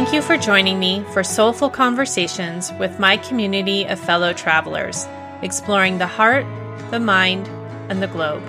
Thank 0.00 0.14
you 0.14 0.22
for 0.22 0.38
joining 0.38 0.78
me 0.78 1.04
for 1.12 1.22
soulful 1.22 1.68
conversations 1.68 2.72
with 2.78 2.98
my 2.98 3.18
community 3.18 3.84
of 3.84 4.00
fellow 4.00 4.32
travelers, 4.32 5.06
exploring 5.42 5.98
the 5.98 6.06
heart, 6.06 6.46
the 6.90 6.98
mind, 6.98 7.46
and 7.90 8.00
the 8.00 8.06
globe. 8.06 8.42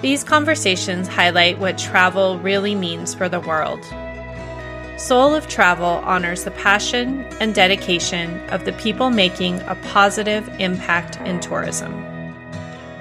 These 0.00 0.24
conversations 0.24 1.06
highlight 1.06 1.58
what 1.58 1.76
travel 1.76 2.38
really 2.38 2.74
means 2.74 3.12
for 3.12 3.28
the 3.28 3.40
world. 3.40 3.84
Soul 4.96 5.34
of 5.34 5.48
Travel 5.48 6.00
honors 6.02 6.44
the 6.44 6.50
passion 6.52 7.26
and 7.38 7.54
dedication 7.54 8.40
of 8.48 8.64
the 8.64 8.72
people 8.72 9.10
making 9.10 9.60
a 9.60 9.74
positive 9.90 10.48
impact 10.58 11.20
in 11.28 11.40
tourism. 11.40 11.92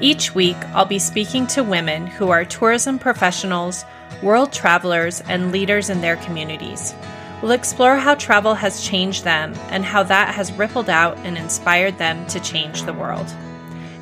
Each 0.02 0.36
week, 0.36 0.58
I'll 0.74 0.84
be 0.84 1.00
speaking 1.00 1.48
to 1.48 1.64
women 1.64 2.08
who 2.08 2.30
are 2.30 2.44
tourism 2.44 3.00
professionals, 3.00 3.86
world 4.22 4.52
travelers, 4.52 5.22
and 5.30 5.54
leaders 5.54 5.90
in 5.90 6.02
their 6.02 6.18
communities. 6.18 6.94
We'll 7.42 7.52
explore 7.52 7.96
how 7.96 8.16
travel 8.16 8.54
has 8.54 8.86
changed 8.86 9.24
them 9.24 9.54
and 9.70 9.84
how 9.84 10.04
that 10.04 10.36
has 10.36 10.54
rippled 10.54 10.90
out 10.90 11.18
and 11.20 11.38
inspired 11.38 11.98
them 11.98 12.28
to 12.28 12.40
change 12.40 12.84
the 12.84 12.94
world. 12.94 13.28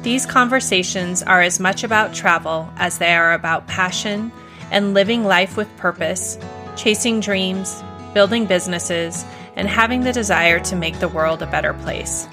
These 0.02 0.26
conversations 0.26 1.24
are 1.24 1.42
as 1.42 1.60
much 1.60 1.84
about 1.84 2.14
travel 2.14 2.70
as 2.76 2.98
they 2.98 3.14
are 3.14 3.34
about 3.34 3.68
passion 3.68 4.32
and 4.72 4.94
living 4.94 5.24
life 5.24 5.56
with 5.56 5.76
purpose, 5.78 6.38
chasing 6.76 7.22
dreams, 7.22 7.82
building 8.14 8.46
businesses, 8.46 9.26
and 9.56 9.68
having 9.68 10.02
the 10.02 10.14
desire 10.14 10.60
to 10.60 10.76
make 10.76 11.00
the 11.00 11.08
world 11.08 11.42
a 11.42 11.48
better 11.48 11.74
place. 11.74 12.28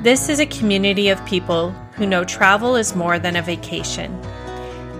This 0.00 0.28
is 0.28 0.40
a 0.40 0.46
community 0.46 1.08
of 1.08 1.24
people 1.26 1.70
who 1.92 2.06
know 2.06 2.24
travel 2.24 2.76
is 2.76 2.94
more 2.94 3.18
than 3.18 3.36
a 3.36 3.42
vacation. 3.42 4.18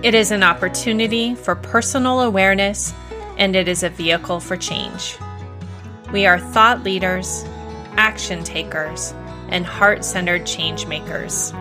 It 0.03 0.13
is 0.13 0.31
an 0.31 0.43
opportunity 0.43 1.35
for 1.35 1.55
personal 1.55 2.21
awareness 2.21 2.93
and 3.39 3.55
it 3.55 3.69
is 3.69 3.83
a 3.83 3.89
vehicle 3.89 4.41
for 4.41 4.57
change. 4.57 5.17
We 6.11 6.25
are 6.25 6.37
thought 6.37 6.83
leaders, 6.83 7.45
action 7.95 8.43
takers, 8.43 9.13
and 9.47 9.65
heart 9.65 10.03
centered 10.03 10.45
change 10.45 10.85
makers. 10.85 11.53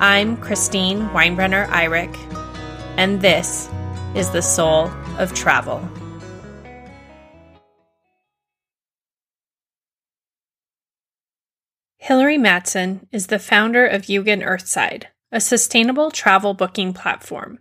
I'm 0.00 0.38
Christine 0.38 1.08
Weinbrenner 1.10 1.66
Eyrich, 1.68 2.16
and 2.96 3.20
this 3.20 3.68
is 4.14 4.30
the 4.30 4.40
Soul 4.40 4.90
of 5.18 5.34
Travel. 5.34 5.86
Hilary 11.98 12.38
Matson 12.38 13.06
is 13.12 13.26
the 13.26 13.38
founder 13.38 13.86
of 13.86 14.02
Yugen 14.02 14.44
Earthside, 14.44 15.08
a 15.30 15.40
sustainable 15.40 16.10
travel 16.10 16.54
booking 16.54 16.94
platform. 16.94 17.58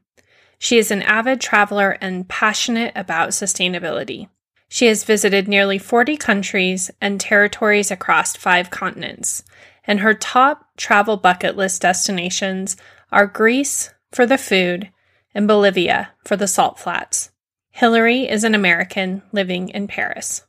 She 0.63 0.77
is 0.77 0.91
an 0.91 1.01
avid 1.01 1.41
traveler 1.41 1.97
and 1.99 2.25
passionate 2.25 2.93
about 2.95 3.31
sustainability. 3.31 4.29
She 4.69 4.85
has 4.85 5.03
visited 5.03 5.45
nearly 5.45 5.77
40 5.77 6.15
countries 6.15 6.89
and 7.01 7.19
territories 7.19 7.91
across 7.91 8.37
five 8.37 8.69
continents, 8.69 9.43
and 9.83 9.99
her 9.99 10.13
top 10.13 10.69
travel 10.77 11.17
bucket 11.17 11.57
list 11.57 11.81
destinations 11.81 12.77
are 13.11 13.27
Greece 13.27 13.93
for 14.13 14.25
the 14.25 14.37
food 14.37 14.89
and 15.35 15.49
Bolivia 15.49 16.11
for 16.23 16.37
the 16.37 16.47
salt 16.47 16.79
flats. 16.79 17.31
Hilary 17.71 18.21
is 18.21 18.45
an 18.45 18.55
American 18.55 19.21
living 19.33 19.67
in 19.67 19.89
Paris. 19.89 20.43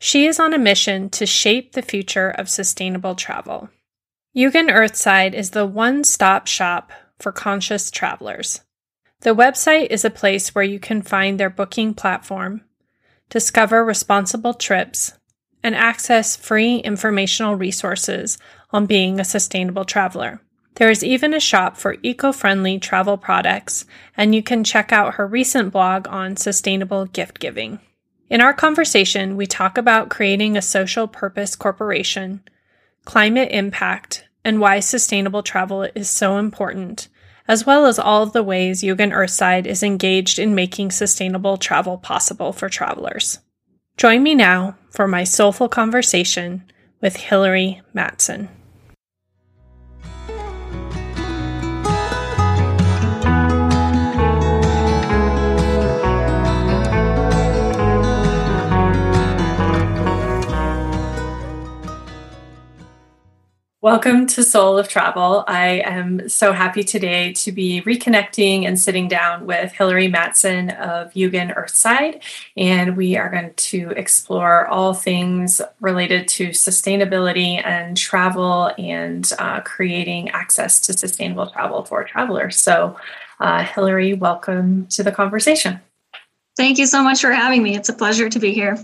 She 0.00 0.26
is 0.26 0.40
on 0.40 0.52
a 0.52 0.58
mission 0.58 1.08
to 1.10 1.24
shape 1.24 1.74
the 1.74 1.82
future 1.82 2.30
of 2.30 2.50
sustainable 2.50 3.14
travel. 3.14 3.70
Yugen 4.36 4.72
Earthside 4.72 5.34
is 5.34 5.50
the 5.50 5.66
one 5.66 6.02
stop 6.02 6.48
shop 6.48 6.90
for 7.20 7.30
conscious 7.30 7.92
travelers. 7.92 8.60
The 9.22 9.36
website 9.36 9.86
is 9.90 10.04
a 10.04 10.10
place 10.10 10.52
where 10.52 10.64
you 10.64 10.80
can 10.80 11.00
find 11.00 11.38
their 11.38 11.48
booking 11.48 11.94
platform, 11.94 12.62
discover 13.30 13.84
responsible 13.84 14.52
trips, 14.52 15.12
and 15.62 15.76
access 15.76 16.34
free 16.34 16.78
informational 16.78 17.54
resources 17.54 18.36
on 18.72 18.86
being 18.86 19.20
a 19.20 19.24
sustainable 19.24 19.84
traveler. 19.84 20.40
There 20.74 20.90
is 20.90 21.04
even 21.04 21.34
a 21.34 21.38
shop 21.38 21.76
for 21.76 21.98
eco 22.02 22.32
friendly 22.32 22.80
travel 22.80 23.16
products, 23.16 23.84
and 24.16 24.34
you 24.34 24.42
can 24.42 24.64
check 24.64 24.90
out 24.90 25.14
her 25.14 25.26
recent 25.26 25.72
blog 25.72 26.08
on 26.08 26.36
sustainable 26.36 27.06
gift 27.06 27.38
giving. 27.38 27.78
In 28.28 28.40
our 28.40 28.52
conversation, 28.52 29.36
we 29.36 29.46
talk 29.46 29.78
about 29.78 30.08
creating 30.08 30.56
a 30.56 30.62
social 30.62 31.06
purpose 31.06 31.54
corporation, 31.54 32.42
climate 33.04 33.50
impact, 33.52 34.26
and 34.44 34.58
why 34.58 34.80
sustainable 34.80 35.44
travel 35.44 35.84
is 35.94 36.10
so 36.10 36.38
important, 36.38 37.06
as 37.52 37.66
well 37.66 37.84
as 37.84 37.98
all 37.98 38.22
of 38.22 38.32
the 38.32 38.42
ways 38.42 38.82
Yugen 38.82 39.12
Earthside 39.12 39.66
is 39.66 39.82
engaged 39.82 40.38
in 40.38 40.54
making 40.54 40.90
sustainable 40.90 41.58
travel 41.58 41.98
possible 41.98 42.50
for 42.50 42.70
travelers. 42.70 43.40
Join 43.98 44.22
me 44.22 44.34
now 44.34 44.74
for 44.90 45.06
my 45.06 45.24
soulful 45.24 45.68
conversation 45.68 46.64
with 47.02 47.16
Hilary 47.16 47.82
Matson. 47.92 48.48
Welcome 63.82 64.28
to 64.28 64.44
Soul 64.44 64.78
of 64.78 64.86
Travel. 64.86 65.42
I 65.48 65.80
am 65.84 66.28
so 66.28 66.52
happy 66.52 66.84
today 66.84 67.32
to 67.32 67.50
be 67.50 67.82
reconnecting 67.82 68.64
and 68.64 68.78
sitting 68.78 69.08
down 69.08 69.44
with 69.44 69.72
Hilary 69.72 70.06
Matson 70.06 70.70
of 70.70 71.12
Yugen 71.14 71.52
Earthside. 71.56 72.22
And 72.56 72.96
we 72.96 73.16
are 73.16 73.28
going 73.28 73.52
to 73.52 73.90
explore 73.96 74.68
all 74.68 74.94
things 74.94 75.60
related 75.80 76.28
to 76.28 76.50
sustainability 76.50 77.60
and 77.66 77.96
travel 77.96 78.70
and 78.78 79.28
uh, 79.40 79.62
creating 79.62 80.28
access 80.28 80.78
to 80.82 80.92
sustainable 80.92 81.50
travel 81.50 81.84
for 81.84 82.04
travelers. 82.04 82.60
So, 82.60 82.96
uh, 83.40 83.64
Hilary, 83.64 84.14
welcome 84.14 84.86
to 84.90 85.02
the 85.02 85.10
conversation. 85.10 85.80
Thank 86.56 86.78
you 86.78 86.86
so 86.86 87.02
much 87.02 87.20
for 87.20 87.32
having 87.32 87.64
me. 87.64 87.74
It's 87.74 87.88
a 87.88 87.94
pleasure 87.94 88.28
to 88.28 88.38
be 88.38 88.52
here. 88.52 88.78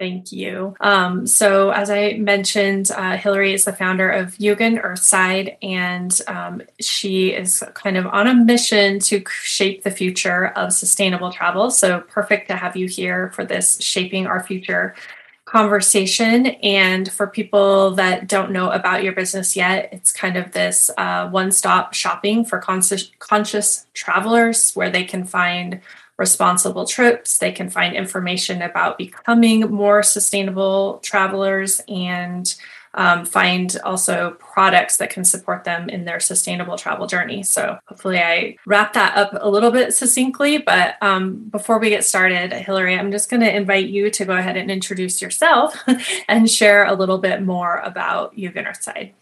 Thank 0.00 0.32
you. 0.32 0.74
Um, 0.80 1.24
so, 1.24 1.70
as 1.70 1.88
I 1.88 2.14
mentioned, 2.14 2.90
uh, 2.90 3.16
Hilary 3.16 3.54
is 3.54 3.64
the 3.64 3.72
founder 3.72 4.10
of 4.10 4.34
Yugen 4.38 4.82
Earthside, 4.82 5.56
and 5.62 6.20
um, 6.26 6.62
she 6.80 7.28
is 7.28 7.62
kind 7.74 7.96
of 7.96 8.06
on 8.06 8.26
a 8.26 8.34
mission 8.34 8.98
to 8.98 9.22
shape 9.28 9.84
the 9.84 9.92
future 9.92 10.48
of 10.48 10.72
sustainable 10.72 11.30
travel. 11.30 11.70
So, 11.70 12.00
perfect 12.00 12.48
to 12.48 12.56
have 12.56 12.76
you 12.76 12.88
here 12.88 13.30
for 13.36 13.44
this 13.44 13.80
Shaping 13.80 14.26
Our 14.26 14.42
Future 14.42 14.96
conversation. 15.44 16.46
And 16.46 17.10
for 17.12 17.28
people 17.28 17.92
that 17.92 18.26
don't 18.26 18.50
know 18.50 18.70
about 18.70 19.04
your 19.04 19.12
business 19.12 19.54
yet, 19.54 19.90
it's 19.92 20.10
kind 20.10 20.36
of 20.36 20.50
this 20.50 20.90
uh, 20.98 21.28
one 21.28 21.52
stop 21.52 21.94
shopping 21.94 22.44
for 22.44 22.58
conscious, 22.58 23.12
conscious 23.20 23.86
travelers 23.94 24.72
where 24.72 24.90
they 24.90 25.04
can 25.04 25.24
find 25.24 25.80
responsible 26.18 26.86
trips. 26.86 27.38
They 27.38 27.52
can 27.52 27.70
find 27.70 27.94
information 27.94 28.62
about 28.62 28.98
becoming 28.98 29.70
more 29.70 30.02
sustainable 30.02 30.98
travelers 31.02 31.80
and 31.88 32.54
um, 32.94 33.24
find 33.24 33.76
also 33.84 34.36
products 34.38 34.98
that 34.98 35.10
can 35.10 35.24
support 35.24 35.64
them 35.64 35.88
in 35.88 36.04
their 36.04 36.20
sustainable 36.20 36.78
travel 36.78 37.06
journey. 37.06 37.42
So, 37.42 37.78
hopefully, 37.86 38.20
I 38.20 38.56
wrap 38.66 38.92
that 38.92 39.16
up 39.16 39.30
a 39.40 39.50
little 39.50 39.72
bit 39.72 39.94
succinctly. 39.94 40.58
But 40.58 40.96
um, 41.02 41.48
before 41.50 41.78
we 41.78 41.90
get 41.90 42.04
started, 42.04 42.52
Hilary, 42.52 42.96
I'm 42.96 43.10
just 43.10 43.30
going 43.30 43.40
to 43.42 43.54
invite 43.54 43.88
you 43.88 44.10
to 44.10 44.24
go 44.24 44.36
ahead 44.36 44.56
and 44.56 44.70
introduce 44.70 45.20
yourself 45.20 45.76
and 46.28 46.48
share 46.48 46.84
a 46.84 46.94
little 46.94 47.18
bit 47.18 47.42
more 47.42 47.78
about 47.78 48.36
Yugen 48.36 48.66
Earthside. 48.66 49.12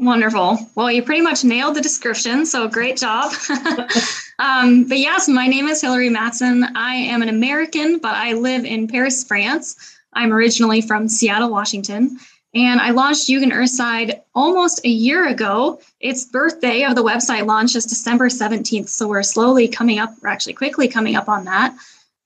Wonderful. 0.00 0.58
Well, 0.76 0.90
you 0.90 1.02
pretty 1.02 1.20
much 1.20 1.44
nailed 1.44 1.76
the 1.76 1.82
description, 1.82 2.46
so 2.46 2.66
great 2.66 2.96
job. 2.96 3.34
um, 4.38 4.84
but 4.84 4.98
yes, 4.98 5.28
my 5.28 5.46
name 5.46 5.68
is 5.68 5.82
Hilary 5.82 6.08
Matson. 6.08 6.64
I 6.74 6.94
am 6.94 7.20
an 7.20 7.28
American, 7.28 7.98
but 7.98 8.14
I 8.14 8.32
live 8.32 8.64
in 8.64 8.88
Paris, 8.88 9.22
France. 9.22 9.98
I'm 10.14 10.32
originally 10.32 10.80
from 10.80 11.06
Seattle, 11.06 11.50
Washington, 11.50 12.18
and 12.54 12.80
I 12.80 12.92
launched 12.92 13.28
Yugen 13.28 13.52
Earthside 13.52 14.22
almost 14.34 14.80
a 14.86 14.88
year 14.88 15.28
ago. 15.28 15.82
Its 16.00 16.24
birthday 16.24 16.82
of 16.84 16.94
the 16.94 17.04
website 17.04 17.44
launch 17.44 17.76
is 17.76 17.84
December 17.84 18.30
17th, 18.30 18.88
so 18.88 19.06
we're 19.06 19.22
slowly 19.22 19.68
coming 19.68 19.98
up, 19.98 20.14
we're 20.22 20.30
actually 20.30 20.54
quickly 20.54 20.88
coming 20.88 21.14
up 21.14 21.28
on 21.28 21.44
that. 21.44 21.76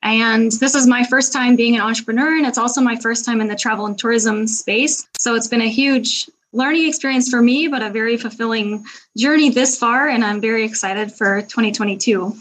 And 0.01 0.53
this 0.53 0.77
is 0.77 0.87
my 0.87 1.03
first 1.03 1.33
time 1.33 1.57
being 1.57 1.75
an 1.75 1.81
entrepreneur, 1.81 2.37
and 2.37 2.47
it's 2.47 2.59
also 2.59 2.81
my 2.81 2.95
first 2.95 3.25
time 3.25 3.41
in 3.41 3.49
the 3.49 3.57
travel 3.57 3.87
and 3.87 3.99
tourism 3.99 4.47
space. 4.47 5.09
So 5.19 5.35
it's 5.35 5.49
been 5.49 5.63
a 5.63 5.69
huge 5.69 6.31
learning 6.55 6.89
experience 6.89 7.29
for 7.29 7.43
me, 7.43 7.69
but 7.69 7.83
a 7.83 7.91
very 7.91 8.17
fulfilling 8.17 8.85
journey 9.17 9.51
this 9.51 9.77
far. 9.77 10.09
And 10.09 10.25
I'm 10.25 10.41
very 10.41 10.65
excited 10.65 11.13
for 11.13 11.43
2022. 11.43 12.35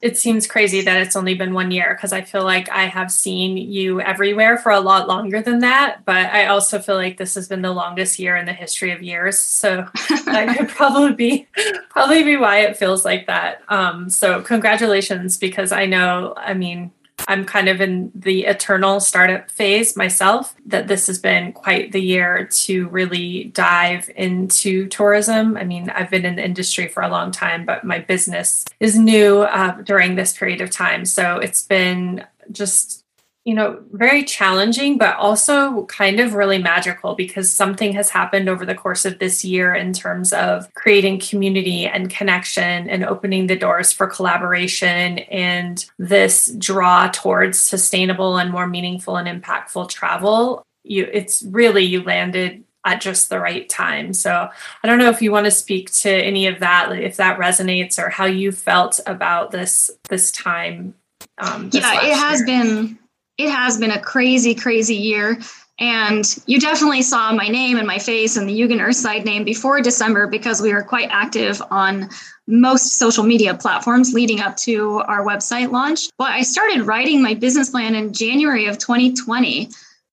It 0.00 0.16
seems 0.16 0.46
crazy 0.46 0.80
that 0.82 1.00
it's 1.02 1.16
only 1.16 1.34
been 1.34 1.54
one 1.54 1.72
year 1.72 1.94
because 1.94 2.12
I 2.12 2.22
feel 2.22 2.44
like 2.44 2.68
I 2.70 2.84
have 2.84 3.10
seen 3.10 3.56
you 3.56 4.00
everywhere 4.00 4.56
for 4.56 4.70
a 4.70 4.78
lot 4.78 5.08
longer 5.08 5.42
than 5.42 5.58
that. 5.60 6.04
But 6.04 6.26
I 6.26 6.46
also 6.46 6.78
feel 6.78 6.94
like 6.94 7.16
this 7.16 7.34
has 7.34 7.48
been 7.48 7.62
the 7.62 7.72
longest 7.72 8.18
year 8.20 8.36
in 8.36 8.46
the 8.46 8.52
history 8.52 8.92
of 8.92 9.02
years. 9.02 9.38
So 9.38 9.88
that 10.26 10.56
could 10.56 10.68
probably 10.68 11.14
be 11.14 11.48
probably 11.90 12.22
be 12.22 12.36
why 12.36 12.60
it 12.60 12.76
feels 12.76 13.04
like 13.04 13.26
that. 13.26 13.62
Um, 13.68 14.08
so 14.08 14.40
congratulations, 14.40 15.36
because 15.36 15.72
I 15.72 15.86
know, 15.86 16.32
I 16.36 16.54
mean, 16.54 16.92
I'm 17.26 17.44
kind 17.44 17.68
of 17.68 17.80
in 17.80 18.12
the 18.14 18.44
eternal 18.44 19.00
startup 19.00 19.50
phase 19.50 19.96
myself, 19.96 20.54
that 20.66 20.88
this 20.88 21.06
has 21.08 21.18
been 21.18 21.52
quite 21.52 21.92
the 21.92 22.00
year 22.00 22.46
to 22.46 22.88
really 22.88 23.44
dive 23.44 24.08
into 24.14 24.86
tourism. 24.88 25.56
I 25.56 25.64
mean, 25.64 25.90
I've 25.90 26.10
been 26.10 26.24
in 26.24 26.36
the 26.36 26.44
industry 26.44 26.88
for 26.88 27.02
a 27.02 27.08
long 27.08 27.30
time, 27.30 27.64
but 27.64 27.84
my 27.84 27.98
business 27.98 28.64
is 28.80 28.98
new 28.98 29.42
uh, 29.42 29.72
during 29.82 30.14
this 30.14 30.36
period 30.36 30.60
of 30.60 30.70
time. 30.70 31.04
So 31.04 31.38
it's 31.38 31.62
been 31.62 32.24
just 32.52 33.04
you 33.48 33.54
know, 33.54 33.82
very 33.92 34.24
challenging, 34.24 34.98
but 34.98 35.16
also 35.16 35.86
kind 35.86 36.20
of 36.20 36.34
really 36.34 36.58
magical 36.58 37.14
because 37.14 37.50
something 37.50 37.94
has 37.94 38.10
happened 38.10 38.46
over 38.46 38.66
the 38.66 38.74
course 38.74 39.06
of 39.06 39.18
this 39.20 39.42
year 39.42 39.74
in 39.74 39.94
terms 39.94 40.34
of 40.34 40.70
creating 40.74 41.18
community 41.18 41.86
and 41.86 42.10
connection 42.10 42.90
and 42.90 43.06
opening 43.06 43.46
the 43.46 43.56
doors 43.56 43.90
for 43.90 44.06
collaboration 44.06 45.20
and 45.30 45.86
this 45.98 46.52
draw 46.58 47.08
towards 47.08 47.58
sustainable 47.58 48.36
and 48.36 48.50
more 48.50 48.66
meaningful 48.66 49.16
and 49.16 49.42
impactful 49.42 49.88
travel. 49.88 50.62
You, 50.84 51.08
it's 51.10 51.42
really, 51.44 51.84
you 51.84 52.02
landed 52.02 52.62
at 52.84 53.00
just 53.00 53.30
the 53.30 53.40
right 53.40 53.66
time. 53.66 54.12
So 54.12 54.50
I 54.82 54.86
don't 54.86 54.98
know 54.98 55.08
if 55.08 55.22
you 55.22 55.32
want 55.32 55.46
to 55.46 55.50
speak 55.50 55.90
to 56.02 56.10
any 56.10 56.48
of 56.48 56.60
that, 56.60 56.92
if 56.92 57.16
that 57.16 57.38
resonates 57.38 57.98
or 57.98 58.10
how 58.10 58.26
you 58.26 58.52
felt 58.52 59.00
about 59.06 59.52
this, 59.52 59.90
this 60.10 60.30
time. 60.32 60.92
Um, 61.38 61.70
yeah, 61.72 62.04
it 62.04 62.14
has 62.14 62.40
year. 62.40 62.46
been 62.46 62.98
it 63.38 63.50
has 63.50 63.78
been 63.78 63.92
a 63.92 64.00
crazy, 64.00 64.54
crazy 64.54 64.96
year. 64.96 65.38
And 65.80 66.24
you 66.46 66.58
definitely 66.58 67.02
saw 67.02 67.32
my 67.32 67.46
name 67.46 67.78
and 67.78 67.86
my 67.86 68.00
face 68.00 68.36
and 68.36 68.48
the 68.48 68.60
Yugen 68.60 68.80
Earthside 68.80 69.24
name 69.24 69.44
before 69.44 69.80
December 69.80 70.26
because 70.26 70.60
we 70.60 70.74
were 70.74 70.82
quite 70.82 71.08
active 71.12 71.62
on 71.70 72.08
most 72.48 72.98
social 72.98 73.22
media 73.22 73.54
platforms 73.54 74.12
leading 74.12 74.40
up 74.40 74.56
to 74.56 74.98
our 75.06 75.24
website 75.24 75.70
launch. 75.70 76.08
But 76.18 76.32
I 76.32 76.42
started 76.42 76.82
writing 76.82 77.22
my 77.22 77.34
business 77.34 77.70
plan 77.70 77.94
in 77.94 78.12
January 78.12 78.66
of 78.66 78.78
2020. 78.78 79.70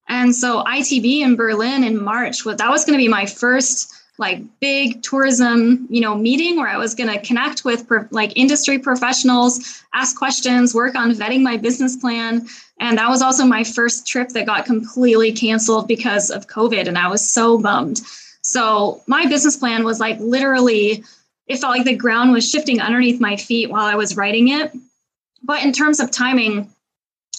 And 0.08 0.36
so 0.36 0.64
ITB 0.64 1.22
in 1.22 1.36
Berlin 1.36 1.84
in 1.84 2.04
March, 2.04 2.44
that 2.44 2.70
was 2.70 2.86
going 2.86 2.98
to 2.98 3.04
be 3.04 3.08
my 3.08 3.26
first 3.26 3.92
like 4.18 4.42
big 4.60 5.02
tourism 5.04 5.88
you 5.90 6.02
know 6.02 6.16
meeting 6.16 6.58
where 6.58 6.70
i 6.70 6.78
was 6.78 6.96
going 6.96 7.10
to 7.10 7.20
connect 7.26 7.66
with 7.66 7.86
like 8.12 8.32
industry 8.36 8.80
professionals 8.80 9.84
ask 9.96 10.18
questions 10.18 10.74
work 10.74 10.96
on 10.96 11.12
vetting 11.14 11.42
my 11.42 11.58
business 11.58 11.96
plan. 11.96 12.46
And 12.80 12.98
that 12.98 13.10
was 13.10 13.22
also 13.22 13.46
my 13.46 13.64
first 13.64 14.06
trip 14.06 14.30
that 14.30 14.46
got 14.46 14.66
completely 14.66 15.32
canceled 15.32 15.88
because 15.88 16.30
of 16.30 16.48
covid 16.48 16.88
and 16.88 16.98
i 16.98 17.08
was 17.08 17.28
so 17.28 17.58
bummed. 17.58 18.02
So 18.42 19.02
my 19.08 19.26
business 19.26 19.58
plan 19.58 19.84
was 19.84 20.00
like 20.00 20.20
literally 20.20 21.04
it 21.48 21.58
felt 21.58 21.76
like 21.76 21.86
the 21.86 21.96
ground 21.96 22.32
was 22.32 22.50
shifting 22.50 22.82
underneath 22.82 23.22
my 23.22 23.38
feet 23.38 23.70
while 23.70 23.86
i 23.86 23.96
was 23.96 24.18
writing 24.18 24.50
it. 24.50 24.72
But 25.42 25.64
in 25.64 25.72
terms 25.72 26.00
of 26.00 26.12
timing 26.12 26.70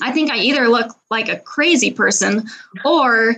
i 0.02 0.11
think 0.12 0.31
i 0.31 0.38
either 0.38 0.69
look 0.69 0.96
like 1.11 1.29
a 1.29 1.38
crazy 1.38 1.90
person 1.90 2.49
or 2.84 3.37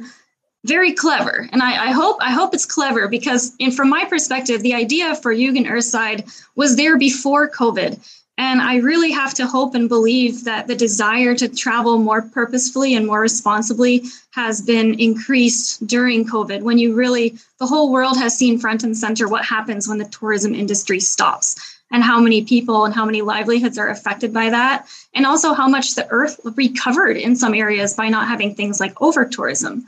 very 0.64 0.93
clever. 0.93 1.49
And 1.52 1.62
I, 1.62 1.88
I, 1.88 1.90
hope 1.93 2.19
i 2.20 2.31
hope 2.31 2.52
it's 2.52 2.66
clever 2.66 3.08
because 3.08 3.55
in 3.58 3.70
from 3.70 3.88
my 3.88 4.05
perspective 4.05 4.62
the 4.62 4.75
idea 4.75 5.14
for 5.14 5.34
yugen 5.34 5.70
earthside 5.70 6.25
was 6.56 6.76
there 6.76 6.99
before 6.99 7.49
covid. 7.49 7.99
And 8.37 8.60
i 8.60 8.76
really 8.76 9.12
have 9.12 9.34
to 9.34 9.46
hope 9.46 9.75
and 9.75 9.88
believe 9.88 10.44
that 10.44 10.66
the 10.66 10.75
desire 10.75 11.34
to 11.37 11.49
travel 11.49 11.99
more 11.99 12.22
purposefully 12.22 12.94
and 12.94 13.06
more 13.06 13.20
responsibly 13.20 14.02
has 14.31 14.60
been 14.60 14.99
increased 14.99 15.87
during 15.87 16.25
covid 16.25 16.62
when 16.62 16.78
you 16.78 16.94
really 16.94 17.38
the 17.58 17.66
whole 17.66 17.93
world 17.93 18.16
has 18.16 18.37
seen 18.37 18.58
front 18.58 18.82
and 18.82 18.96
center 18.96 19.28
what 19.28 19.44
happens 19.44 19.88
when 19.88 19.99
the 19.99 20.06
tourism 20.06 20.55
industry 20.55 20.99
stops 20.99 21.78
and 21.90 22.02
how 22.02 22.20
many 22.20 22.44
people 22.44 22.84
and 22.84 22.94
how 22.94 23.05
many 23.05 23.22
livelihoods 23.22 23.78
are 23.78 23.88
affected 23.88 24.32
by 24.32 24.50
that. 24.50 24.87
And 25.14 25.25
also 25.25 25.55
how 25.55 25.69
much 25.69 25.94
the 25.94 26.06
earth 26.10 26.38
recovered 26.44 27.16
in 27.16 27.34
some 27.34 27.55
areas 27.55 27.94
by 27.94 28.10
not 28.10 28.28
having 28.28 28.55
things 28.55 28.78
like 28.78 29.00
over 29.00 29.25
tourism 29.25 29.87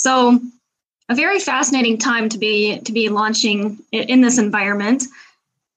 so 0.00 0.40
a 1.10 1.14
very 1.14 1.38
fascinating 1.38 1.98
time 1.98 2.30
to 2.30 2.38
be 2.38 2.78
to 2.80 2.92
be 2.92 3.10
launching 3.10 3.78
in 3.92 4.22
this 4.22 4.38
environment. 4.38 5.04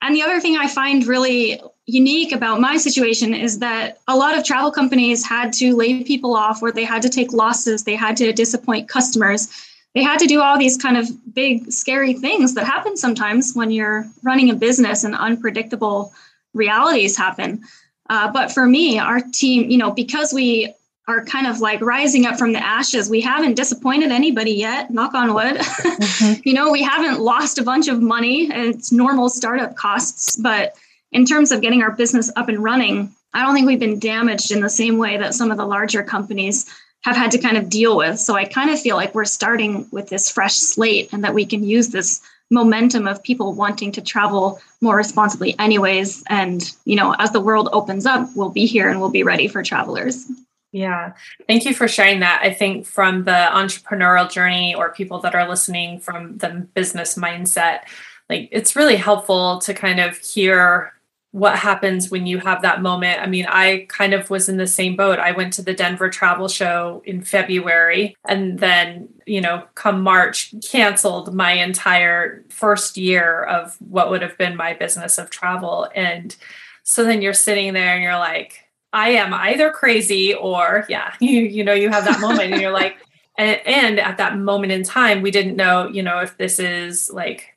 And 0.02 0.16
the 0.16 0.22
other 0.22 0.40
thing 0.40 0.56
I 0.56 0.68
find 0.68 1.06
really 1.06 1.62
unique 1.88 2.32
about 2.32 2.62
my 2.62 2.78
situation 2.78 3.34
is 3.34 3.60
that 3.60 4.00
a 4.08 4.16
lot 4.16 4.38
of 4.38 4.46
travel 4.46 4.72
companies 4.72 5.26
had 5.26 5.52
to 5.54 5.76
lay 5.76 6.06
people 6.06 6.36
off 6.36 6.62
or 6.62 6.72
they 6.72 6.86
had 6.86 7.02
to 7.02 7.10
take 7.10 7.34
losses, 7.34 7.84
they 7.84 7.96
had 7.96 8.16
to 8.18 8.32
disappoint 8.32 8.88
customers. 8.88 9.50
They 9.94 10.04
had 10.04 10.20
to 10.20 10.26
do 10.26 10.42
all 10.42 10.58
these 10.58 10.78
kind 10.78 10.98
of 10.98 11.08
big 11.34 11.70
scary 11.72 12.14
things 12.14 12.54
that 12.54 12.66
happen 12.66 12.96
sometimes 12.96 13.54
when 13.54 13.72
you're 13.72 14.08
running 14.24 14.50
a 14.50 14.56
business 14.56 15.04
and 15.04 15.16
unpredictable 15.16 16.14
realities 16.54 17.18
happen. 17.18 17.62
Uh, 18.10 18.32
but 18.32 18.52
for 18.54 18.66
me, 18.66 19.00
our 19.00 19.20
team, 19.20 19.70
you 19.70 19.78
know, 19.78 19.92
because 19.92 20.34
we 20.34 20.74
are 21.08 21.26
kind 21.26 21.48
of 21.48 21.60
like 21.60 21.82
rising 21.82 22.26
up 22.26 22.38
from 22.38 22.54
the 22.54 22.64
ashes. 22.64 23.10
We 23.10 23.22
haven't 23.22 23.56
disappointed 23.56 24.12
anybody 24.12 24.52
yet, 24.52 24.90
knock 24.90 25.14
on 25.14 25.34
wood. 25.34 25.58
Mm-hmm. 25.58 26.42
you 26.46 26.54
know, 26.54 26.72
we 26.72 26.82
haven't 26.82 27.20
lost 27.20 27.58
a 27.58 27.64
bunch 27.64 27.88
of 27.88 28.02
money. 28.02 28.50
It's 28.50 28.92
normal 28.92 29.30
startup 29.30 29.76
costs. 29.76 30.38
But 30.38 30.76
in 31.12 31.26
terms 31.26 31.52
of 31.52 31.62
getting 31.62 31.82
our 31.82 31.92
business 31.92 32.32
up 32.36 32.48
and 32.48 32.64
running, 32.64 33.14
I 33.34 33.44
don't 33.44 33.54
think 33.54 33.68
we've 33.68 33.80
been 33.80 34.00
damaged 34.00 34.52
in 34.52 34.62
the 34.62 34.70
same 34.70 34.98
way 34.98 35.18
that 35.18 35.34
some 35.34 35.52
of 35.52 35.58
the 35.58 35.66
larger 35.66 36.04
companies 36.04 36.70
have 37.02 37.18
had 37.18 37.32
to 37.32 37.38
kind 37.38 37.58
of 37.58 37.70
deal 37.70 37.98
with. 37.98 38.18
So 38.20 38.36
I 38.36 38.46
kind 38.46 38.70
of 38.70 38.80
feel 38.80 38.96
like 38.96 39.14
we're 39.14 39.26
starting 39.26 39.88
with 39.92 40.08
this 40.08 40.32
fresh 40.32 40.56
slate 40.56 41.12
and 41.12 41.24
that 41.26 41.34
we 41.34 41.46
can 41.46 41.64
use 41.64 41.90
this 41.90 42.22
momentum 42.50 43.08
of 43.08 43.24
people 43.24 43.54
wanting 43.54 43.92
to 43.92 44.02
travel 44.02 44.62
more 44.80 44.96
responsibly 44.96 45.58
anyways 45.58 46.24
and 46.28 46.72
you 46.86 46.96
know 46.96 47.16
as 47.18 47.32
the 47.32 47.40
world 47.40 47.68
opens 47.72 48.06
up 48.06 48.30
we'll 48.36 48.50
be 48.50 48.68
here 48.68 48.90
and 48.90 49.00
we'll 49.00 49.10
be 49.10 49.24
ready 49.24 49.48
for 49.48 49.64
travelers 49.64 50.28
yeah. 50.74 51.14
Thank 51.48 51.66
you 51.66 51.74
for 51.76 51.88
sharing 51.88 52.20
that. 52.22 52.42
I 52.44 52.52
think 52.52 52.88
from 52.88 53.26
the 53.26 53.32
entrepreneurial 53.32 54.30
journey 54.30 54.74
or 54.74 54.92
people 54.92 55.20
that 55.20 55.36
are 55.36 55.48
listening 55.48 56.00
from 56.00 56.40
the 56.40 56.68
business 56.74 57.16
mindset, 57.16 57.82
like 58.28 58.50
it's 58.52 58.76
really 58.76 58.96
helpful 58.96 59.60
to 59.60 59.74
kind 59.76 60.00
of 60.00 60.18
hear 60.18 60.92
what 61.30 61.58
happens 61.58 62.10
when 62.10 62.26
you 62.26 62.40
have 62.40 62.64
that 62.64 62.82
moment. 62.82 63.22
I 63.22 63.28
mean, 63.28 63.46
I 63.48 63.86
kind 63.88 64.16
of 64.16 64.32
was 64.32 64.50
in 64.50 64.58
the 64.58 64.66
same 64.66 64.96
boat. 64.96 65.20
I 65.20 65.32
went 65.32 65.54
to 65.54 65.62
the 65.62 65.74
Denver 65.76 66.10
travel 66.10 66.48
show 66.48 67.04
in 67.06 67.24
February 67.24 68.16
and 68.28 68.58
then, 68.58 69.10
you 69.28 69.42
know, 69.42 69.66
come 69.76 70.02
March, 70.02 70.56
canceled 70.64 71.36
my 71.36 71.54
entire 71.54 72.44
first 72.50 72.98
year 72.98 73.44
of 73.44 73.78
what 73.80 74.10
would 74.10 74.24
have 74.24 74.38
been 74.40 74.56
my 74.56 74.74
business 74.74 75.20
of 75.20 75.30
travel. 75.30 75.88
And 75.96 76.36
so 76.82 77.04
then 77.04 77.22
you're 77.22 77.34
sitting 77.34 77.74
there 77.74 77.94
and 77.94 78.04
you're 78.04 78.18
like, 78.18 78.63
I 78.94 79.10
am 79.10 79.34
either 79.34 79.72
crazy 79.72 80.34
or 80.34 80.86
yeah, 80.88 81.14
you 81.20 81.42
you 81.42 81.64
know 81.64 81.74
you 81.74 81.90
have 81.90 82.06
that 82.06 82.22
moment 82.22 82.54
and 82.54 82.62
you're 82.62 82.72
like 82.72 82.98
and, 83.38 83.60
and 83.66 84.00
at 84.00 84.18
that 84.18 84.38
moment 84.38 84.72
in 84.72 84.84
time 84.84 85.22
we 85.22 85.32
didn't 85.32 85.56
know, 85.56 85.88
you 85.88 86.04
know, 86.04 86.20
if 86.20 86.38
this 86.38 86.60
is 86.60 87.10
like 87.12 87.50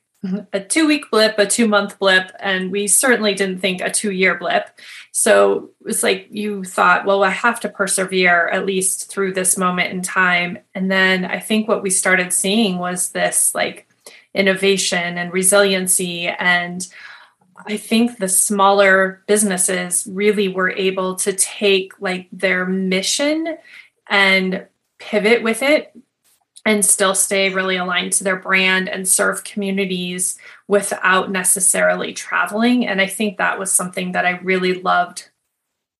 a 0.51 0.59
2 0.59 0.87
week 0.87 1.09
blip, 1.11 1.37
a 1.37 1.45
2 1.45 1.67
month 1.67 1.99
blip 1.99 2.31
and 2.39 2.71
we 2.71 2.87
certainly 2.87 3.35
didn't 3.35 3.59
think 3.59 3.81
a 3.81 3.91
2 3.91 4.11
year 4.11 4.37
blip. 4.37 4.67
So 5.11 5.69
it's 5.85 6.03
like 6.03 6.27
you 6.31 6.63
thought, 6.63 7.05
well, 7.05 7.23
I 7.23 7.29
have 7.29 7.59
to 7.61 7.69
persevere 7.69 8.49
at 8.49 8.65
least 8.65 9.11
through 9.11 9.33
this 9.33 9.57
moment 9.57 9.93
in 9.93 10.01
time. 10.01 10.57
And 10.73 10.91
then 10.91 11.23
I 11.23 11.39
think 11.39 11.67
what 11.67 11.83
we 11.83 11.91
started 11.91 12.33
seeing 12.33 12.79
was 12.79 13.09
this 13.09 13.53
like 13.53 13.87
innovation 14.33 15.17
and 15.17 15.31
resiliency 15.31 16.27
and 16.27 16.87
I 17.65 17.77
think 17.77 18.17
the 18.17 18.29
smaller 18.29 19.23
businesses 19.27 20.07
really 20.09 20.47
were 20.47 20.71
able 20.71 21.15
to 21.15 21.33
take 21.33 21.93
like 21.99 22.27
their 22.31 22.65
mission 22.65 23.57
and 24.09 24.67
pivot 24.99 25.43
with 25.43 25.61
it 25.61 25.95
and 26.65 26.83
still 26.83 27.15
stay 27.15 27.49
really 27.49 27.77
aligned 27.77 28.11
to 28.13 28.23
their 28.23 28.35
brand 28.35 28.89
and 28.89 29.07
serve 29.07 29.43
communities 29.43 30.37
without 30.67 31.31
necessarily 31.31 32.13
traveling. 32.13 32.85
And 32.85 32.99
I 32.99 33.07
think 33.07 33.37
that 33.37 33.57
was 33.57 33.71
something 33.71 34.11
that 34.11 34.25
I 34.25 34.31
really 34.39 34.73
loved 34.73 35.29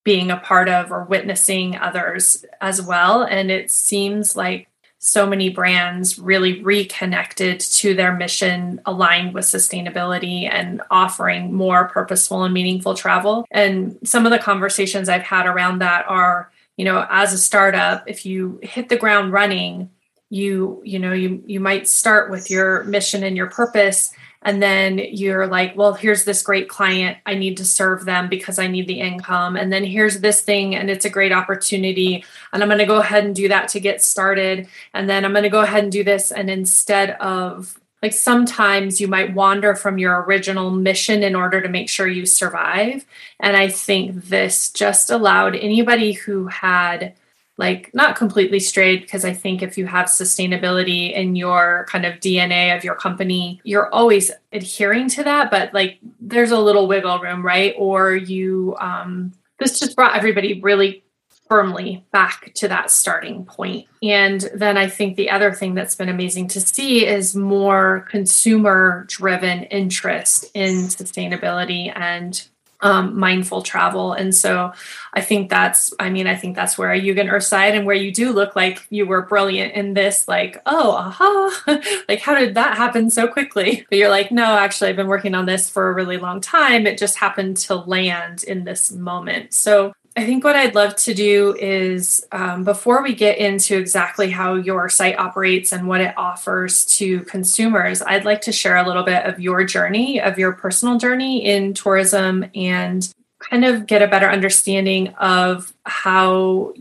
being 0.03 0.29
a 0.29 0.37
part 0.37 0.69
of 0.69 0.91
or 0.91 1.05
witnessing 1.05 1.77
others 1.77 2.45
as 2.61 2.81
well. 2.81 3.23
And 3.23 3.49
it 3.49 3.71
seems 3.71 4.35
like 4.35 4.67
so 4.99 5.27
many 5.27 5.49
brands 5.49 6.17
really 6.17 6.63
reconnected 6.63 7.59
to 7.59 7.93
their 7.93 8.13
mission 8.13 8.81
aligned 8.85 9.33
with 9.33 9.45
sustainability 9.45 10.49
and 10.51 10.81
offering 10.89 11.53
more 11.53 11.87
purposeful 11.89 12.43
and 12.43 12.53
meaningful 12.53 12.95
travel. 12.95 13.45
And 13.51 13.97
some 14.03 14.25
of 14.25 14.31
the 14.31 14.39
conversations 14.39 15.07
I've 15.07 15.21
had 15.21 15.45
around 15.45 15.79
that 15.79 16.05
are, 16.07 16.51
you 16.77 16.85
know, 16.85 17.05
as 17.09 17.31
a 17.31 17.37
startup, 17.37 18.03
if 18.07 18.25
you 18.25 18.59
hit 18.63 18.89
the 18.89 18.97
ground 18.97 19.31
running, 19.31 19.89
you 20.29 20.81
you 20.83 20.99
know 20.99 21.13
you 21.13 21.41
you 21.45 21.59
might 21.59 21.87
start 21.87 22.29
with 22.29 22.49
your 22.51 22.83
mission 22.83 23.23
and 23.23 23.37
your 23.37 23.49
purpose 23.49 24.11
and 24.47 24.63
then 24.63 24.97
you're 24.97 25.45
like 25.45 25.75
well 25.75 25.93
here's 25.93 26.23
this 26.23 26.41
great 26.41 26.69
client. 26.69 27.17
I 27.25 27.35
need 27.35 27.57
to 27.57 27.65
serve 27.65 28.05
them 28.05 28.29
because 28.29 28.57
i 28.57 28.67
need 28.67 28.87
the 28.87 29.01
income. 29.01 29.57
And 29.57 29.71
then 29.71 29.83
here's 29.83 30.21
this 30.21 30.39
thing 30.41 30.73
and 30.73 30.89
it's 30.89 31.03
a 31.05 31.09
great 31.09 31.33
opportunity. 31.33 32.23
And 32.53 32.63
i'm 32.63 32.69
going 32.69 32.79
to 32.79 32.85
go 32.85 33.01
ahead 33.01 33.25
and 33.25 33.35
do 33.35 33.49
that 33.49 33.67
to 33.69 33.81
get 33.81 34.01
started. 34.01 34.67
And 34.93 35.09
then 35.09 35.25
i'm 35.25 35.33
going 35.33 35.43
to 35.43 35.49
go 35.49 35.59
ahead 35.59 35.83
and 35.83 35.91
do 35.91 36.03
this. 36.03 36.31
And 36.31 36.49
instead 36.49 37.11
of 37.19 37.77
like 38.01 38.13
sometimes 38.13 39.01
you 39.01 39.09
might 39.09 39.33
wander 39.33 39.75
from 39.75 39.97
your 39.97 40.23
original 40.23 40.71
mission 40.71 41.23
in 41.23 41.35
order 41.35 41.59
to 41.59 41.67
make 41.67 41.89
sure 41.89 42.07
you 42.07 42.25
survive. 42.25 43.05
And 43.41 43.57
I 43.57 43.67
think 43.67 44.25
this 44.25 44.69
just 44.69 45.09
allowed 45.09 45.55
anybody 45.57 46.13
who 46.13 46.47
had 46.47 47.15
like 47.57 47.91
not 47.93 48.15
completely 48.15 48.59
strayed 48.59 49.01
because 49.01 49.25
I 49.25 49.33
think 49.33 49.61
if 49.61 49.77
you 49.77 49.87
have 49.87 50.05
sustainability 50.05 51.13
in 51.13 51.35
your 51.35 51.85
kind 51.89 52.05
of 52.05 52.15
DNA 52.15 52.75
of 52.75 52.83
your 52.83 52.95
company, 52.95 53.59
you're 53.63 53.93
always 53.93 54.31
adhering 54.53 55.09
to 55.09 55.23
that, 55.23 55.49
but 55.49 55.73
like 55.73 55.99
there's 56.19 56.51
a 56.51 56.59
little 56.59 56.87
wiggle 56.87 57.19
room, 57.19 57.45
right? 57.45 57.73
Or 57.77 58.15
you 58.15 58.75
um 58.79 59.33
this 59.59 59.79
just 59.79 59.95
brought 59.95 60.15
everybody 60.15 60.61
really 60.61 61.03
firmly 61.47 62.05
back 62.11 62.51
to 62.55 62.67
that 62.67 62.91
starting 62.91 63.45
point. 63.45 63.87
And 64.03 64.41
then 64.53 64.77
I 64.77 64.87
think 64.87 65.15
the 65.15 65.29
other 65.29 65.53
thing 65.53 65.73
that's 65.73 65.95
been 65.95 66.09
amazing 66.09 66.49
to 66.49 66.61
see 66.61 67.05
is 67.05 67.35
more 67.35 68.05
consumer 68.09 69.05
driven 69.07 69.63
interest 69.63 70.45
in 70.53 70.75
sustainability 70.87 71.91
and 71.95 72.47
um, 72.81 73.17
mindful 73.17 73.61
travel. 73.61 74.13
And 74.13 74.33
so 74.33 74.71
I 75.13 75.21
think 75.21 75.49
that's, 75.49 75.93
I 75.99 76.09
mean, 76.09 76.27
I 76.27 76.35
think 76.35 76.55
that's 76.55 76.77
where 76.77 76.89
Yugen 76.89 77.31
Earthside 77.31 77.75
and 77.75 77.85
where 77.85 77.95
you 77.95 78.11
do 78.13 78.31
look 78.31 78.55
like 78.55 78.85
you 78.89 79.05
were 79.05 79.23
brilliant 79.23 79.73
in 79.73 79.93
this, 79.93 80.27
like, 80.27 80.61
oh, 80.65 80.91
aha, 80.91 81.81
like, 82.09 82.19
how 82.19 82.35
did 82.35 82.55
that 82.55 82.77
happen 82.77 83.09
so 83.09 83.27
quickly? 83.27 83.85
But 83.89 83.99
you're 83.99 84.09
like, 84.09 84.31
no, 84.31 84.43
actually, 84.43 84.89
I've 84.89 84.95
been 84.95 85.07
working 85.07 85.33
on 85.33 85.45
this 85.45 85.69
for 85.69 85.89
a 85.89 85.93
really 85.93 86.17
long 86.17 86.41
time. 86.41 86.85
It 86.85 86.97
just 86.97 87.17
happened 87.17 87.57
to 87.57 87.75
land 87.75 88.43
in 88.43 88.63
this 88.63 88.91
moment. 88.91 89.53
So 89.53 89.93
I 90.17 90.25
think 90.25 90.43
what 90.43 90.55
I'd 90.55 90.73
love 90.73 90.95
to 90.95 91.13
do 91.13 91.55
is 91.59 92.25
um, 92.31 92.63
before 92.63 93.03
we 93.03 93.13
get 93.13 93.37
into 93.37 93.77
exactly 93.77 94.31
how 94.31 94.55
your 94.55 94.89
site 94.89 95.19
operates 95.19 95.71
and 95.71 95.87
what 95.87 96.01
it 96.01 96.17
offers 96.17 96.85
to 96.97 97.21
consumers, 97.21 98.01
I'd 98.01 98.25
like 98.25 98.41
to 98.41 98.51
share 98.51 98.77
a 98.77 98.87
little 98.87 99.03
bit 99.03 99.27
of 99.27 99.39
your 99.39 99.63
journey, 99.63 100.19
of 100.19 100.39
your 100.39 100.53
personal 100.53 100.97
journey 100.97 101.45
in 101.45 101.75
tourism, 101.75 102.49
and 102.55 103.07
kind 103.37 103.63
of 103.63 103.85
get 103.85 104.01
a 104.01 104.07
better 104.07 104.27
understanding 104.27 105.09
of 105.19 105.71
how 105.85 106.73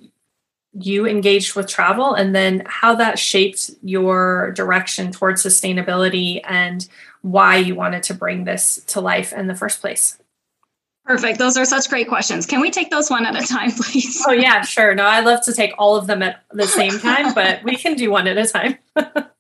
you 0.73 1.07
engaged 1.07 1.57
with 1.57 1.69
travel 1.69 2.15
and 2.15 2.35
then 2.35 2.63
how 2.65 2.95
that 2.95 3.19
shaped 3.19 3.71
your 3.83 4.53
direction 4.53 5.13
towards 5.13 5.45
sustainability 5.45 6.41
and 6.45 6.89
why 7.21 7.57
you 7.59 7.75
wanted 7.75 8.03
to 8.05 8.15
bring 8.15 8.45
this 8.45 8.83
to 8.87 9.03
life 9.03 9.35
in 9.35 9.47
the 9.47 9.55
first 9.55 9.83
place. 9.83 10.17
Perfect. 11.07 11.39
Those 11.39 11.57
are 11.57 11.65
such 11.65 11.89
great 11.89 12.09
questions. 12.09 12.47
Can 12.47 12.61
we 12.61 12.71
take 12.71 12.91
those 12.91 13.09
one 13.09 13.25
at 13.25 13.41
a 13.41 13.47
time, 13.47 13.71
please? 13.71 14.23
Oh, 14.27 14.33
yeah, 14.33 14.63
sure. 14.63 14.95
No, 14.95 15.05
I 15.05 15.21
love 15.21 15.41
to 15.45 15.53
take 15.53 15.73
all 15.79 15.95
of 15.97 16.09
them 16.09 16.21
at 16.23 16.43
the 16.51 16.67
same 16.67 16.99
time, 16.99 17.33
but 17.33 17.63
we 17.63 17.77
can 17.77 17.95
do 17.95 18.11
one 18.11 18.27
at 18.27 18.37
a 18.37 18.47
time. 18.47 18.79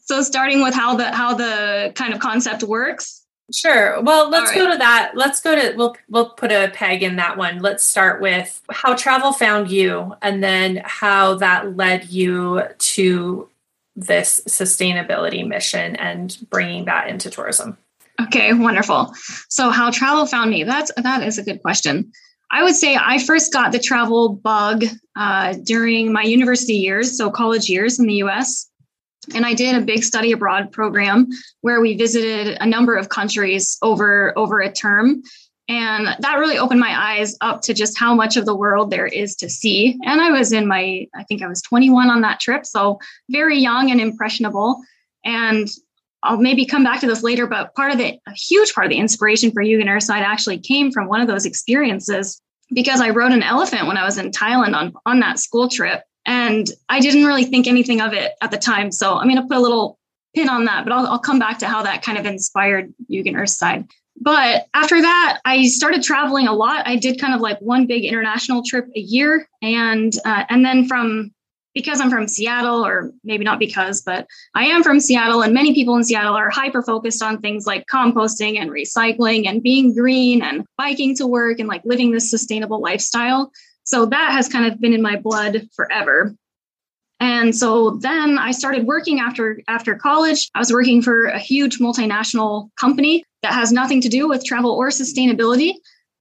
so 0.00 0.22
starting 0.22 0.62
with 0.62 0.74
how 0.74 0.96
the 0.96 1.12
how 1.12 1.34
the 1.34 1.92
kind 1.94 2.12
of 2.12 2.18
concept 2.18 2.64
works. 2.64 3.24
Sure. 3.52 4.00
Well, 4.02 4.28
let's 4.28 4.50
right. 4.50 4.58
go 4.58 4.72
to 4.72 4.78
that. 4.78 5.12
Let's 5.14 5.40
go 5.40 5.54
to 5.54 5.76
we'll 5.76 5.96
we'll 6.08 6.30
put 6.30 6.50
a 6.50 6.70
peg 6.74 7.02
in 7.04 7.16
that 7.16 7.36
one. 7.36 7.60
Let's 7.60 7.84
start 7.84 8.20
with 8.20 8.60
how 8.70 8.94
travel 8.94 9.32
found 9.32 9.70
you 9.70 10.14
and 10.20 10.42
then 10.42 10.82
how 10.84 11.34
that 11.36 11.76
led 11.76 12.10
you 12.10 12.62
to 12.76 13.48
this 13.96 14.40
sustainability 14.48 15.46
mission 15.46 15.96
and 15.96 16.36
bringing 16.48 16.86
that 16.86 17.08
into 17.08 17.30
tourism. 17.30 17.76
Okay, 18.22 18.52
wonderful. 18.52 19.14
So 19.48 19.70
how 19.70 19.90
travel 19.90 20.26
found 20.26 20.50
me? 20.50 20.64
That's 20.64 20.90
that 20.96 21.22
is 21.22 21.38
a 21.38 21.42
good 21.42 21.62
question. 21.62 22.12
I 22.50 22.62
would 22.62 22.74
say 22.74 22.96
I 22.96 23.18
first 23.18 23.52
got 23.52 23.72
the 23.72 23.78
travel 23.78 24.30
bug 24.30 24.84
uh, 25.16 25.54
during 25.64 26.12
my 26.12 26.22
university 26.22 26.74
years, 26.74 27.16
so 27.16 27.30
college 27.30 27.68
years 27.68 27.98
in 27.98 28.06
the 28.06 28.14
US. 28.14 28.68
And 29.34 29.46
I 29.46 29.54
did 29.54 29.76
a 29.76 29.84
big 29.84 30.02
study 30.02 30.32
abroad 30.32 30.72
program 30.72 31.28
where 31.60 31.80
we 31.80 31.96
visited 31.96 32.56
a 32.60 32.66
number 32.66 32.96
of 32.96 33.08
countries 33.08 33.78
over 33.82 34.36
over 34.36 34.60
a 34.60 34.72
term. 34.72 35.22
And 35.68 36.08
that 36.18 36.38
really 36.38 36.58
opened 36.58 36.80
my 36.80 37.14
eyes 37.14 37.36
up 37.40 37.62
to 37.62 37.74
just 37.74 37.96
how 37.96 38.12
much 38.12 38.36
of 38.36 38.44
the 38.44 38.56
world 38.56 38.90
there 38.90 39.06
is 39.06 39.36
to 39.36 39.48
see. 39.48 39.96
And 40.04 40.20
I 40.20 40.32
was 40.32 40.50
in 40.50 40.66
my, 40.66 41.06
I 41.14 41.22
think 41.24 41.42
I 41.42 41.46
was 41.46 41.62
21 41.62 42.10
on 42.10 42.22
that 42.22 42.40
trip, 42.40 42.66
so 42.66 42.98
very 43.28 43.60
young 43.60 43.92
and 43.92 44.00
impressionable. 44.00 44.82
And 45.24 45.68
I'll 46.22 46.36
maybe 46.36 46.66
come 46.66 46.84
back 46.84 47.00
to 47.00 47.06
this 47.06 47.22
later, 47.22 47.46
but 47.46 47.74
part 47.74 47.92
of 47.92 47.98
the 47.98 48.18
a 48.26 48.32
huge 48.32 48.74
part 48.74 48.86
of 48.86 48.90
the 48.90 48.98
inspiration 48.98 49.50
for 49.50 49.62
Yugen 49.62 49.86
Earthside 49.86 50.22
actually 50.22 50.58
came 50.58 50.92
from 50.92 51.08
one 51.08 51.20
of 51.20 51.28
those 51.28 51.46
experiences 51.46 52.40
because 52.72 53.00
I 53.00 53.10
rode 53.10 53.32
an 53.32 53.42
elephant 53.42 53.86
when 53.86 53.96
I 53.96 54.04
was 54.04 54.18
in 54.18 54.30
Thailand 54.30 54.74
on, 54.76 54.92
on 55.06 55.20
that 55.20 55.38
school 55.38 55.68
trip. 55.68 56.02
And 56.26 56.68
I 56.88 57.00
didn't 57.00 57.24
really 57.24 57.44
think 57.44 57.66
anything 57.66 58.00
of 58.00 58.12
it 58.12 58.32
at 58.42 58.50
the 58.50 58.58
time. 58.58 58.92
So 58.92 59.16
I'm 59.16 59.28
going 59.28 59.40
to 59.40 59.48
put 59.48 59.56
a 59.56 59.60
little 59.60 59.98
pin 60.34 60.48
on 60.48 60.66
that, 60.66 60.84
but 60.84 60.92
I'll, 60.92 61.06
I'll 61.06 61.18
come 61.18 61.38
back 61.38 61.58
to 61.58 61.66
how 61.66 61.82
that 61.82 62.02
kind 62.02 62.18
of 62.18 62.26
inspired 62.26 62.92
Yugen 63.10 63.34
Earthside. 63.34 63.88
But 64.20 64.66
after 64.74 65.00
that, 65.00 65.40
I 65.44 65.66
started 65.66 66.02
traveling 66.02 66.46
a 66.46 66.52
lot. 66.52 66.86
I 66.86 66.96
did 66.96 67.20
kind 67.20 67.34
of 67.34 67.40
like 67.40 67.58
one 67.60 67.86
big 67.86 68.04
international 68.04 68.62
trip 68.62 68.86
a 68.94 69.00
year, 69.00 69.48
and 69.62 70.12
uh, 70.26 70.44
and 70.50 70.62
then 70.62 70.86
from 70.86 71.32
because 71.74 72.00
I'm 72.00 72.10
from 72.10 72.26
Seattle, 72.26 72.84
or 72.84 73.12
maybe 73.22 73.44
not 73.44 73.58
because, 73.58 74.02
but 74.02 74.26
I 74.54 74.64
am 74.64 74.82
from 74.82 75.00
Seattle, 75.00 75.42
and 75.42 75.54
many 75.54 75.74
people 75.74 75.96
in 75.96 76.04
Seattle 76.04 76.34
are 76.34 76.50
hyper 76.50 76.82
focused 76.82 77.22
on 77.22 77.40
things 77.40 77.66
like 77.66 77.86
composting 77.86 78.58
and 78.58 78.70
recycling 78.70 79.46
and 79.46 79.62
being 79.62 79.94
green 79.94 80.42
and 80.42 80.64
biking 80.76 81.16
to 81.16 81.26
work 81.26 81.60
and 81.60 81.68
like 81.68 81.82
living 81.84 82.10
this 82.10 82.30
sustainable 82.30 82.80
lifestyle. 82.80 83.52
So 83.84 84.06
that 84.06 84.32
has 84.32 84.48
kind 84.48 84.72
of 84.72 84.80
been 84.80 84.92
in 84.92 85.02
my 85.02 85.16
blood 85.16 85.68
forever. 85.74 86.34
And 87.20 87.54
so 87.54 87.98
then 88.00 88.38
I 88.38 88.50
started 88.50 88.86
working 88.86 89.20
after 89.20 89.60
after 89.68 89.94
college. 89.94 90.50
I 90.54 90.58
was 90.58 90.72
working 90.72 91.02
for 91.02 91.26
a 91.26 91.38
huge 91.38 91.78
multinational 91.78 92.70
company 92.76 93.24
that 93.42 93.52
has 93.52 93.72
nothing 93.72 94.00
to 94.00 94.08
do 94.08 94.26
with 94.26 94.44
travel 94.44 94.70
or 94.72 94.88
sustainability. 94.88 95.74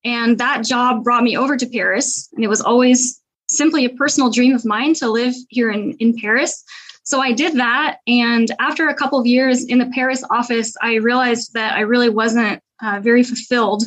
And 0.03 0.37
that 0.39 0.65
job 0.65 1.03
brought 1.03 1.23
me 1.23 1.37
over 1.37 1.57
to 1.57 1.67
Paris. 1.67 2.29
And 2.33 2.43
it 2.43 2.47
was 2.47 2.61
always 2.61 3.21
simply 3.49 3.85
a 3.85 3.89
personal 3.89 4.29
dream 4.29 4.55
of 4.55 4.65
mine 4.65 4.93
to 4.95 5.09
live 5.09 5.33
here 5.49 5.71
in, 5.71 5.93
in 5.99 6.15
Paris. 6.15 6.63
So 7.03 7.21
I 7.21 7.31
did 7.31 7.53
that. 7.55 7.97
And 8.07 8.51
after 8.59 8.87
a 8.87 8.93
couple 8.93 9.19
of 9.19 9.25
years 9.25 9.65
in 9.65 9.79
the 9.79 9.89
Paris 9.93 10.23
office, 10.29 10.75
I 10.81 10.95
realized 10.95 11.53
that 11.53 11.73
I 11.73 11.81
really 11.81 12.09
wasn't 12.09 12.61
uh, 12.81 12.99
very 13.01 13.23
fulfilled 13.23 13.83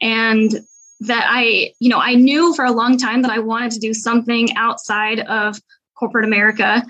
and 0.00 0.50
that 1.00 1.26
I, 1.28 1.72
you 1.80 1.90
know, 1.90 1.98
I 1.98 2.14
knew 2.14 2.54
for 2.54 2.64
a 2.64 2.72
long 2.72 2.96
time 2.96 3.22
that 3.22 3.30
I 3.30 3.38
wanted 3.38 3.72
to 3.72 3.80
do 3.80 3.92
something 3.92 4.56
outside 4.56 5.20
of 5.20 5.60
corporate 5.98 6.24
America. 6.24 6.82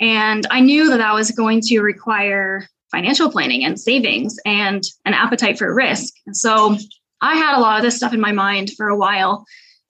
And 0.00 0.46
I 0.50 0.60
knew 0.60 0.90
that 0.90 0.98
that 0.98 1.14
was 1.14 1.30
going 1.30 1.62
to 1.62 1.80
require 1.80 2.68
financial 2.90 3.30
planning 3.30 3.64
and 3.64 3.80
savings 3.80 4.36
and 4.44 4.84
an 5.04 5.14
appetite 5.14 5.58
for 5.58 5.74
risk. 5.74 6.14
And 6.26 6.36
so 6.36 6.76
I 7.22 7.36
had 7.36 7.56
a 7.56 7.60
lot 7.60 7.78
of 7.78 7.82
this 7.82 7.96
stuff 7.96 8.12
in 8.12 8.20
my 8.20 8.32
mind 8.32 8.72
for 8.76 8.88
a 8.88 8.96
while. 8.96 9.46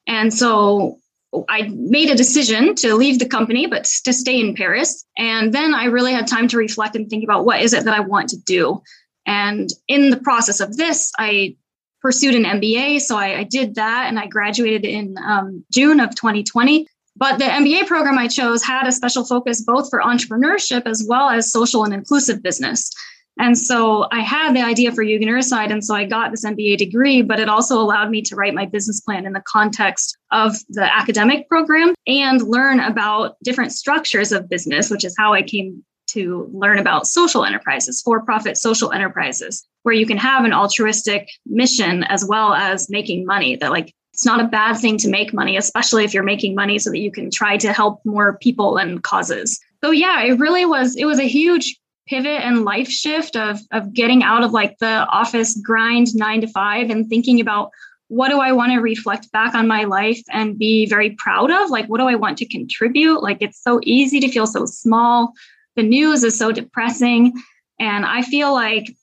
And 0.06 0.32
so 0.32 1.00
I 1.48 1.68
made 1.72 2.10
a 2.10 2.14
decision 2.14 2.74
to 2.76 2.94
leave 2.94 3.18
the 3.18 3.28
company, 3.28 3.66
but 3.66 3.84
to 4.04 4.12
stay 4.12 4.40
in 4.40 4.54
Paris. 4.54 5.04
And 5.16 5.52
then 5.52 5.74
I 5.74 5.84
really 5.86 6.12
had 6.12 6.26
time 6.26 6.48
to 6.48 6.56
reflect 6.56 6.96
and 6.96 7.08
think 7.08 7.24
about 7.24 7.44
what 7.44 7.60
is 7.60 7.72
it 7.72 7.84
that 7.84 7.94
I 7.94 8.00
want 8.00 8.28
to 8.30 8.36
do. 8.36 8.82
And 9.26 9.70
in 9.88 10.10
the 10.10 10.18
process 10.18 10.60
of 10.60 10.76
this, 10.76 11.10
I 11.18 11.56
pursued 12.00 12.34
an 12.34 12.44
MBA. 12.44 13.00
So 13.00 13.16
I, 13.16 13.38
I 13.38 13.42
did 13.44 13.76
that 13.76 14.06
and 14.08 14.18
I 14.18 14.26
graduated 14.26 14.84
in 14.84 15.16
um, 15.24 15.64
June 15.72 16.00
of 16.00 16.14
2020. 16.14 16.86
But 17.16 17.38
the 17.38 17.44
MBA 17.44 17.86
program 17.86 18.18
I 18.18 18.28
chose 18.28 18.62
had 18.62 18.86
a 18.86 18.92
special 18.92 19.24
focus 19.24 19.62
both 19.62 19.88
for 19.88 20.00
entrepreneurship 20.00 20.82
as 20.84 21.04
well 21.08 21.30
as 21.30 21.50
social 21.50 21.84
and 21.84 21.94
inclusive 21.94 22.42
business. 22.42 22.90
And 23.38 23.58
so 23.58 24.06
I 24.12 24.20
had 24.20 24.54
the 24.54 24.62
idea 24.62 24.92
for 24.92 25.04
Yugen 25.04 25.26
Earthside, 25.26 25.72
and 25.72 25.84
so 25.84 25.94
I 25.94 26.04
got 26.04 26.30
this 26.30 26.44
MBA 26.44 26.78
degree, 26.78 27.20
but 27.20 27.40
it 27.40 27.48
also 27.48 27.80
allowed 27.80 28.10
me 28.10 28.22
to 28.22 28.36
write 28.36 28.54
my 28.54 28.64
business 28.64 29.00
plan 29.00 29.26
in 29.26 29.32
the 29.32 29.42
context 29.46 30.16
of 30.30 30.56
the 30.68 30.84
academic 30.84 31.48
program 31.48 31.94
and 32.06 32.42
learn 32.42 32.78
about 32.78 33.36
different 33.42 33.72
structures 33.72 34.30
of 34.30 34.48
business, 34.48 34.88
which 34.88 35.04
is 35.04 35.14
how 35.18 35.32
I 35.32 35.42
came 35.42 35.84
to 36.06 36.48
learn 36.52 36.78
about 36.78 37.08
social 37.08 37.44
enterprises, 37.44 38.00
for 38.02 38.22
profit 38.22 38.56
social 38.56 38.92
enterprises, 38.92 39.66
where 39.82 39.94
you 39.94 40.06
can 40.06 40.18
have 40.18 40.44
an 40.44 40.52
altruistic 40.52 41.28
mission 41.44 42.04
as 42.04 42.24
well 42.24 42.54
as 42.54 42.88
making 42.88 43.26
money. 43.26 43.56
That, 43.56 43.72
like, 43.72 43.92
it's 44.12 44.24
not 44.24 44.40
a 44.40 44.46
bad 44.46 44.74
thing 44.74 44.96
to 44.98 45.08
make 45.08 45.34
money, 45.34 45.56
especially 45.56 46.04
if 46.04 46.14
you're 46.14 46.22
making 46.22 46.54
money 46.54 46.78
so 46.78 46.90
that 46.90 47.00
you 47.00 47.10
can 47.10 47.32
try 47.32 47.56
to 47.56 47.72
help 47.72 48.00
more 48.04 48.38
people 48.38 48.76
and 48.76 49.02
causes. 49.02 49.58
So, 49.82 49.90
yeah, 49.90 50.22
it 50.22 50.38
really 50.38 50.64
was, 50.64 50.94
it 50.94 51.04
was 51.04 51.18
a 51.18 51.26
huge 51.26 51.76
pivot 52.06 52.42
and 52.42 52.64
life 52.64 52.88
shift 52.88 53.36
of 53.36 53.60
of 53.72 53.92
getting 53.92 54.22
out 54.22 54.44
of 54.44 54.52
like 54.52 54.78
the 54.78 55.06
office 55.06 55.58
grind 55.64 56.14
9 56.14 56.40
to 56.42 56.46
5 56.46 56.90
and 56.90 57.08
thinking 57.08 57.40
about 57.40 57.70
what 58.08 58.28
do 58.28 58.38
I 58.38 58.52
want 58.52 58.72
to 58.72 58.78
reflect 58.78 59.32
back 59.32 59.54
on 59.54 59.66
my 59.66 59.84
life 59.84 60.20
and 60.30 60.58
be 60.58 60.86
very 60.86 61.10
proud 61.18 61.50
of? 61.50 61.70
Like, 61.70 61.86
what 61.86 61.98
do 61.98 62.06
I 62.06 62.14
want 62.14 62.38
to 62.38 62.46
contribute? 62.46 63.22
Like, 63.22 63.38
it's 63.40 63.62
so 63.62 63.80
easy 63.82 64.20
to 64.20 64.28
feel 64.28 64.46
so 64.46 64.66
small. 64.66 65.32
The 65.76 65.82
news 65.82 66.22
is 66.22 66.38
so 66.38 66.52
depressing. 66.52 67.32
And 67.80 68.04
I 68.04 68.22
feel 68.22 68.52
like 68.52 68.94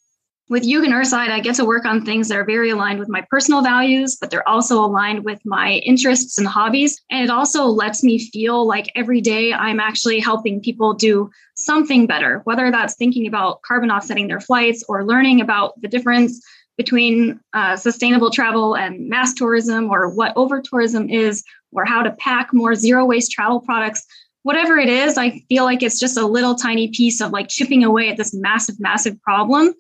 with 0.52 0.64
Yugen 0.64 0.92
Earthside, 0.92 1.30
I 1.30 1.40
get 1.40 1.56
to 1.56 1.66
work 1.66 1.86
on 1.86 2.04
things 2.04 2.28
that 2.28 2.38
are 2.38 2.44
very 2.44 2.72
aligned 2.72 3.00
with 3.00 3.08
my 3.08 3.26
personal 3.30 3.62
values, 3.62 4.18
but 4.20 4.30
they're 4.30 4.48
also 4.48 4.84
aligned 4.84 5.24
with 5.24 5.40
my 5.46 5.76
interests 5.76 6.38
and 6.38 6.46
hobbies. 6.46 7.02
And 7.10 7.24
it 7.24 7.30
also 7.30 7.68
lets 7.68 8.04
me 8.04 8.20
feel 8.20 8.68
like 8.68 8.92
every 8.94 9.22
day 9.22 9.54
I'm 9.54 9.80
actually 9.80 10.20
helping 10.20 10.60
people 10.60 10.94
do 10.94 11.32
something 11.56 12.06
better, 12.06 12.42
whether 12.44 12.70
that's 12.70 12.96
thinking 12.96 13.28
about 13.28 13.62
carbon 13.62 13.92
offsetting 13.92 14.28
their 14.28 14.42
flights 14.42 14.84
or 14.90 15.06
learning 15.06 15.40
about 15.40 15.80
the 15.80 15.88
difference 15.88 16.46
between 16.76 17.40
uh, 17.54 17.78
sustainable 17.78 18.30
travel 18.30 18.76
and 18.76 19.08
mass 19.08 19.34
tourism 19.34 19.90
or 19.90 20.10
what 20.10 20.34
over 20.36 20.62
tourism 20.62 21.10
is 21.10 21.46
or 21.72 21.86
how 21.86 22.04
to 22.04 22.12
pack 22.12 22.50
more 22.52 22.76
zero 22.76 23.06
waste 23.06 23.32
travel 23.32 23.62
products 23.62 24.06
whatever 24.44 24.78
it 24.78 24.90
is 24.90 25.18
i 25.18 25.40
feel 25.50 25.64
like 25.66 25.84
it's 25.84 26.00
just 26.00 26.18
a 26.18 26.26
little 26.26 26.56
tiny 26.56 26.88
piece 26.88 27.22
of 27.22 27.32
like 27.32 27.48
chipping 27.48 27.84
away 27.84 28.10
at 28.10 28.18
this 28.18 28.34
massive 28.34 28.80
massive 28.80 29.22
problem 29.22 29.72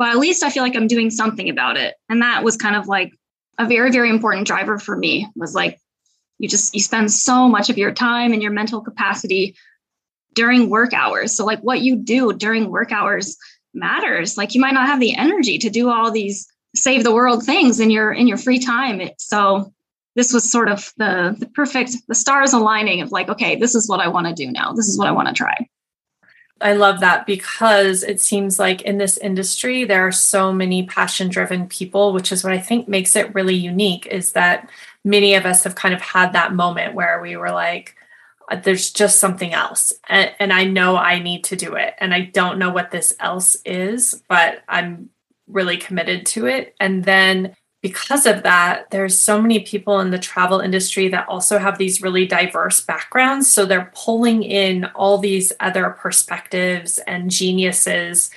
but 0.00 0.08
at 0.08 0.16
least 0.16 0.42
I 0.42 0.48
feel 0.48 0.62
like 0.62 0.74
I'm 0.74 0.86
doing 0.86 1.10
something 1.10 1.50
about 1.50 1.76
it. 1.76 1.94
And 2.08 2.22
that 2.22 2.42
was 2.42 2.56
kind 2.56 2.74
of 2.74 2.88
like 2.88 3.12
a 3.58 3.66
very, 3.66 3.92
very 3.92 4.08
important 4.08 4.46
driver 4.46 4.78
for 4.78 4.96
me 4.96 5.28
was 5.36 5.54
like, 5.54 5.78
you 6.38 6.48
just, 6.48 6.74
you 6.74 6.80
spend 6.80 7.12
so 7.12 7.46
much 7.46 7.68
of 7.68 7.76
your 7.76 7.92
time 7.92 8.32
and 8.32 8.42
your 8.42 8.50
mental 8.50 8.80
capacity 8.80 9.54
during 10.32 10.70
work 10.70 10.94
hours. 10.94 11.36
So 11.36 11.44
like 11.44 11.60
what 11.60 11.82
you 11.82 11.96
do 11.96 12.32
during 12.32 12.70
work 12.70 12.92
hours 12.92 13.36
matters. 13.74 14.38
Like 14.38 14.54
you 14.54 14.60
might 14.62 14.72
not 14.72 14.86
have 14.86 15.00
the 15.00 15.14
energy 15.14 15.58
to 15.58 15.68
do 15.68 15.90
all 15.90 16.10
these 16.10 16.48
save 16.74 17.04
the 17.04 17.12
world 17.12 17.44
things 17.44 17.78
in 17.78 17.90
your, 17.90 18.10
in 18.10 18.26
your 18.26 18.38
free 18.38 18.58
time. 18.58 19.02
It, 19.02 19.20
so 19.20 19.70
this 20.16 20.32
was 20.32 20.50
sort 20.50 20.70
of 20.70 20.94
the, 20.96 21.36
the 21.38 21.46
perfect, 21.46 21.94
the 22.08 22.14
stars 22.14 22.54
aligning 22.54 23.02
of 23.02 23.12
like, 23.12 23.28
okay, 23.28 23.56
this 23.56 23.74
is 23.74 23.86
what 23.86 24.00
I 24.00 24.08
want 24.08 24.28
to 24.28 24.32
do 24.32 24.50
now. 24.50 24.72
This 24.72 24.88
is 24.88 24.96
what 24.96 25.08
I 25.08 25.12
want 25.12 25.28
to 25.28 25.34
try. 25.34 25.68
I 26.60 26.74
love 26.74 27.00
that 27.00 27.26
because 27.26 28.02
it 28.02 28.20
seems 28.20 28.58
like 28.58 28.82
in 28.82 28.98
this 28.98 29.16
industry 29.16 29.84
there 29.84 30.06
are 30.06 30.12
so 30.12 30.52
many 30.52 30.86
passion 30.86 31.28
driven 31.28 31.66
people, 31.68 32.12
which 32.12 32.32
is 32.32 32.44
what 32.44 32.52
I 32.52 32.58
think 32.58 32.88
makes 32.88 33.16
it 33.16 33.34
really 33.34 33.54
unique 33.54 34.06
is 34.06 34.32
that 34.32 34.68
many 35.04 35.34
of 35.34 35.46
us 35.46 35.64
have 35.64 35.74
kind 35.74 35.94
of 35.94 36.00
had 36.00 36.32
that 36.32 36.54
moment 36.54 36.94
where 36.94 37.20
we 37.20 37.36
were 37.36 37.50
like 37.50 37.96
uh, 38.50 38.56
there's 38.56 38.90
just 38.90 39.20
something 39.20 39.54
else. 39.54 39.92
And, 40.08 40.32
and 40.38 40.52
I 40.52 40.64
know 40.64 40.96
I 40.96 41.20
need 41.20 41.44
to 41.44 41.56
do 41.56 41.74
it 41.74 41.94
and 41.98 42.12
I 42.12 42.22
don't 42.22 42.58
know 42.58 42.70
what 42.70 42.90
this 42.90 43.14
else 43.20 43.56
is, 43.64 44.22
but 44.28 44.62
I'm 44.68 45.10
really 45.46 45.76
committed 45.76 46.26
to 46.26 46.46
it. 46.46 46.74
And 46.80 47.04
then 47.04 47.56
because 47.82 48.26
of 48.26 48.42
that, 48.42 48.90
there's 48.90 49.18
so 49.18 49.40
many 49.40 49.60
people 49.60 50.00
in 50.00 50.10
the 50.10 50.18
travel 50.18 50.60
industry 50.60 51.08
that 51.08 51.28
also 51.28 51.58
have 51.58 51.78
these 51.78 52.02
really 52.02 52.26
diverse 52.26 52.80
backgrounds. 52.80 53.50
So 53.50 53.64
they're 53.64 53.90
pulling 53.94 54.42
in 54.42 54.84
all 54.94 55.18
these 55.18 55.52
other 55.60 55.90
perspectives 55.90 56.98
and 57.06 57.30
geniuses 57.30 58.30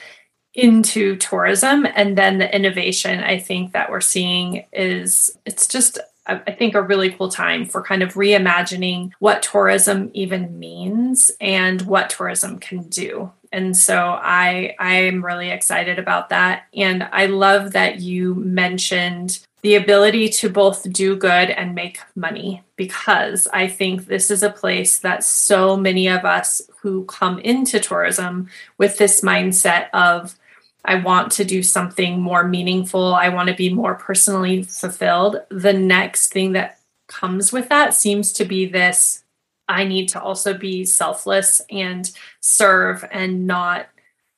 into 0.53 1.17
tourism. 1.17 1.85
And 1.95 2.17
then 2.17 2.37
the 2.37 2.55
innovation 2.55 3.23
I 3.23 3.39
think 3.39 3.73
that 3.73 3.89
we're 3.89 4.01
seeing 4.01 4.65
is 4.71 5.37
it's 5.45 5.67
just 5.67 5.99
I 6.25 6.53
think 6.53 6.73
a 6.73 6.81
really 6.81 7.11
cool 7.11 7.27
time 7.27 7.65
for 7.65 7.83
kind 7.83 8.01
of 8.01 8.13
reimagining 8.13 9.11
what 9.19 9.43
tourism 9.43 10.09
even 10.13 10.57
means 10.57 11.31
and 11.41 11.81
what 11.81 12.09
tourism 12.09 12.59
can 12.59 12.83
do. 12.83 13.29
And 13.53 13.77
so 13.77 14.19
I 14.21 14.75
I 14.79 14.95
am 14.95 15.23
really 15.23 15.51
excited 15.51 15.99
about 15.99 16.29
that 16.29 16.65
and 16.73 17.07
I 17.11 17.27
love 17.27 17.71
that 17.73 18.01
you 18.01 18.35
mentioned 18.35 19.39
the 19.61 19.75
ability 19.75 20.27
to 20.27 20.49
both 20.49 20.91
do 20.91 21.15
good 21.15 21.49
and 21.49 21.73
make 21.73 21.99
money 22.15 22.63
because 22.75 23.47
I 23.53 23.67
think 23.67 24.07
this 24.07 24.29
is 24.29 24.43
a 24.43 24.49
place 24.49 24.99
that 24.99 25.23
so 25.23 25.77
many 25.77 26.09
of 26.09 26.25
us 26.25 26.61
who 26.81 27.05
come 27.05 27.39
into 27.39 27.79
tourism 27.79 28.49
with 28.77 28.97
this 28.97 29.21
mindset 29.21 29.89
of 29.93 30.35
I 30.83 30.95
want 30.95 31.31
to 31.33 31.45
do 31.45 31.63
something 31.63 32.21
more 32.21 32.43
meaningful. 32.45 33.15
I 33.15 33.29
want 33.29 33.47
to 33.47 33.55
be 33.55 33.73
more 33.73 33.95
personally 33.95 34.63
fulfilled. 34.63 35.37
The 35.49 35.71
next 35.71 36.33
thing 36.33 36.51
that 36.53 36.79
comes 37.07 37.53
with 37.53 37.69
that 37.69 37.93
seems 37.93 38.33
to 38.33 38.45
be 38.45 38.65
this 38.65 39.22
I 39.67 39.85
need 39.85 40.09
to 40.09 40.21
also 40.21 40.53
be 40.53 40.85
selfless 40.85 41.61
and 41.69 42.09
serve 42.41 43.05
and 43.11 43.47
not 43.47 43.87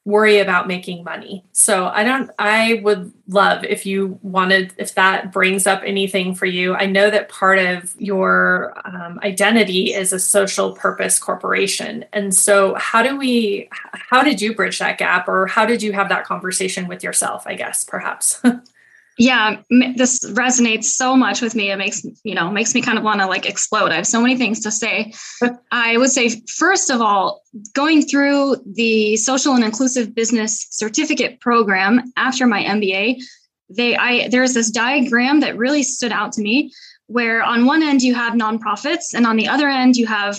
worry 0.06 0.38
about 0.38 0.68
making 0.68 1.04
money. 1.04 1.44
So 1.52 1.88
I 1.88 2.04
don't 2.04 2.30
I 2.38 2.80
would 2.84 3.12
love 3.28 3.64
if 3.64 3.88
you 3.88 4.20
wanted 4.22 4.72
if 4.78 4.94
that 4.94 5.34
brings 5.34 5.66
up 5.66 5.82
anything 5.84 6.36
for 6.36 6.46
you. 6.46 6.76
I 6.76 6.86
know 6.86 7.10
that 7.10 7.28
part 7.28 7.58
of 7.58 7.96
your 7.98 8.80
um, 8.86 9.20
identity 9.24 9.94
is 9.94 10.14
a 10.14 10.20
social 10.20 10.74
purpose 10.74 11.18
corporation. 11.18 12.06
And 12.14 12.34
so 12.34 12.76
how 12.76 13.02
do 13.02 13.18
we 13.18 13.68
how 13.72 14.22
did 14.22 14.42
you 14.42 14.54
bridge 14.54 14.78
that 14.78 15.00
gap 15.00 15.28
or 15.28 15.48
how 15.48 15.66
did 15.66 15.82
you 15.82 15.92
have 15.94 16.10
that 16.10 16.26
conversation 16.26 16.88
with 16.88 17.04
yourself, 17.04 17.48
I 17.48 17.56
guess 17.56 17.84
perhaps? 17.84 18.42
yeah 19.18 19.62
this 19.70 20.20
resonates 20.32 20.86
so 20.86 21.16
much 21.16 21.42
with 21.42 21.56
me. 21.56 21.72
It 21.72 21.78
makes 21.78 22.06
you 22.24 22.36
know 22.36 22.52
makes 22.52 22.74
me 22.76 22.82
kind 22.82 22.98
of 22.98 23.04
want 23.04 23.22
to 23.22 23.28
like 23.28 23.48
explode. 23.48 23.92
I 23.92 23.96
have 23.96 24.08
so 24.08 24.22
many 24.22 24.38
things 24.38 24.60
to 24.62 24.72
say. 24.72 25.14
I 25.72 25.98
would 25.98 26.12
say 26.12 26.42
first 26.58 26.90
of 26.90 27.02
all 27.02 27.42
going 27.74 28.02
through 28.02 28.58
the 28.66 29.16
social 29.18 29.54
and 29.54 29.64
inclusive 29.64 30.14
business 30.14 30.68
certificate 30.72 31.40
program 31.40 32.12
after 32.18 32.46
my 32.46 32.64
mba 32.64 33.22
they 33.70 33.96
i 33.96 34.28
there's 34.30 34.54
this 34.54 34.70
diagram 34.70 35.40
that 35.40 35.58
really 35.58 35.84
stood 35.84 36.12
out 36.12 36.32
to 36.34 36.42
me 36.42 36.72
where 37.08 37.44
on 37.44 37.66
one 37.66 37.82
end 37.82 38.02
you 38.02 38.14
have 38.14 38.34
nonprofits 38.34 39.14
and 39.14 39.26
on 39.26 39.38
the 39.38 39.48
other 39.48 39.70
end 39.70 39.96
you 39.96 40.06
have 40.06 40.38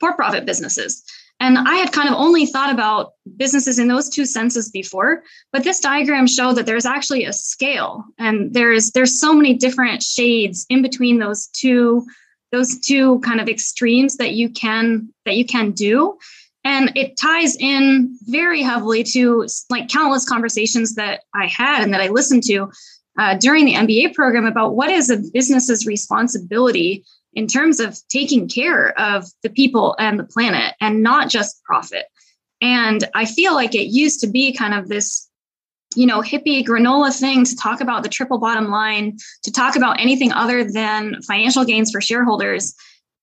for-profit 0.00 0.46
businesses 0.46 1.04
and 1.42 1.58
I 1.58 1.74
had 1.74 1.90
kind 1.90 2.08
of 2.08 2.14
only 2.14 2.46
thought 2.46 2.72
about 2.72 3.14
businesses 3.36 3.80
in 3.80 3.88
those 3.88 4.08
two 4.08 4.24
senses 4.24 4.70
before, 4.70 5.24
but 5.52 5.64
this 5.64 5.80
diagram 5.80 6.28
showed 6.28 6.52
that 6.52 6.66
there's 6.66 6.86
actually 6.86 7.24
a 7.24 7.32
scale 7.32 8.04
and 8.16 8.54
there's 8.54 8.92
there's 8.92 9.18
so 9.18 9.34
many 9.34 9.54
different 9.54 10.04
shades 10.04 10.64
in 10.70 10.82
between 10.82 11.18
those 11.18 11.48
two 11.48 12.06
those 12.52 12.78
two 12.78 13.18
kind 13.20 13.40
of 13.40 13.48
extremes 13.48 14.18
that 14.18 14.34
you 14.34 14.50
can 14.50 15.12
that 15.24 15.36
you 15.36 15.44
can 15.44 15.72
do. 15.72 16.16
And 16.62 16.96
it 16.96 17.16
ties 17.16 17.56
in 17.56 18.16
very 18.26 18.62
heavily 18.62 19.02
to 19.14 19.48
like 19.68 19.88
countless 19.88 20.28
conversations 20.28 20.94
that 20.94 21.22
I 21.34 21.46
had 21.46 21.82
and 21.82 21.92
that 21.92 22.00
I 22.00 22.06
listened 22.06 22.44
to 22.44 22.70
uh, 23.18 23.36
during 23.36 23.64
the 23.64 23.74
MBA 23.74 24.14
program 24.14 24.46
about 24.46 24.76
what 24.76 24.90
is 24.90 25.10
a 25.10 25.16
business's 25.32 25.86
responsibility 25.86 27.04
in 27.34 27.46
terms 27.46 27.80
of 27.80 27.98
taking 28.08 28.48
care 28.48 28.98
of 29.00 29.26
the 29.42 29.50
people 29.50 29.96
and 29.98 30.18
the 30.18 30.24
planet 30.24 30.74
and 30.80 31.02
not 31.02 31.28
just 31.30 31.62
profit. 31.64 32.04
And 32.60 33.08
I 33.14 33.24
feel 33.24 33.54
like 33.54 33.74
it 33.74 33.86
used 33.86 34.20
to 34.20 34.26
be 34.28 34.52
kind 34.52 34.74
of 34.74 34.88
this, 34.88 35.28
you 35.96 36.06
know, 36.06 36.20
hippie 36.20 36.64
granola 36.64 37.18
thing 37.18 37.44
to 37.44 37.56
talk 37.56 37.80
about 37.80 38.02
the 38.02 38.08
triple 38.08 38.38
bottom 38.38 38.70
line, 38.70 39.16
to 39.42 39.50
talk 39.50 39.76
about 39.76 40.00
anything 40.00 40.32
other 40.32 40.64
than 40.70 41.20
financial 41.22 41.64
gains 41.64 41.90
for 41.90 42.00
shareholders. 42.00 42.74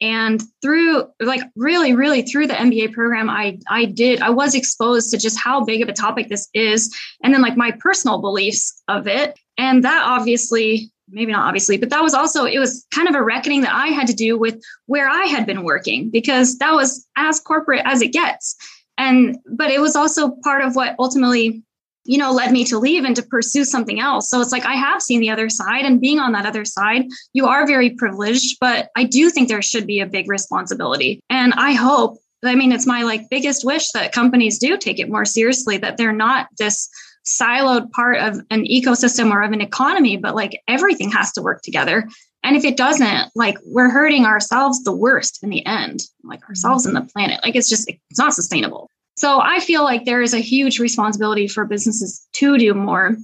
And 0.01 0.41
through 0.61 1.07
like 1.19 1.41
really, 1.55 1.93
really 1.93 2.21
through 2.21 2.47
the 2.47 2.53
MBA 2.53 2.93
program, 2.93 3.29
I 3.29 3.59
I 3.69 3.85
did, 3.85 4.21
I 4.21 4.29
was 4.29 4.55
exposed 4.55 5.11
to 5.11 5.17
just 5.17 5.37
how 5.37 5.63
big 5.63 5.81
of 5.81 5.89
a 5.89 5.93
topic 5.93 6.29
this 6.29 6.47
is, 6.53 6.95
and 7.21 7.33
then 7.33 7.41
like 7.41 7.57
my 7.57 7.71
personal 7.79 8.21
beliefs 8.21 8.81
of 8.87 9.07
it. 9.07 9.37
And 9.57 9.83
that 9.83 10.03
obviously 10.05 10.89
maybe 11.11 11.31
not 11.31 11.47
obviously, 11.47 11.77
but 11.77 11.89
that 11.89 12.03
was 12.03 12.13
also, 12.13 12.45
it 12.45 12.59
was 12.59 12.85
kind 12.93 13.07
of 13.07 13.15
a 13.15 13.23
reckoning 13.23 13.61
that 13.61 13.73
I 13.73 13.87
had 13.87 14.07
to 14.07 14.13
do 14.13 14.37
with 14.37 14.61
where 14.85 15.09
I 15.09 15.25
had 15.25 15.45
been 15.45 15.63
working 15.63 16.09
because 16.09 16.57
that 16.59 16.73
was 16.73 17.07
as 17.15 17.39
corporate 17.39 17.81
as 17.85 18.01
it 18.01 18.13
gets. 18.13 18.55
And, 18.97 19.37
but 19.45 19.71
it 19.71 19.79
was 19.79 19.95
also 19.95 20.35
part 20.43 20.63
of 20.63 20.75
what 20.75 20.95
ultimately, 20.99 21.63
you 22.05 22.17
know, 22.17 22.31
led 22.31 22.51
me 22.51 22.63
to 22.65 22.79
leave 22.79 23.03
and 23.03 23.15
to 23.15 23.23
pursue 23.23 23.63
something 23.63 23.99
else. 23.99 24.29
So 24.29 24.41
it's 24.41 24.51
like 24.51 24.65
I 24.65 24.75
have 24.75 25.01
seen 25.01 25.19
the 25.19 25.29
other 25.29 25.49
side 25.49 25.85
and 25.85 26.01
being 26.01 26.19
on 26.19 26.31
that 26.31 26.45
other 26.45 26.65
side, 26.65 27.05
you 27.33 27.45
are 27.45 27.67
very 27.67 27.91
privileged, 27.91 28.57
but 28.59 28.89
I 28.95 29.03
do 29.03 29.29
think 29.29 29.47
there 29.47 29.61
should 29.61 29.85
be 29.85 29.99
a 29.99 30.05
big 30.05 30.29
responsibility. 30.29 31.21
And 31.29 31.53
I 31.53 31.73
hope, 31.73 32.17
I 32.43 32.55
mean, 32.55 32.71
it's 32.71 32.87
my 32.87 33.03
like 33.03 33.29
biggest 33.29 33.65
wish 33.65 33.91
that 33.91 34.11
companies 34.11 34.57
do 34.57 34.77
take 34.77 34.99
it 34.99 35.09
more 35.09 35.25
seriously, 35.25 35.77
that 35.77 35.97
they're 35.97 36.13
not 36.13 36.47
this 36.57 36.89
siloed 37.27 37.91
part 37.91 38.17
of 38.17 38.39
an 38.49 38.65
ecosystem 38.65 39.32
or 39.32 39.41
of 39.41 39.51
an 39.51 39.62
economy, 39.62 40.17
but 40.17 40.36
like 40.36 40.62
everything 40.67 41.12
has 41.12 41.32
to 41.34 41.41
work 41.41 41.62
together. 41.62 42.08
And 42.43 42.55
if 42.55 42.63
it 42.63 42.77
doesn't, 42.77 43.32
like 43.36 43.58
we're 43.65 43.89
hurting 43.89 44.25
ourselves 44.25 44.84
the 44.84 44.95
worst 44.95 45.43
in 45.43 45.49
the 45.49 45.65
end, 45.65 46.03
like 46.23 46.47
ourselves 46.47 46.86
and 46.86 46.95
the 46.95 47.01
planet. 47.01 47.41
Like 47.43 47.55
it's 47.55 47.69
just, 47.69 47.89
it's 47.89 48.19
not 48.19 48.34
sustainable. 48.34 48.89
So 49.17 49.41
I 49.41 49.60
feel 49.60 49.84
like 49.84 50.05
there 50.05 50.21
is 50.21 50.34
a 50.34 50.39
huge 50.39 50.79
responsibility 50.79 51.47
for 51.47 51.65
businesses 51.65 52.25
to 52.34 52.58
do 52.58 52.73
more. 52.73 53.17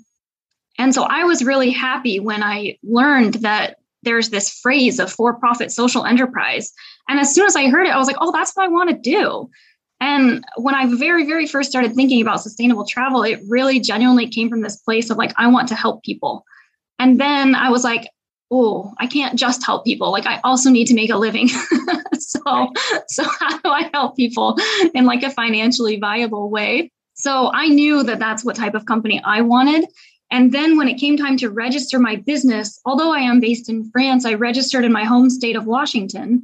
And 0.78 0.94
so 0.94 1.04
I 1.04 1.24
was 1.24 1.46
really 1.46 1.72
happy 1.72 2.20
when 2.20 2.44
I 2.44 2.78
learned 2.84 3.36
that 3.36 3.78
there's 4.04 4.30
this 4.30 4.50
phrase 4.60 5.00
of 5.00 5.12
for 5.12 5.34
profit 5.34 5.72
social 5.72 6.06
enterprise. 6.06 6.74
And 7.08 7.20
as 7.20 7.34
soon 7.34 7.46
as 7.46 7.56
I 7.56 7.70
heard 7.70 7.88
it, 7.88 7.92
I 7.92 7.98
was 7.98 8.08
like, 8.08 8.18
oh, 8.20 8.32
that's 8.32 8.52
what 8.54 8.66
I 8.66 8.68
want 8.68 8.90
to 8.90 8.96
do. 8.98 9.50
And 10.06 10.46
when 10.58 10.76
I 10.76 10.86
very, 10.86 11.26
very 11.26 11.48
first 11.48 11.68
started 11.68 11.96
thinking 11.96 12.22
about 12.22 12.40
sustainable 12.40 12.86
travel, 12.86 13.24
it 13.24 13.40
really 13.48 13.80
genuinely 13.80 14.28
came 14.28 14.52
from 14.52 14.62
this 14.62 14.76
place 14.78 15.10
of 15.10 15.18
like, 15.18 15.34
I 15.36 15.48
want 15.48 15.68
to 15.70 15.76
help 15.76 16.04
people. 16.04 16.46
And 17.00 17.20
then 17.20 17.56
I 17.56 17.72
was 17.72 17.84
like, 17.84 18.08
oh, 18.52 18.94
I 19.00 19.08
can't 19.08 19.38
just 19.38 19.66
help 19.66 19.84
people. 19.84 20.12
Like 20.12 20.28
I 20.28 20.40
also 20.44 20.70
need 20.70 20.86
to 20.90 20.94
make 20.94 21.10
a 21.10 21.18
living. 21.18 21.48
so, 22.20 22.72
so 23.08 23.24
how 23.40 23.58
do 23.58 23.70
I 23.70 23.90
help 23.96 24.16
people 24.16 24.60
in 24.94 25.06
like 25.06 25.24
a 25.24 25.32
financially 25.32 26.00
viable 26.00 26.52
way? 26.52 26.92
So 27.16 27.50
I 27.52 27.68
knew 27.70 28.04
that 28.04 28.20
that's 28.20 28.46
what 28.46 28.56
type 28.56 28.76
of 28.76 28.86
company 28.86 29.20
I 29.26 29.42
wanted. 29.42 29.86
And 30.30 30.52
then 30.52 30.78
when 30.78 30.88
it 30.88 31.00
came 31.00 31.18
time 31.18 31.38
to 31.38 31.50
register 31.50 31.98
my 31.98 32.18
business, 32.18 32.80
although 32.86 33.12
I 33.12 33.22
am 33.22 33.40
based 33.40 33.70
in 33.70 33.90
France, 33.90 34.24
I 34.24 34.36
registered 34.36 34.86
in 34.86 34.92
my 34.92 35.04
home 35.04 35.32
state 35.32 35.56
of 35.56 35.66
Washington. 35.66 36.44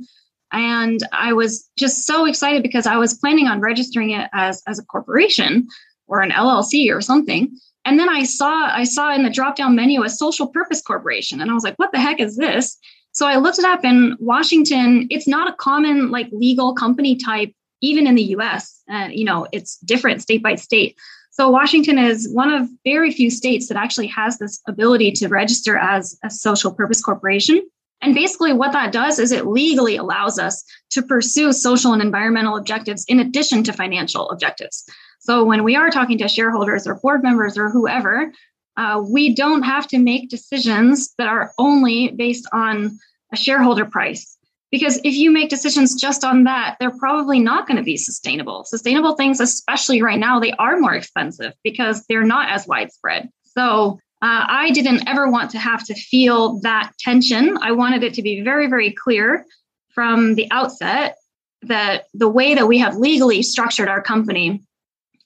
And 0.51 0.99
I 1.11 1.33
was 1.33 1.69
just 1.77 2.05
so 2.05 2.25
excited 2.25 2.63
because 2.63 2.85
I 2.85 2.97
was 2.97 3.13
planning 3.13 3.47
on 3.47 3.61
registering 3.61 4.11
it 4.11 4.29
as, 4.33 4.61
as 4.67 4.79
a 4.79 4.85
corporation 4.85 5.67
or 6.07 6.21
an 6.21 6.31
LLC 6.31 6.93
or 6.93 7.01
something. 7.01 7.55
And 7.85 7.99
then 7.99 8.09
I 8.09 8.23
saw 8.23 8.69
I 8.71 8.83
saw 8.83 9.13
in 9.13 9.23
the 9.23 9.29
drop 9.29 9.55
down 9.55 9.75
menu 9.75 10.03
a 10.03 10.09
social 10.09 10.47
purpose 10.47 10.81
corporation, 10.81 11.41
and 11.41 11.49
I 11.49 11.53
was 11.53 11.63
like, 11.63 11.75
"What 11.77 11.91
the 11.91 11.99
heck 11.99 12.19
is 12.19 12.37
this?" 12.37 12.77
So 13.11 13.25
I 13.25 13.37
looked 13.37 13.59
it 13.59 13.65
up 13.65 13.83
in 13.83 14.15
Washington. 14.19 15.07
It's 15.09 15.27
not 15.27 15.49
a 15.49 15.55
common 15.55 16.11
like 16.11 16.29
legal 16.31 16.73
company 16.73 17.15
type, 17.15 17.53
even 17.81 18.07
in 18.07 18.15
the 18.15 18.23
U.S. 18.35 18.81
And 18.87 19.13
you 19.13 19.25
know, 19.25 19.47
it's 19.51 19.77
different 19.79 20.21
state 20.21 20.43
by 20.43 20.55
state. 20.55 20.95
So 21.31 21.49
Washington 21.49 21.97
is 21.97 22.29
one 22.31 22.51
of 22.51 22.69
very 22.83 23.11
few 23.11 23.31
states 23.31 23.67
that 23.69 23.77
actually 23.77 24.07
has 24.07 24.37
this 24.37 24.61
ability 24.67 25.13
to 25.13 25.27
register 25.27 25.77
as 25.77 26.19
a 26.23 26.29
social 26.29 26.71
purpose 26.71 27.01
corporation. 27.01 27.63
And 28.01 28.15
basically, 28.15 28.53
what 28.53 28.71
that 28.71 28.91
does 28.91 29.19
is 29.19 29.31
it 29.31 29.45
legally 29.45 29.95
allows 29.95 30.39
us 30.39 30.63
to 30.91 31.01
pursue 31.01 31.53
social 31.53 31.93
and 31.93 32.01
environmental 32.01 32.57
objectives 32.57 33.05
in 33.07 33.19
addition 33.19 33.63
to 33.63 33.73
financial 33.73 34.29
objectives. 34.31 34.83
So 35.19 35.43
when 35.43 35.63
we 35.63 35.75
are 35.75 35.91
talking 35.91 36.17
to 36.17 36.27
shareholders 36.27 36.87
or 36.87 36.95
board 36.95 37.21
members 37.21 37.57
or 37.57 37.69
whoever, 37.69 38.31
uh, 38.77 39.03
we 39.07 39.35
don't 39.35 39.61
have 39.63 39.87
to 39.89 39.99
make 39.99 40.29
decisions 40.29 41.13
that 41.17 41.27
are 41.27 41.51
only 41.59 42.09
based 42.09 42.47
on 42.51 42.97
a 43.31 43.37
shareholder 43.37 43.85
price. 43.85 44.37
Because 44.71 44.97
if 45.03 45.13
you 45.13 45.31
make 45.31 45.49
decisions 45.49 45.99
just 45.99 46.23
on 46.23 46.45
that, 46.45 46.77
they're 46.79 46.97
probably 46.97 47.39
not 47.39 47.67
going 47.67 47.77
to 47.77 47.83
be 47.83 47.97
sustainable. 47.97 48.63
Sustainable 48.63 49.15
things, 49.15 49.41
especially 49.41 50.01
right 50.01 50.19
now, 50.19 50.39
they 50.39 50.53
are 50.53 50.79
more 50.79 50.95
expensive 50.95 51.53
because 51.63 52.05
they're 52.05 52.23
not 52.23 52.49
as 52.49 52.65
widespread. 52.65 53.29
So 53.43 53.99
uh, 54.21 54.45
I 54.47 54.71
didn't 54.71 55.07
ever 55.07 55.29
want 55.29 55.51
to 55.51 55.59
have 55.59 55.83
to 55.85 55.95
feel 55.95 56.59
that 56.59 56.91
tension. 56.99 57.57
I 57.61 57.71
wanted 57.71 58.03
it 58.03 58.13
to 58.15 58.21
be 58.21 58.41
very, 58.41 58.67
very 58.67 58.91
clear 58.91 59.45
from 59.93 60.35
the 60.35 60.47
outset 60.51 61.17
that 61.63 62.05
the 62.13 62.29
way 62.29 62.55
that 62.55 62.67
we 62.67 62.79
have 62.79 62.95
legally 62.95 63.41
structured 63.41 63.87
our 63.87 64.01
company 64.01 64.61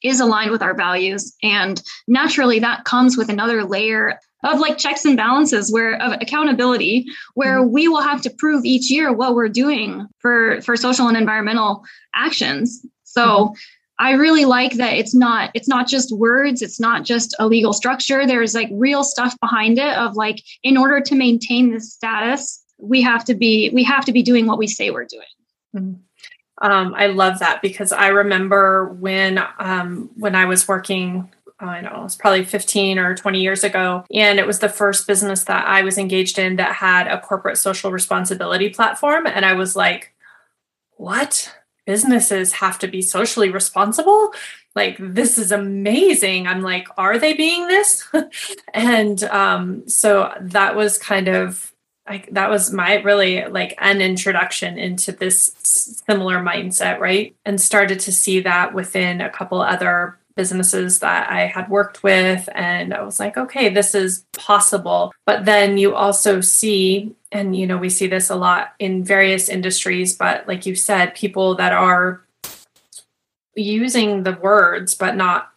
is 0.02 0.20
aligned 0.20 0.52
with 0.52 0.62
our 0.62 0.74
values. 0.74 1.36
And 1.44 1.82
naturally, 2.08 2.60
that 2.60 2.86
comes 2.86 3.18
with 3.18 3.30
another 3.30 3.64
layer 3.64 4.20
of 4.44 4.60
like 4.60 4.78
checks 4.78 5.06
and 5.06 5.18
balances 5.18 5.72
where 5.72 6.02
of 6.02 6.14
accountability 6.22 7.08
where 7.34 7.60
mm-hmm. 7.60 7.74
we 7.74 7.88
will 7.88 8.02
have 8.02 8.22
to 8.22 8.30
prove 8.30 8.64
each 8.64 8.92
year 8.92 9.12
what 9.12 9.34
we're 9.34 9.50
doing 9.50 10.08
for 10.20 10.62
for 10.62 10.78
social 10.78 11.08
and 11.08 11.18
environmental 11.18 11.84
actions 12.14 12.86
so 13.04 13.26
mm-hmm. 13.26 13.54
I 14.00 14.12
really 14.12 14.46
like 14.46 14.74
that 14.74 14.94
it's 14.94 15.14
not 15.14 15.50
it's 15.54 15.68
not 15.68 15.88
just 15.88 16.16
words 16.16 16.62
it's 16.62 16.80
not 16.80 17.04
just 17.04 17.36
a 17.40 17.48
legal 17.48 17.74
structure 17.74 18.26
there's 18.26 18.54
like 18.54 18.70
real 18.72 19.04
stuff 19.04 19.36
behind 19.40 19.78
it 19.78 19.98
of 19.98 20.16
like 20.16 20.42
in 20.64 20.78
order 20.78 21.00
to 21.00 21.16
maintain 21.16 21.72
this 21.72 21.94
status 21.94 22.64
we 22.78 23.02
have 23.02 23.24
to 23.24 23.34
be 23.34 23.70
we 23.74 23.84
have 23.84 24.06
to 24.06 24.12
be 24.12 24.24
doing 24.24 24.46
what 24.46 24.58
we 24.58 24.68
say 24.68 24.90
we're 24.92 25.06
doing 25.06 25.26
mm-hmm. 25.76 25.94
Um, 26.62 26.94
I 26.96 27.08
love 27.08 27.40
that 27.40 27.62
because 27.62 27.92
I 27.92 28.08
remember 28.08 28.88
when 28.94 29.44
um, 29.60 30.10
when 30.16 30.36
I 30.36 30.46
was 30.46 30.68
working. 30.68 31.32
I 31.58 31.76
don't 31.76 31.94
know, 31.94 32.02
it 32.02 32.04
was 32.04 32.18
probably 32.18 32.44
15 32.44 33.00
or 33.00 33.16
20 33.16 33.40
years 33.40 33.64
ago. 33.64 34.04
And 34.14 34.40
it 34.40 34.46
was 34.46 34.60
the 34.60 34.68
first 34.68 35.08
business 35.08 35.46
that 35.46 35.66
I 35.66 35.84
was 35.84 35.98
engaged 35.98 36.38
in 36.38 36.58
that 36.58 36.76
had 36.76 37.08
a 37.08 37.22
corporate 37.22 37.58
social 37.58 37.92
responsibility 37.92 38.68
platform. 38.68 39.26
And 39.26 39.46
I 39.46 39.54
was 39.54 39.74
like, 39.74 40.14
what? 40.98 41.56
Businesses 41.86 42.54
have 42.54 42.80
to 42.80 42.88
be 42.88 43.02
socially 43.02 43.50
responsible? 43.50 44.34
Like, 44.76 44.98
this 45.00 45.38
is 45.38 45.52
amazing. 45.52 46.48
I'm 46.48 46.62
like, 46.62 46.88
are 46.98 47.18
they 47.18 47.34
being 47.34 47.68
this? 47.68 48.08
and 48.74 49.24
um, 49.26 49.88
so 49.88 50.34
that 50.42 50.76
was 50.76 50.98
kind 50.98 51.28
of 51.28 51.72
like 52.08 52.30
that 52.32 52.50
was 52.52 52.72
my 52.72 52.96
really 53.02 53.46
like 53.46 53.74
an 53.80 54.00
introduction 54.00 54.78
into 54.78 55.12
this 55.12 55.56
similar 55.64 56.38
mindset, 56.38 57.00
right? 57.00 57.36
And 57.46 57.60
started 57.60 58.00
to 58.02 58.12
see 58.12 58.42
that 58.42 58.74
within 58.74 59.22
a 59.22 59.30
couple 59.30 59.62
other 59.62 60.20
businesses 60.36 61.00
that 61.00 61.32
I 61.32 61.48
had 61.48 61.70
worked 61.70 62.04
with. 62.04 62.48
And 62.54 62.94
I 62.94 63.02
was 63.04 63.20
like, 63.20 63.38
okay, 63.38 63.70
this 63.70 63.96
is 63.96 64.26
possible. 64.34 65.14
But 65.26 65.46
then 65.46 65.78
you 65.78 65.96
also 65.96 66.42
see, 66.42 67.16
and 67.36 67.56
you 67.56 67.68
know, 67.68 67.78
we 67.78 67.90
see 67.90 68.08
this 68.08 68.30
a 68.30 68.36
lot 68.36 68.74
in 68.80 69.04
various 69.04 69.50
industries, 69.50 70.16
but 70.16 70.48
like 70.48 70.66
you 70.66 70.76
said, 70.76 71.16
people 71.16 71.56
that 71.56 71.74
are 71.74 72.24
using 73.56 74.24
the 74.24 74.34
words 74.34 74.96
but 74.96 75.16
not 75.16 75.52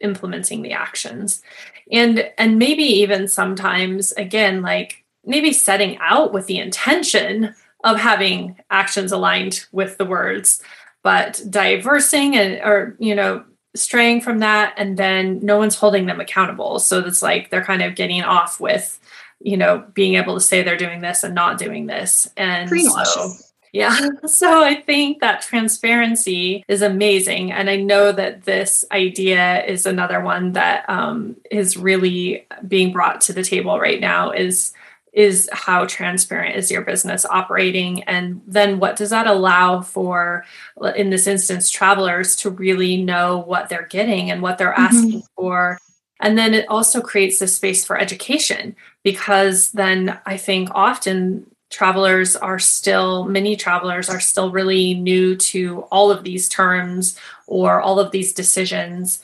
implementing 0.00 0.62
the 0.62 0.72
actions. 0.72 1.42
And 1.90 2.30
and 2.36 2.58
maybe 2.58 2.82
even 2.82 3.28
sometimes 3.28 4.12
again 4.12 4.62
like 4.62 5.04
maybe 5.24 5.52
setting 5.52 5.98
out 6.00 6.32
with 6.32 6.46
the 6.46 6.58
intention 6.58 7.54
of 7.84 7.98
having 7.98 8.56
actions 8.70 9.12
aligned 9.12 9.66
with 9.72 9.98
the 9.98 10.04
words 10.04 10.62
but 11.02 11.40
diversing 11.48 12.36
and 12.36 12.60
or 12.62 12.96
you 12.98 13.14
know 13.14 13.44
straying 13.74 14.20
from 14.20 14.40
that 14.40 14.74
and 14.76 14.96
then 14.96 15.38
no 15.42 15.56
one's 15.58 15.76
holding 15.76 16.06
them 16.06 16.20
accountable. 16.20 16.78
So 16.78 17.00
it's 17.00 17.22
like 17.22 17.50
they're 17.50 17.64
kind 17.64 17.82
of 17.82 17.94
getting 17.94 18.22
off 18.22 18.60
with 18.60 18.98
you 19.40 19.56
know 19.56 19.84
being 19.94 20.14
able 20.14 20.34
to 20.34 20.40
say 20.40 20.62
they're 20.62 20.76
doing 20.76 21.00
this 21.00 21.24
and 21.24 21.34
not 21.34 21.58
doing 21.58 21.86
this. 21.86 22.28
And 22.36 22.68
so 22.68 23.32
yeah. 23.72 23.98
So 24.26 24.62
i 24.62 24.74
think 24.74 25.20
that 25.20 25.42
transparency 25.42 26.64
is 26.68 26.82
amazing. 26.82 27.52
And 27.52 27.68
i 27.68 27.76
know 27.76 28.12
that 28.12 28.44
this 28.44 28.84
idea 28.92 29.64
is 29.64 29.86
another 29.86 30.20
one 30.20 30.52
that 30.52 30.88
um, 30.88 31.36
is 31.50 31.76
really 31.76 32.46
being 32.66 32.92
brought 32.92 33.20
to 33.22 33.32
the 33.32 33.44
table 33.44 33.78
right 33.78 34.00
now 34.00 34.30
is 34.30 34.72
is 35.12 35.48
how 35.52 35.84
transparent 35.86 36.56
is 36.56 36.70
your 36.70 36.82
business 36.82 37.24
operating? 37.24 38.02
And 38.04 38.40
then 38.46 38.78
what 38.78 38.94
does 38.94 39.10
that 39.10 39.26
allow 39.26 39.80
for 39.80 40.44
in 40.94 41.10
this 41.10 41.26
instance 41.26 41.70
travelers 41.70 42.36
to 42.36 42.50
really 42.50 43.02
know 43.02 43.38
what 43.38 43.68
they're 43.68 43.86
getting 43.86 44.30
and 44.30 44.42
what 44.42 44.58
they're 44.58 44.72
mm-hmm. 44.72 44.96
asking 44.96 45.22
for? 45.34 45.78
And 46.20 46.36
then 46.36 46.54
it 46.54 46.68
also 46.68 47.00
creates 47.00 47.40
a 47.40 47.48
space 47.48 47.84
for 47.84 47.98
education 47.98 48.76
because 49.04 49.70
then 49.72 50.18
i 50.26 50.36
think 50.36 50.68
often 50.72 51.46
travelers 51.70 52.34
are 52.34 52.58
still 52.58 53.24
many 53.24 53.54
travelers 53.56 54.08
are 54.08 54.20
still 54.20 54.50
really 54.50 54.94
new 54.94 55.36
to 55.36 55.82
all 55.90 56.10
of 56.10 56.24
these 56.24 56.48
terms 56.48 57.18
or 57.46 57.80
all 57.80 58.00
of 58.00 58.10
these 58.10 58.32
decisions 58.32 59.22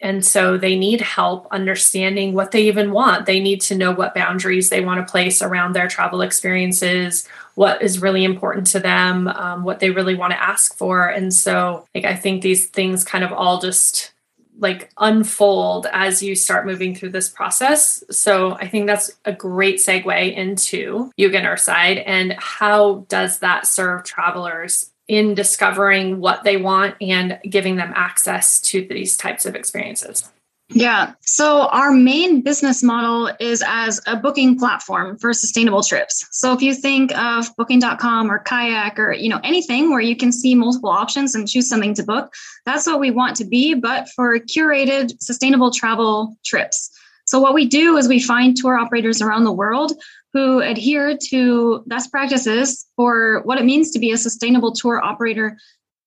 and 0.00 0.24
so 0.24 0.58
they 0.58 0.78
need 0.78 1.00
help 1.00 1.46
understanding 1.50 2.34
what 2.34 2.50
they 2.50 2.62
even 2.64 2.92
want. 2.92 3.24
They 3.24 3.40
need 3.40 3.62
to 3.62 3.74
know 3.74 3.92
what 3.92 4.14
boundaries 4.14 4.68
they 4.68 4.84
want 4.84 5.04
to 5.04 5.10
place 5.10 5.40
around 5.40 5.72
their 5.72 5.88
travel 5.88 6.20
experiences, 6.20 7.26
what 7.54 7.80
is 7.80 8.02
really 8.02 8.22
important 8.22 8.66
to 8.68 8.80
them, 8.80 9.26
um, 9.28 9.64
what 9.64 9.80
they 9.80 9.90
really 9.90 10.14
want 10.14 10.32
to 10.32 10.42
ask 10.42 10.76
for. 10.76 11.06
And 11.06 11.32
so, 11.32 11.86
like, 11.94 12.04
I 12.04 12.14
think 12.14 12.42
these 12.42 12.66
things 12.66 13.04
kind 13.04 13.24
of 13.24 13.32
all 13.32 13.58
just 13.58 14.12
like 14.58 14.90
unfold 14.98 15.86
as 15.92 16.22
you 16.22 16.34
start 16.34 16.66
moving 16.66 16.94
through 16.94 17.10
this 17.10 17.28
process. 17.28 18.02
So 18.10 18.52
I 18.54 18.68
think 18.68 18.86
that's 18.86 19.12
a 19.24 19.32
great 19.32 19.76
segue 19.76 20.34
into 20.34 21.10
Yugen 21.18 21.44
Earthside 21.44 22.02
and 22.06 22.34
how 22.38 23.06
does 23.08 23.40
that 23.40 23.66
serve 23.66 24.04
travelers 24.04 24.90
in 25.08 25.34
discovering 25.34 26.20
what 26.20 26.42
they 26.42 26.56
want 26.56 26.96
and 27.00 27.38
giving 27.48 27.76
them 27.76 27.92
access 27.94 28.60
to 28.60 28.86
these 28.88 29.16
types 29.16 29.46
of 29.46 29.54
experiences? 29.54 30.30
Yeah. 30.70 31.12
So 31.20 31.68
our 31.68 31.92
main 31.92 32.42
business 32.42 32.82
model 32.82 33.30
is 33.38 33.62
as 33.66 34.00
a 34.06 34.16
booking 34.16 34.58
platform 34.58 35.16
for 35.16 35.32
sustainable 35.32 35.82
trips. 35.82 36.26
So 36.32 36.52
if 36.52 36.60
you 36.60 36.74
think 36.74 37.16
of 37.16 37.54
booking.com 37.56 38.30
or 38.30 38.40
kayak 38.40 38.98
or 38.98 39.12
you 39.12 39.28
know 39.28 39.40
anything 39.44 39.90
where 39.90 40.00
you 40.00 40.16
can 40.16 40.32
see 40.32 40.56
multiple 40.56 40.90
options 40.90 41.36
and 41.36 41.48
choose 41.48 41.68
something 41.68 41.94
to 41.94 42.02
book, 42.02 42.34
that's 42.64 42.86
what 42.86 42.98
we 42.98 43.12
want 43.12 43.36
to 43.36 43.44
be 43.44 43.74
but 43.74 44.08
for 44.16 44.38
curated 44.40 45.12
sustainable 45.22 45.70
travel 45.70 46.36
trips. 46.44 46.90
So 47.26 47.40
what 47.40 47.54
we 47.54 47.66
do 47.66 47.96
is 47.96 48.08
we 48.08 48.20
find 48.20 48.56
tour 48.56 48.76
operators 48.76 49.22
around 49.22 49.44
the 49.44 49.52
world 49.52 49.92
who 50.32 50.60
adhere 50.60 51.16
to 51.28 51.82
best 51.86 52.10
practices 52.10 52.86
for 52.94 53.40
what 53.44 53.58
it 53.58 53.64
means 53.64 53.90
to 53.92 53.98
be 53.98 54.12
a 54.12 54.18
sustainable 54.18 54.72
tour 54.72 55.02
operator 55.02 55.56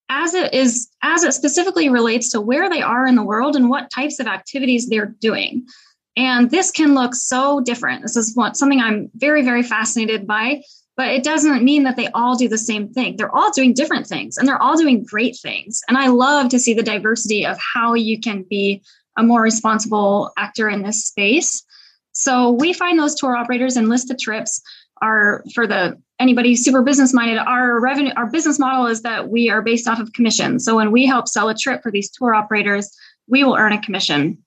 as 0.10 0.34
it 0.34 0.54
is 0.54 0.89
as 1.04 1.24
it 1.24 1.34
specifically 1.34 1.89
relates 1.89 2.32
to 2.32 2.41
where 2.41 2.69
they 2.69 2.82
are 2.82 3.06
in 3.06 3.15
the 3.15 3.24
world 3.24 3.56
and 3.56 3.69
what 3.69 3.91
types 3.91 4.19
of 4.19 4.28
activities 4.28 4.88
they're 4.88 5.15
doing. 5.19 5.65
And 6.17 6.52
this 6.52 6.72
can 6.72 6.95
look 6.95 7.15
so 7.15 7.62
different. 7.62 8.02
This 8.02 8.17
is 8.17 8.36
what 8.36 8.58
something 8.58 8.82
i'm 8.82 9.10
very 9.15 9.43
very 9.43 9.63
fascinated 9.63 10.28
by 10.28 10.62
but 10.98 11.08
it 11.08 11.24
doesn't 11.24 11.63
mean 11.63 11.84
that 11.84 11.95
they 11.95 12.10
all 12.10 12.36
do 12.36 12.50
the 12.50 12.58
same 12.58 12.89
thing. 12.89 13.15
They're 13.15 13.34
all 13.34 13.52
doing 13.52 13.74
different 13.74 14.06
things 14.06 14.38
and 14.38 14.45
they're 14.45 14.62
all 14.62 14.76
doing 14.76 15.06
great 15.06 15.38
things. 15.41 15.82
And 15.88 15.98
i 15.98 16.08
love 16.08 16.50
to 16.50 16.60
see 16.60 16.74
the 16.74 16.84
diversity 16.84 17.45
of 17.45 17.58
how 17.58 17.93
you 17.93 18.19
can 18.19 18.43
be 18.50 18.82
a 19.17 19.24
more 19.24 19.41
responsible 19.41 20.32
actor 20.38 20.69
in 20.69 20.84
this 20.84 21.06
space. 21.06 21.63
So 22.12 22.52
we 22.52 22.74
find 22.74 23.00
those 23.00 23.15
tour 23.15 23.36
operators 23.36 23.78
and 23.78 23.88
list 23.88 24.10
the 24.10 24.15
trips 24.15 24.62
are 25.01 25.43
for 25.53 25.67
the 25.67 25.97
anybody 26.19 26.55
super 26.55 26.81
business 26.81 27.13
minded 27.13 27.38
our 27.38 27.79
revenue 27.79 28.12
our 28.15 28.29
business 28.29 28.59
model 28.59 28.88
is 28.88 29.01
that 29.03 29.29
we 29.29 29.49
are 29.49 29.62
based 29.62 29.88
off 29.88 29.99
of 29.99 30.12
commission 30.13 30.59
so 30.59 30.75
when 30.75 30.91
we 30.91 31.05
help 31.05 31.27
sell 31.27 31.49
a 31.49 31.55
trip 31.55 31.81
for 31.81 31.91
these 31.91 32.09
tour 32.09 32.33
operators 32.33 32.95
we 33.29 33.43
will 33.43 33.55
earn 33.55 33.73
a 33.73 33.81
commission. 33.81 34.39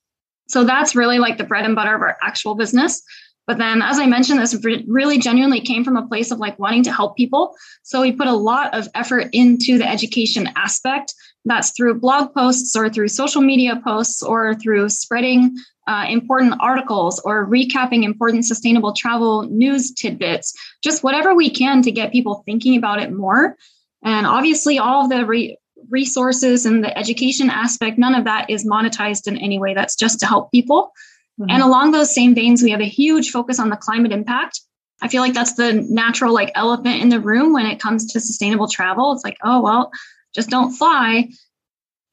So 0.48 0.64
that's 0.64 0.94
really 0.94 1.18
like 1.18 1.38
the 1.38 1.44
bread 1.44 1.64
and 1.64 1.74
butter 1.74 1.94
of 1.94 2.02
our 2.02 2.18
actual 2.20 2.54
business. 2.54 3.02
But 3.46 3.58
then, 3.58 3.82
as 3.82 3.98
I 3.98 4.06
mentioned, 4.06 4.38
this 4.38 4.54
really 4.86 5.18
genuinely 5.18 5.60
came 5.60 5.84
from 5.84 5.96
a 5.96 6.06
place 6.06 6.30
of 6.30 6.38
like 6.38 6.58
wanting 6.58 6.84
to 6.84 6.92
help 6.92 7.16
people. 7.16 7.54
So 7.82 8.00
we 8.00 8.12
put 8.12 8.28
a 8.28 8.32
lot 8.32 8.72
of 8.74 8.88
effort 8.94 9.28
into 9.32 9.78
the 9.78 9.88
education 9.88 10.48
aspect. 10.54 11.14
That's 11.44 11.70
through 11.70 11.98
blog 11.98 12.32
posts 12.34 12.76
or 12.76 12.88
through 12.88 13.08
social 13.08 13.42
media 13.42 13.80
posts 13.82 14.22
or 14.22 14.54
through 14.54 14.90
spreading 14.90 15.56
uh, 15.86 16.06
important 16.08 16.54
articles 16.60 17.20
or 17.24 17.46
recapping 17.46 18.04
important 18.04 18.44
sustainable 18.44 18.92
travel 18.92 19.42
news 19.50 19.92
tidbits, 19.92 20.54
just 20.82 21.02
whatever 21.02 21.34
we 21.34 21.50
can 21.50 21.82
to 21.82 21.90
get 21.90 22.12
people 22.12 22.42
thinking 22.46 22.76
about 22.76 23.02
it 23.02 23.12
more. 23.12 23.56
And 24.04 24.26
obviously, 24.26 24.78
all 24.78 25.04
of 25.04 25.10
the 25.10 25.26
re- 25.26 25.56
resources 25.90 26.66
and 26.66 26.84
the 26.84 26.96
education 26.96 27.50
aspect, 27.50 27.98
none 27.98 28.14
of 28.14 28.24
that 28.24 28.48
is 28.48 28.66
monetized 28.66 29.26
in 29.26 29.36
any 29.38 29.58
way. 29.58 29.74
That's 29.74 29.96
just 29.96 30.20
to 30.20 30.26
help 30.26 30.50
people. 30.52 30.92
Mm-hmm. 31.40 31.50
And 31.50 31.62
along 31.62 31.90
those 31.90 32.14
same 32.14 32.34
veins, 32.34 32.62
we 32.62 32.70
have 32.70 32.80
a 32.80 32.84
huge 32.84 33.30
focus 33.30 33.58
on 33.58 33.70
the 33.70 33.76
climate 33.76 34.12
impact. 34.12 34.60
I 35.00 35.08
feel 35.08 35.20
like 35.20 35.34
that's 35.34 35.54
the 35.54 35.72
natural 35.88 36.32
like 36.32 36.52
elephant 36.54 37.02
in 37.02 37.08
the 37.08 37.20
room 37.20 37.52
when 37.52 37.66
it 37.66 37.80
comes 37.80 38.06
to 38.12 38.20
sustainable 38.20 38.68
travel. 38.68 39.12
It's 39.12 39.24
like, 39.24 39.36
oh 39.42 39.60
well, 39.60 39.90
just 40.34 40.48
don't 40.48 40.72
fly. 40.72 41.28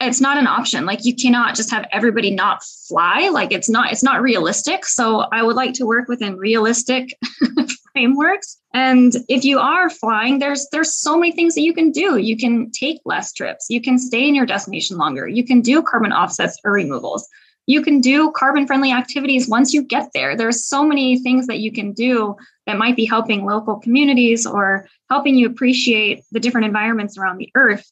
It's 0.02 0.22
not 0.22 0.38
an 0.38 0.48
option. 0.48 0.86
Like 0.86 1.04
you 1.04 1.14
cannot 1.14 1.56
just 1.56 1.72
have 1.72 1.86
everybody 1.92 2.32
not 2.32 2.64
fly. 2.88 3.30
Like 3.30 3.52
it's 3.52 3.70
not 3.70 3.92
it's 3.92 4.04
not 4.04 4.22
realistic. 4.22 4.86
So 4.86 5.26
I 5.32 5.44
would 5.44 5.56
like 5.56 5.74
to 5.74 5.86
work 5.86 6.08
within 6.08 6.38
realistic 6.38 7.18
frameworks. 7.94 8.58
And 8.74 9.14
if 9.28 9.44
you 9.44 9.60
are 9.60 9.90
flying, 9.90 10.40
there's 10.40 10.68
there's 10.72 10.96
so 10.96 11.18
many 11.18 11.34
things 11.34 11.56
that 11.56 11.62
you 11.62 11.74
can 11.74 11.92
do. 11.92 12.18
You 12.18 12.38
can 12.38 12.72
take 12.72 13.02
less 13.04 13.34
trips. 13.34 13.68
You 13.70 13.82
can 13.82 14.00
stay 14.00 14.28
in 14.28 14.36
your 14.36 14.46
destination 14.46 14.98
longer. 14.98 15.28
You 15.28 15.44
can 15.44 15.60
do 15.62 15.84
carbon 15.84 16.14
offsets 16.14 16.58
or 16.64 16.72
removals 16.72 17.28
you 17.70 17.84
can 17.84 18.02
do 18.02 18.32
carbon 18.32 18.66
friendly 18.66 18.92
activities 18.92 19.48
once 19.48 19.76
you 19.76 19.84
get 19.84 20.10
there. 20.16 20.36
There's 20.36 20.66
so 20.66 20.84
many 20.84 21.20
things 21.20 21.46
that 21.46 21.60
you 21.60 21.72
can 21.72 21.94
do 21.94 22.36
that 22.66 22.80
might 22.80 22.96
be 22.96 23.06
helping 23.06 23.46
local 23.46 23.80
communities 23.80 24.44
or 24.44 24.88
helping 25.08 25.36
you 25.36 25.46
appreciate 25.46 26.24
the 26.32 26.40
different 26.40 26.66
environments 26.66 27.16
around 27.16 27.38
the 27.38 27.52
earth 27.54 27.88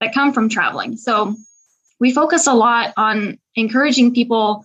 that 0.00 0.14
come 0.14 0.32
from 0.32 0.48
traveling. 0.48 0.96
So 0.96 1.34
we 1.98 2.12
focus 2.12 2.46
a 2.46 2.54
lot 2.54 2.92
on 2.96 3.38
encouraging 3.54 4.14
people. 4.14 4.64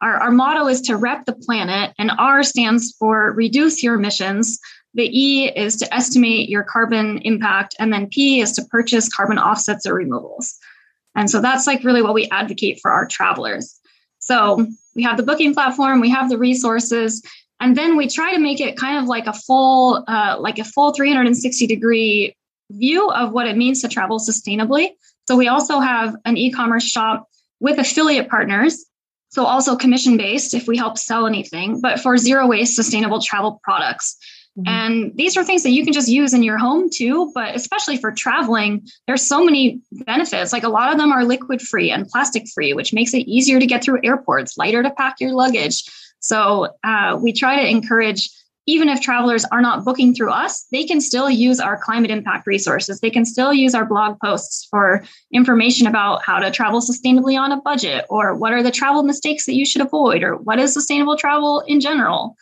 Our, 0.00 0.14
our 0.14 0.30
motto 0.30 0.68
is 0.68 0.80
to 0.82 0.96
rep 0.96 1.24
the 1.24 1.32
planet, 1.32 1.92
and 1.98 2.12
R 2.18 2.42
stands 2.42 2.94
for 2.98 3.32
reduce 3.32 3.82
your 3.82 3.94
emissions. 3.94 4.58
The 4.94 5.06
E 5.06 5.48
is 5.48 5.76
to 5.76 5.94
estimate 5.94 6.48
your 6.48 6.62
carbon 6.62 7.18
impact, 7.18 7.74
and 7.78 7.92
then 7.92 8.08
P 8.08 8.40
is 8.40 8.52
to 8.52 8.64
purchase 8.64 9.08
carbon 9.08 9.38
offsets 9.38 9.86
or 9.86 9.94
removals. 9.94 10.56
And 11.14 11.28
so 11.28 11.40
that's 11.40 11.66
like 11.66 11.82
really 11.82 12.02
what 12.02 12.14
we 12.14 12.28
advocate 12.30 12.78
for 12.80 12.90
our 12.92 13.06
travelers. 13.06 13.78
So 14.20 14.66
we 14.94 15.02
have 15.02 15.16
the 15.16 15.22
booking 15.22 15.54
platform, 15.54 16.00
we 16.00 16.10
have 16.10 16.28
the 16.28 16.38
resources, 16.38 17.22
and 17.60 17.76
then 17.76 17.96
we 17.96 18.08
try 18.08 18.32
to 18.32 18.38
make 18.38 18.60
it 18.60 18.76
kind 18.76 18.98
of 18.98 19.06
like 19.06 19.26
a 19.26 19.32
full, 19.32 20.04
uh, 20.06 20.36
like 20.38 20.58
a 20.58 20.64
full 20.64 20.92
360 20.92 21.66
degree 21.66 22.36
view 22.70 23.10
of 23.10 23.32
what 23.32 23.46
it 23.46 23.56
means 23.56 23.82
to 23.82 23.88
travel 23.88 24.18
sustainably. 24.18 24.90
So 25.26 25.36
we 25.36 25.48
also 25.48 25.80
have 25.80 26.16
an 26.24 26.36
e-commerce 26.36 26.84
shop 26.84 27.28
with 27.60 27.78
affiliate 27.78 28.28
partners. 28.28 28.84
So 29.30 29.44
also 29.44 29.76
commission 29.76 30.16
based 30.16 30.54
if 30.54 30.66
we 30.66 30.76
help 30.76 30.96
sell 30.96 31.26
anything, 31.26 31.80
but 31.80 32.00
for 32.00 32.16
zero 32.16 32.46
waste 32.46 32.74
sustainable 32.74 33.20
travel 33.20 33.60
products. 33.62 34.16
Mm-hmm. 34.58 34.68
And 34.68 35.16
these 35.16 35.36
are 35.36 35.44
things 35.44 35.62
that 35.62 35.70
you 35.70 35.84
can 35.84 35.92
just 35.92 36.08
use 36.08 36.34
in 36.34 36.42
your 36.42 36.58
home 36.58 36.88
too, 36.90 37.30
but 37.34 37.54
especially 37.54 37.96
for 37.96 38.10
traveling, 38.10 38.86
there's 39.06 39.26
so 39.26 39.44
many 39.44 39.80
benefits. 39.92 40.52
Like 40.52 40.64
a 40.64 40.68
lot 40.68 40.90
of 40.90 40.98
them 40.98 41.12
are 41.12 41.24
liquid 41.24 41.60
free 41.60 41.90
and 41.90 42.08
plastic 42.08 42.48
free, 42.48 42.72
which 42.72 42.92
makes 42.92 43.14
it 43.14 43.28
easier 43.28 43.60
to 43.60 43.66
get 43.66 43.84
through 43.84 44.00
airports, 44.02 44.56
lighter 44.56 44.82
to 44.82 44.90
pack 44.90 45.16
your 45.20 45.32
luggage. 45.32 45.84
So 46.20 46.68
uh, 46.82 47.18
we 47.22 47.32
try 47.32 47.62
to 47.62 47.68
encourage, 47.68 48.30
even 48.68 48.90
if 48.90 49.00
travelers 49.00 49.46
are 49.46 49.62
not 49.62 49.82
booking 49.82 50.14
through 50.14 50.30
us, 50.30 50.66
they 50.70 50.84
can 50.84 51.00
still 51.00 51.30
use 51.30 51.58
our 51.58 51.78
climate 51.78 52.10
impact 52.10 52.46
resources. 52.46 53.00
They 53.00 53.08
can 53.08 53.24
still 53.24 53.54
use 53.54 53.74
our 53.74 53.86
blog 53.86 54.20
posts 54.20 54.66
for 54.70 55.02
information 55.32 55.86
about 55.86 56.22
how 56.22 56.38
to 56.38 56.50
travel 56.50 56.82
sustainably 56.82 57.40
on 57.40 57.50
a 57.50 57.62
budget, 57.62 58.04
or 58.10 58.34
what 58.34 58.52
are 58.52 58.62
the 58.62 58.70
travel 58.70 59.02
mistakes 59.02 59.46
that 59.46 59.54
you 59.54 59.64
should 59.64 59.80
avoid, 59.80 60.22
or 60.22 60.36
what 60.36 60.58
is 60.58 60.74
sustainable 60.74 61.16
travel 61.16 61.60
in 61.66 61.80
general. 61.80 62.36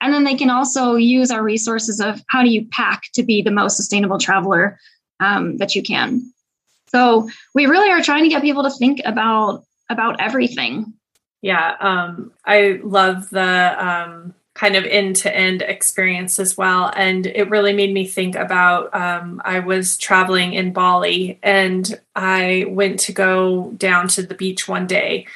And 0.00 0.14
then 0.14 0.24
they 0.24 0.34
can 0.34 0.48
also 0.48 0.94
use 0.94 1.30
our 1.30 1.42
resources 1.42 2.00
of 2.00 2.22
how 2.28 2.42
do 2.42 2.48
you 2.48 2.66
pack 2.68 3.02
to 3.12 3.22
be 3.22 3.42
the 3.42 3.50
most 3.50 3.76
sustainable 3.76 4.18
traveler 4.18 4.78
um, 5.20 5.58
that 5.58 5.74
you 5.74 5.82
can. 5.82 6.32
So 6.86 7.28
we 7.54 7.66
really 7.66 7.90
are 7.90 8.02
trying 8.02 8.22
to 8.22 8.30
get 8.30 8.40
people 8.40 8.62
to 8.62 8.70
think 8.70 9.02
about 9.04 9.64
about 9.90 10.20
everything. 10.20 10.94
Yeah, 11.42 11.76
um, 11.80 12.32
I 12.46 12.80
love 12.82 13.28
the 13.28 13.76
um, 13.78 14.34
kind 14.56 14.74
of 14.74 14.84
end 14.84 15.16
to 15.16 15.36
end 15.36 15.60
experience 15.60 16.38
as 16.40 16.56
well, 16.56 16.90
and 16.96 17.26
it 17.26 17.50
really 17.50 17.74
made 17.74 17.92
me 17.92 18.06
think 18.06 18.34
about. 18.34 18.94
Um, 18.94 19.42
I 19.44 19.58
was 19.60 19.98
traveling 19.98 20.54
in 20.54 20.72
Bali, 20.72 21.38
and 21.42 22.00
I 22.16 22.64
went 22.68 22.98
to 23.00 23.12
go 23.12 23.72
down 23.76 24.08
to 24.08 24.22
the 24.22 24.34
beach 24.34 24.66
one 24.66 24.86
day, 24.86 25.26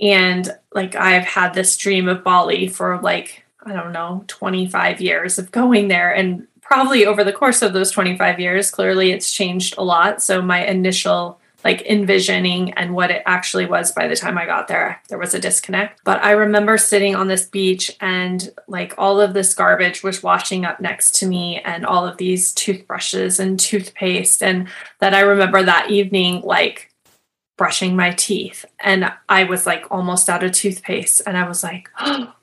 and 0.00 0.50
like 0.72 0.96
I've 0.96 1.24
had 1.24 1.52
this 1.52 1.76
dream 1.76 2.08
of 2.08 2.24
Bali 2.24 2.66
for 2.66 2.98
like 3.02 3.42
I 3.64 3.72
don't 3.72 3.92
know, 3.92 4.24
25 4.26 5.00
years 5.00 5.38
of 5.38 5.52
going 5.52 5.88
there. 5.88 6.12
And 6.12 6.46
probably 6.60 7.06
over 7.06 7.22
the 7.22 7.32
course 7.32 7.62
of 7.62 7.72
those 7.72 7.90
25 7.90 8.40
years, 8.40 8.70
clearly 8.70 9.12
it's 9.12 9.32
changed 9.32 9.74
a 9.78 9.84
lot. 9.84 10.22
So 10.22 10.42
my 10.42 10.64
initial 10.66 11.38
like 11.64 11.82
envisioning 11.82 12.72
and 12.72 12.94
what 12.94 13.10
it 13.10 13.22
actually 13.26 13.66
was 13.66 13.92
by 13.92 14.08
the 14.08 14.16
time 14.16 14.36
I 14.36 14.46
got 14.46 14.68
there, 14.68 15.00
there 15.08 15.18
was 15.18 15.34
a 15.34 15.38
disconnect. 15.38 16.00
But 16.04 16.22
I 16.22 16.32
remember 16.32 16.76
sitting 16.78 17.14
on 17.14 17.28
this 17.28 17.46
beach 17.46 17.96
and 18.00 18.52
like 18.66 18.94
all 18.98 19.20
of 19.20 19.34
this 19.34 19.54
garbage 19.54 20.02
was 20.02 20.22
washing 20.22 20.64
up 20.64 20.80
next 20.80 21.14
to 21.16 21.26
me 21.26 21.60
and 21.64 21.86
all 21.86 22.06
of 22.06 22.16
these 22.16 22.52
toothbrushes 22.52 23.38
and 23.38 23.58
toothpaste. 23.58 24.42
And 24.42 24.68
that 24.98 25.14
I 25.14 25.20
remember 25.20 25.62
that 25.62 25.90
evening, 25.90 26.42
like 26.42 26.92
brushing 27.56 27.94
my 27.94 28.10
teeth 28.10 28.64
and 28.80 29.12
I 29.28 29.44
was 29.44 29.66
like 29.66 29.84
almost 29.90 30.28
out 30.28 30.42
of 30.42 30.52
toothpaste. 30.52 31.22
And 31.26 31.36
I 31.36 31.46
was 31.46 31.62
like, 31.62 31.88
oh, 32.00 32.34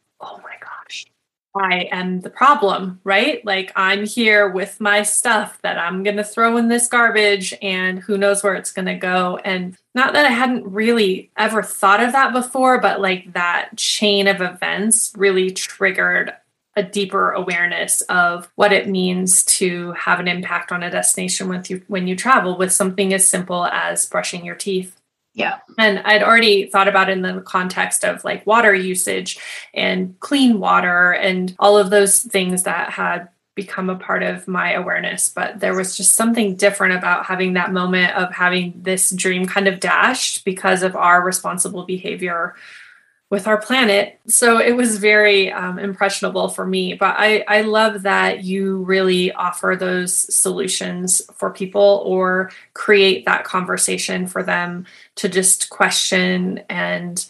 I 1.60 1.90
am 1.92 2.22
the 2.22 2.30
problem, 2.30 3.02
right? 3.04 3.46
Like 3.46 3.72
I'm 3.76 4.06
here 4.06 4.50
with 4.50 4.80
my 4.80 5.04
stuff 5.04 5.60
that 5.62 5.78
I'm 5.78 6.04
going 6.04 6.16
to 6.18 6.24
throw 6.24 6.56
in 6.58 6.70
this 6.70 6.88
garbage 6.88 7.54
and 7.62 8.00
who 8.00 8.18
knows 8.18 8.42
where 8.42 8.56
it's 8.56 8.72
going 8.72 8.86
to 8.86 8.96
go. 8.96 9.38
And 9.44 9.76
not 9.94 10.14
that 10.14 10.26
I 10.26 10.30
hadn't 10.30 10.72
really 10.72 11.32
ever 11.38 11.62
thought 11.62 12.02
of 12.02 12.14
that 12.14 12.32
before, 12.32 12.80
but 12.80 13.02
like 13.02 13.34
that 13.34 13.76
chain 13.76 14.28
of 14.28 14.42
events 14.42 15.14
really 15.18 15.52
triggered 15.52 16.34
a 16.76 16.84
deeper 16.84 17.32
awareness 17.32 18.02
of 18.04 18.50
what 18.56 18.72
it 18.72 18.88
means 18.88 19.44
to 19.44 19.92
have 19.94 20.20
an 20.22 20.30
impact 20.30 20.72
on 20.72 20.82
a 20.82 20.90
destination 20.90 21.50
with 21.50 21.70
you 21.70 21.82
when 21.88 22.08
you 22.08 22.16
travel 22.16 22.58
with 22.58 22.72
something 22.72 23.14
as 23.14 23.28
simple 23.28 23.66
as 23.66 24.06
brushing 24.06 24.46
your 24.46 24.56
teeth. 24.56 24.99
Yeah. 25.40 25.60
And 25.78 26.00
I'd 26.00 26.22
already 26.22 26.66
thought 26.66 26.90
about 26.90 27.10
in 27.10 27.22
the 27.22 27.40
context 27.40 28.04
of 28.04 28.26
like 28.26 28.46
water 28.46 28.76
usage 28.76 29.40
and 29.74 30.20
clean 30.20 30.60
water 30.60 31.14
and 31.14 31.56
all 31.60 31.78
of 31.78 31.92
those 31.92 32.24
things 32.24 32.64
that 32.64 32.90
had 32.90 33.30
become 33.56 33.90
a 33.90 33.96
part 33.96 34.22
of 34.22 34.50
my 34.50 34.74
awareness. 34.74 35.30
But 35.30 35.62
there 35.62 35.78
was 35.78 35.96
just 35.96 36.16
something 36.16 36.58
different 36.58 36.94
about 36.94 37.26
having 37.26 37.54
that 37.54 37.72
moment 37.72 38.18
of 38.18 38.34
having 38.34 38.74
this 38.76 39.12
dream 39.12 39.46
kind 39.46 39.70
of 39.70 39.80
dashed 39.80 40.44
because 40.44 40.84
of 40.84 40.98
our 40.98 41.22
responsible 41.22 41.86
behavior 41.86 42.56
with 43.30 43.48
our 43.48 43.62
planet. 43.62 44.20
So 44.28 44.58
it 44.60 44.76
was 44.76 44.98
very 44.98 45.52
um, 45.52 45.78
impressionable 45.78 46.50
for 46.50 46.66
me. 46.66 46.96
But 46.96 47.16
I, 47.18 47.44
I 47.48 47.62
love 47.62 48.02
that 48.02 48.44
you 48.44 48.80
really 48.80 49.32
offer 49.34 49.76
those 49.80 50.14
solutions 50.36 51.22
for 51.36 51.52
people 51.52 52.02
or 52.06 52.50
create 52.74 53.26
that 53.26 53.44
conversation 53.44 54.26
for 54.26 54.42
them 54.42 54.86
to 55.16 55.30
just 55.30 55.70
question 55.70 56.64
and 56.70 57.26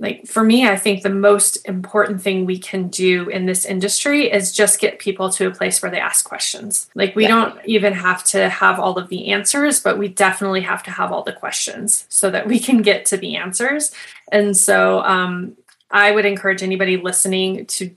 like 0.00 0.26
for 0.26 0.42
me 0.42 0.66
i 0.66 0.76
think 0.76 1.02
the 1.02 1.08
most 1.08 1.56
important 1.68 2.20
thing 2.20 2.44
we 2.44 2.58
can 2.58 2.88
do 2.88 3.28
in 3.28 3.46
this 3.46 3.64
industry 3.64 4.30
is 4.30 4.52
just 4.52 4.80
get 4.80 4.98
people 4.98 5.30
to 5.30 5.46
a 5.46 5.50
place 5.50 5.80
where 5.80 5.90
they 5.90 6.00
ask 6.00 6.24
questions. 6.24 6.90
Like 6.94 7.14
we 7.14 7.24
yeah. 7.24 7.28
don't 7.28 7.60
even 7.64 7.92
have 7.92 8.24
to 8.24 8.48
have 8.48 8.80
all 8.80 8.98
of 8.98 9.08
the 9.08 9.28
answers 9.28 9.80
but 9.80 9.98
we 9.98 10.08
definitely 10.08 10.62
have 10.62 10.82
to 10.84 10.90
have 10.90 11.12
all 11.12 11.22
the 11.22 11.32
questions 11.32 12.06
so 12.08 12.30
that 12.30 12.46
we 12.46 12.58
can 12.58 12.82
get 12.82 13.06
to 13.06 13.16
the 13.16 13.36
answers. 13.36 13.92
And 14.32 14.56
so 14.56 15.00
um, 15.00 15.56
i 15.90 16.10
would 16.10 16.24
encourage 16.26 16.62
anybody 16.62 16.96
listening 16.96 17.66
to 17.66 17.90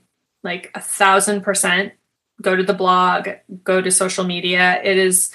like 0.44 0.70
a 0.74 0.80
thousand 0.80 1.42
percent 1.42 1.92
go 2.40 2.54
to 2.54 2.62
the 2.62 2.74
blog 2.74 3.28
go 3.64 3.80
to 3.80 3.90
social 3.90 4.24
media. 4.24 4.80
It 4.84 4.96
is 4.96 5.30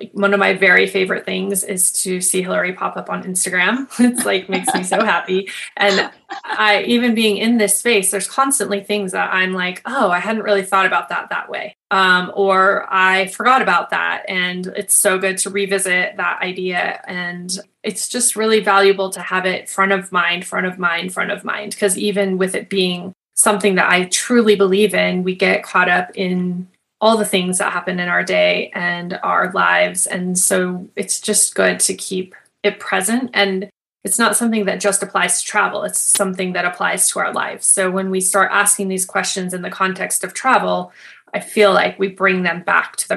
like 0.00 0.10
one 0.12 0.32
of 0.32 0.40
my 0.40 0.54
very 0.54 0.86
favorite 0.86 1.24
things 1.24 1.64
is 1.64 1.92
to 1.92 2.20
see 2.20 2.42
Hilary 2.42 2.72
pop 2.72 2.96
up 2.96 3.10
on 3.10 3.22
Instagram. 3.24 3.88
It's 4.08 4.24
like 4.24 4.48
makes 4.48 4.72
me 4.74 4.82
so 4.82 5.04
happy. 5.04 5.50
And 5.76 6.10
I 6.44 6.82
even 6.86 7.14
being 7.14 7.36
in 7.36 7.58
this 7.58 7.78
space, 7.78 8.10
there's 8.10 8.28
constantly 8.28 8.82
things 8.82 9.12
that 9.12 9.32
I'm 9.32 9.52
like, 9.52 9.82
oh, 9.84 10.10
I 10.10 10.18
hadn't 10.18 10.42
really 10.42 10.62
thought 10.62 10.86
about 10.86 11.08
that 11.10 11.30
that 11.30 11.50
way. 11.50 11.76
Um, 11.90 12.32
or 12.34 12.86
I 12.92 13.28
forgot 13.28 13.62
about 13.62 13.90
that. 13.90 14.24
And 14.28 14.66
it's 14.68 14.94
so 14.94 15.18
good 15.18 15.38
to 15.38 15.50
revisit 15.50 16.16
that 16.16 16.40
idea. 16.42 17.02
And 17.06 17.56
it's 17.82 18.08
just 18.08 18.36
really 18.36 18.60
valuable 18.60 19.10
to 19.10 19.20
have 19.20 19.46
it 19.46 19.68
front 19.68 19.92
of 19.92 20.12
mind, 20.12 20.46
front 20.46 20.66
of 20.66 20.78
mind, 20.78 21.12
front 21.12 21.30
of 21.30 21.44
mind. 21.44 21.72
Because 21.72 21.96
even 21.96 22.38
with 22.38 22.54
it 22.54 22.68
being 22.68 23.12
something 23.34 23.76
that 23.76 23.90
I 23.90 24.04
truly 24.06 24.56
believe 24.56 24.94
in, 24.94 25.22
we 25.22 25.34
get 25.34 25.62
caught 25.62 25.88
up 25.88 26.10
in 26.14 26.68
all 27.00 27.16
the 27.16 27.24
things 27.24 27.58
that 27.58 27.72
happen 27.72 28.00
in 28.00 28.08
our 28.08 28.24
day 28.24 28.70
and 28.74 29.18
our 29.22 29.52
lives. 29.52 30.06
And 30.06 30.38
so 30.38 30.88
it's 30.96 31.20
just 31.20 31.54
good 31.54 31.78
to 31.80 31.94
keep 31.94 32.34
it 32.62 32.80
present. 32.80 33.30
And 33.34 33.70
it's 34.04 34.18
not 34.18 34.36
something 34.36 34.64
that 34.64 34.80
just 34.80 35.02
applies 35.02 35.40
to 35.40 35.46
travel, 35.46 35.84
it's 35.84 36.00
something 36.00 36.54
that 36.54 36.64
applies 36.64 37.08
to 37.10 37.18
our 37.18 37.32
lives. 37.32 37.66
So 37.66 37.90
when 37.90 38.10
we 38.10 38.20
start 38.20 38.50
asking 38.52 38.88
these 38.88 39.04
questions 39.04 39.54
in 39.54 39.62
the 39.62 39.70
context 39.70 40.24
of 40.24 40.34
travel, 40.34 40.92
I 41.34 41.40
feel 41.40 41.72
like 41.74 41.98
we 41.98 42.08
bring 42.08 42.42
them 42.42 42.62
back 42.62 42.96
to 42.96 43.08
the 43.08 43.16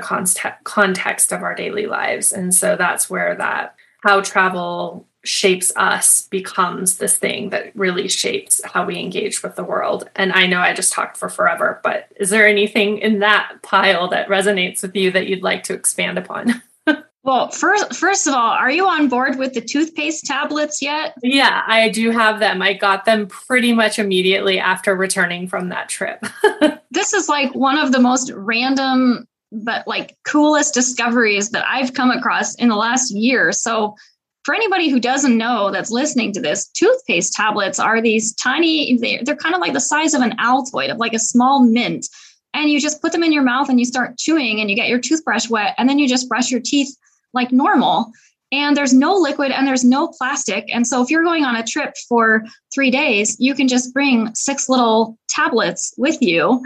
context 0.63 1.31
of 1.31 1.43
our 1.43 1.55
daily 1.55 1.85
lives. 1.85 2.33
And 2.33 2.53
so 2.53 2.75
that's 2.75 3.09
where 3.09 3.35
that 3.35 3.75
how 4.01 4.21
travel 4.21 5.07
shapes 5.23 5.71
us 5.75 6.27
becomes 6.27 6.97
this 6.97 7.17
thing 7.17 7.49
that 7.49 7.75
really 7.75 8.07
shapes 8.07 8.62
how 8.65 8.86
we 8.86 8.99
engage 8.99 9.43
with 9.43 9.55
the 9.55 9.63
world. 9.63 10.10
And 10.15 10.34
I 10.34 10.47
know 10.47 10.60
I 10.60 10.73
just 10.73 10.93
talked 10.93 11.17
for 11.17 11.29
forever, 11.29 11.79
but 11.84 12.07
is 12.15 12.29
there 12.29 12.47
anything 12.47 12.97
in 12.97 13.19
that 13.19 13.57
pile 13.62 14.07
that 14.10 14.27
resonates 14.27 14.81
with 14.81 14.95
you 14.95 15.12
that 15.12 15.27
you'd 15.27 15.43
like 15.43 15.63
to 15.63 15.73
expand 15.73 16.17
upon? 16.17 16.62
well, 17.23 17.49
first 17.49 17.93
first 17.93 18.27
of 18.27 18.34
all, 18.34 18.51
are 18.51 18.71
you 18.71 18.88
on 18.88 19.10
board 19.10 19.38
with 19.38 19.53
the 19.53 19.62
toothpaste 19.62 20.25
tablets 20.25 20.81
yet? 20.81 21.13
Yeah, 21.21 21.62
I 21.67 21.89
do 21.89 22.10
have 22.10 22.39
them. 22.39 22.62
I 22.62 22.73
got 22.73 23.05
them 23.05 23.27
pretty 23.27 23.73
much 23.73 23.99
immediately 23.99 24.60
after 24.60 24.95
returning 24.95 25.47
from 25.47 25.69
that 25.69 25.88
trip. 25.88 26.25
this 26.91 27.13
is 27.13 27.29
like 27.29 27.53
one 27.53 27.77
of 27.77 27.91
the 27.91 27.99
most 27.99 28.31
random 28.34 29.27
but 29.51 29.86
like 29.88 30.17
coolest 30.23 30.73
discoveries 30.73 31.49
that 31.49 31.67
I've 31.67 31.93
come 31.93 32.10
across 32.10 32.55
in 32.55 32.69
the 32.69 32.75
last 32.75 33.12
year. 33.12 33.51
So 33.51 33.95
for 34.43 34.56
anybody 34.56 34.89
who 34.89 34.99
doesn't 34.99 35.38
know 35.38 35.71
that's 35.71 35.91
listening 35.91 36.34
to 36.34 36.41
this, 36.41 36.67
toothpaste 36.69 37.34
tablets 37.34 37.80
are 37.80 38.01
these 38.01 38.34
tiny, 38.36 38.97
they're, 38.97 39.36
kind 39.36 39.54
of 39.54 39.62
like 39.62 39.73
the 39.73 39.80
size 39.80 40.13
of 40.13 40.21
an 40.21 40.36
Altoid, 40.38 40.91
of 40.91 40.97
like 40.97 41.13
a 41.13 41.19
small 41.19 41.63
mint. 41.63 42.08
And 42.54 42.69
you 42.69 42.82
just 42.82 43.01
put 43.01 43.12
them 43.12 43.23
in 43.23 43.32
your 43.32 43.43
mouth 43.43 43.69
and 43.69 43.80
you 43.80 43.86
start 43.86 44.17
chewing 44.17 44.60
and 44.60 44.69
you 44.69 44.75
get 44.75 44.89
your 44.89 44.99
toothbrush 44.99 45.49
wet 45.49 45.75
and 45.77 45.88
then 45.88 45.99
you 45.99 46.08
just 46.08 46.27
brush 46.27 46.51
your 46.51 46.60
teeth 46.60 46.95
like 47.34 47.51
normal. 47.51 48.12
And 48.51 48.75
there's 48.75 48.93
no 48.93 49.15
liquid 49.15 49.51
and 49.51 49.65
there's 49.65 49.86
no 49.86 50.10
plastic. 50.10 50.65
And 50.73 50.86
so 50.86 51.01
if 51.01 51.10
you're 51.10 51.23
going 51.23 51.45
on 51.45 51.56
a 51.56 51.65
trip 51.65 51.95
for 52.10 52.43
three 52.73 52.91
days, 52.91 53.38
you 53.39 53.56
can 53.56 53.69
just 53.69 53.93
bring 53.93 54.34
six 54.36 54.67
little 54.67 55.17
tablets 55.30 55.93
with 55.97 56.21
you 56.21 56.62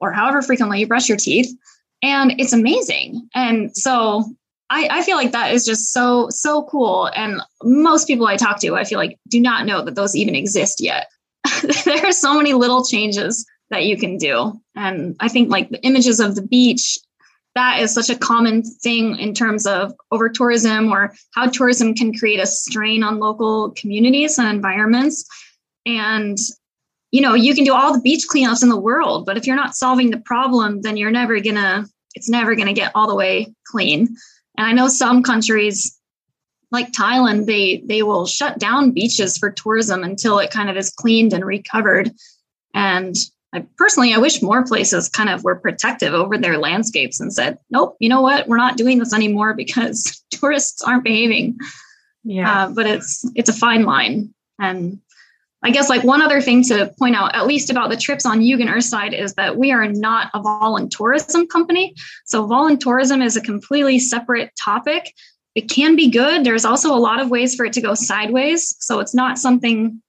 or 0.00 0.12
however 0.12 0.42
frequently 0.42 0.80
you 0.80 0.86
brush 0.86 1.08
your 1.08 1.16
teeth. 1.16 1.50
And 2.02 2.34
it's 2.38 2.52
amazing. 2.52 3.28
And 3.34 3.74
so 3.74 4.24
I, 4.72 4.88
I 4.90 5.02
feel 5.02 5.18
like 5.18 5.32
that 5.32 5.52
is 5.52 5.66
just 5.66 5.92
so 5.92 6.28
so 6.30 6.62
cool. 6.64 7.10
And 7.14 7.42
most 7.62 8.06
people 8.06 8.26
i 8.26 8.36
talk 8.36 8.58
to 8.60 8.74
i 8.74 8.84
feel 8.84 8.98
like 8.98 9.18
do 9.28 9.38
not 9.38 9.66
know 9.66 9.82
that 9.84 9.94
those 9.94 10.16
even 10.16 10.34
exist 10.34 10.80
yet. 10.80 11.08
There 11.84 12.06
are 12.06 12.12
so 12.12 12.34
many 12.34 12.54
little 12.54 12.84
changes 12.84 13.46
that 13.70 13.84
you 13.84 13.96
can 13.96 14.16
do. 14.16 14.58
And 14.74 15.14
i 15.20 15.28
think 15.28 15.50
like 15.50 15.68
the 15.68 15.82
images 15.82 16.20
of 16.20 16.34
the 16.34 16.42
beach 16.42 16.98
that 17.54 17.80
is 17.80 17.92
such 17.92 18.08
a 18.08 18.16
common 18.16 18.62
thing 18.62 19.18
in 19.18 19.34
terms 19.34 19.66
of 19.66 19.92
over 20.10 20.30
tourism 20.30 20.90
or 20.90 21.14
how 21.34 21.46
tourism 21.46 21.94
can 21.94 22.16
create 22.18 22.40
a 22.40 22.46
strain 22.46 23.02
on 23.02 23.18
local 23.18 23.72
communities 23.72 24.38
and 24.38 24.48
environments. 24.48 25.28
And 25.84 26.38
you 27.10 27.20
know 27.20 27.34
you 27.34 27.54
can 27.54 27.64
do 27.64 27.74
all 27.74 27.92
the 27.92 28.00
beach 28.00 28.24
cleanups 28.32 28.62
in 28.62 28.70
the 28.70 28.80
world 28.80 29.26
but 29.26 29.36
if 29.36 29.46
you're 29.46 29.62
not 29.64 29.76
solving 29.76 30.10
the 30.10 30.20
problem 30.20 30.80
then 30.80 30.96
you're 30.96 31.10
never 31.10 31.38
gonna 31.40 31.84
it's 32.14 32.30
never 32.30 32.54
gonna 32.54 32.72
get 32.72 32.90
all 32.94 33.06
the 33.06 33.14
way 33.14 33.52
clean 33.66 34.08
and 34.62 34.70
I 34.70 34.74
know 34.74 34.86
some 34.86 35.24
countries 35.24 35.98
like 36.70 36.92
Thailand, 36.92 37.46
they 37.46 37.82
they 37.84 38.02
will 38.02 38.26
shut 38.26 38.58
down 38.58 38.92
beaches 38.92 39.36
for 39.36 39.50
tourism 39.50 40.04
until 40.04 40.38
it 40.38 40.52
kind 40.52 40.70
of 40.70 40.76
is 40.76 40.90
cleaned 40.90 41.32
and 41.32 41.44
recovered. 41.44 42.12
And 42.72 43.16
I 43.52 43.66
personally, 43.76 44.14
I 44.14 44.18
wish 44.18 44.40
more 44.40 44.64
places 44.64 45.08
kind 45.08 45.28
of 45.28 45.42
were 45.42 45.56
protective 45.56 46.14
over 46.14 46.38
their 46.38 46.58
landscapes 46.58 47.18
and 47.18 47.34
said, 47.34 47.58
nope, 47.70 47.96
you 47.98 48.08
know 48.08 48.20
what, 48.20 48.46
we're 48.46 48.56
not 48.56 48.76
doing 48.76 48.98
this 48.98 49.12
anymore 49.12 49.52
because 49.52 50.24
tourists 50.30 50.80
aren't 50.82 51.04
behaving. 51.04 51.58
Yeah, 52.22 52.66
uh, 52.66 52.68
but 52.70 52.86
it's 52.86 53.28
it's 53.34 53.50
a 53.50 53.52
fine 53.54 53.82
line, 53.82 54.32
and 54.60 55.00
I 55.64 55.70
guess 55.70 55.88
like 55.88 56.02
one 56.02 56.20
other 56.20 56.40
thing 56.40 56.64
to 56.64 56.92
point 56.98 57.14
out, 57.14 57.34
at 57.34 57.46
least 57.46 57.70
about 57.70 57.90
the 57.90 57.96
trips 57.96 58.26
on 58.26 58.40
Yugen 58.40 58.68
Earthside, 58.68 59.18
is 59.18 59.34
that 59.34 59.56
we 59.56 59.70
are 59.70 59.86
not 59.86 60.30
a 60.34 60.40
voluntourism 60.40 61.48
company. 61.48 61.94
So 62.24 62.46
voluntourism 62.48 63.24
is 63.24 63.36
a 63.36 63.40
completely 63.40 63.98
separate 64.00 64.50
topic. 64.62 65.14
It 65.54 65.70
can 65.70 65.94
be 65.94 66.10
good. 66.10 66.44
There's 66.44 66.64
also 66.64 66.94
a 66.94 66.98
lot 66.98 67.20
of 67.20 67.30
ways 67.30 67.54
for 67.54 67.64
it 67.64 67.72
to 67.74 67.80
go 67.80 67.94
sideways. 67.94 68.74
So 68.80 68.98
it's 68.98 69.14
not 69.14 69.38
something, 69.38 70.02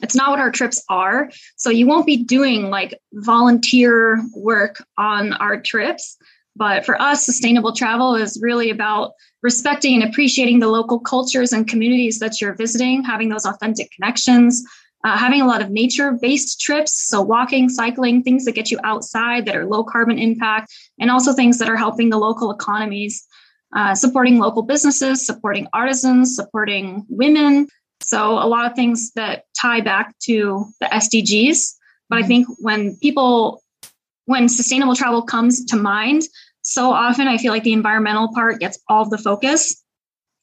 it's 0.00 0.14
not 0.14 0.30
what 0.30 0.38
our 0.38 0.52
trips 0.52 0.82
are. 0.88 1.30
So 1.56 1.70
you 1.70 1.86
won't 1.86 2.06
be 2.06 2.22
doing 2.22 2.70
like 2.70 2.98
volunteer 3.12 4.22
work 4.36 4.84
on 4.98 5.32
our 5.34 5.60
trips. 5.60 6.16
But 6.54 6.84
for 6.84 7.00
us, 7.00 7.24
sustainable 7.24 7.72
travel 7.72 8.14
is 8.14 8.38
really 8.40 8.70
about 8.70 9.12
respecting 9.42 10.00
and 10.00 10.08
appreciating 10.08 10.60
the 10.60 10.68
local 10.68 11.00
cultures 11.00 11.52
and 11.52 11.66
communities 11.66 12.18
that 12.18 12.40
you're 12.40 12.54
visiting, 12.54 13.02
having 13.02 13.30
those 13.30 13.46
authentic 13.46 13.90
connections, 13.92 14.62
uh, 15.04 15.16
having 15.16 15.40
a 15.40 15.46
lot 15.46 15.62
of 15.62 15.70
nature 15.70 16.12
based 16.12 16.60
trips. 16.60 17.08
So, 17.08 17.20
walking, 17.20 17.68
cycling, 17.68 18.22
things 18.22 18.44
that 18.44 18.52
get 18.52 18.70
you 18.70 18.78
outside 18.84 19.46
that 19.46 19.56
are 19.56 19.66
low 19.66 19.84
carbon 19.84 20.18
impact, 20.18 20.72
and 20.98 21.10
also 21.10 21.32
things 21.32 21.58
that 21.58 21.68
are 21.68 21.76
helping 21.76 22.10
the 22.10 22.18
local 22.18 22.50
economies, 22.50 23.26
uh, 23.74 23.94
supporting 23.94 24.38
local 24.38 24.62
businesses, 24.62 25.24
supporting 25.24 25.66
artisans, 25.72 26.36
supporting 26.36 27.04
women. 27.08 27.68
So, 28.00 28.32
a 28.32 28.46
lot 28.46 28.66
of 28.66 28.74
things 28.74 29.12
that 29.12 29.44
tie 29.60 29.80
back 29.80 30.18
to 30.24 30.66
the 30.80 30.86
SDGs. 30.86 31.74
But 32.08 32.18
I 32.18 32.20
mm-hmm. 32.20 32.28
think 32.28 32.48
when 32.58 32.96
people, 32.96 33.62
when 34.26 34.48
sustainable 34.48 34.94
travel 34.94 35.22
comes 35.22 35.64
to 35.66 35.76
mind, 35.76 36.22
so 36.62 36.92
often 36.92 37.26
I 37.26 37.38
feel 37.38 37.52
like 37.52 37.64
the 37.64 37.72
environmental 37.72 38.32
part 38.32 38.60
gets 38.60 38.78
all 38.88 39.08
the 39.08 39.18
focus 39.18 39.81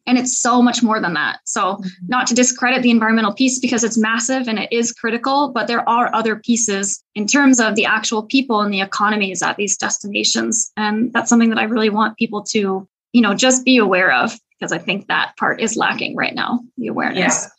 and 0.07 0.17
it's 0.17 0.39
so 0.39 0.61
much 0.61 0.81
more 0.81 0.99
than 0.99 1.13
that. 1.13 1.39
So, 1.45 1.75
mm-hmm. 1.75 1.87
not 2.07 2.27
to 2.27 2.35
discredit 2.35 2.83
the 2.83 2.91
environmental 2.91 3.33
piece 3.33 3.59
because 3.59 3.83
it's 3.83 3.97
massive 3.97 4.47
and 4.47 4.59
it 4.59 4.71
is 4.71 4.91
critical, 4.91 5.49
but 5.49 5.67
there 5.67 5.87
are 5.87 6.13
other 6.13 6.37
pieces 6.37 7.03
in 7.15 7.27
terms 7.27 7.59
of 7.59 7.75
the 7.75 7.85
actual 7.85 8.23
people 8.23 8.61
and 8.61 8.73
the 8.73 8.81
economies 8.81 9.41
at 9.41 9.57
these 9.57 9.77
destinations. 9.77 10.71
And 10.77 11.13
that's 11.13 11.29
something 11.29 11.49
that 11.49 11.59
I 11.59 11.63
really 11.63 11.89
want 11.89 12.17
people 12.17 12.43
to, 12.49 12.87
you 13.13 13.21
know, 13.21 13.33
just 13.33 13.65
be 13.65 13.77
aware 13.77 14.11
of 14.11 14.37
because 14.59 14.71
I 14.71 14.77
think 14.77 15.07
that 15.07 15.37
part 15.37 15.61
is 15.61 15.77
lacking 15.77 16.15
right 16.15 16.35
now 16.35 16.59
the 16.77 16.87
awareness. 16.87 17.43
Yeah 17.43 17.49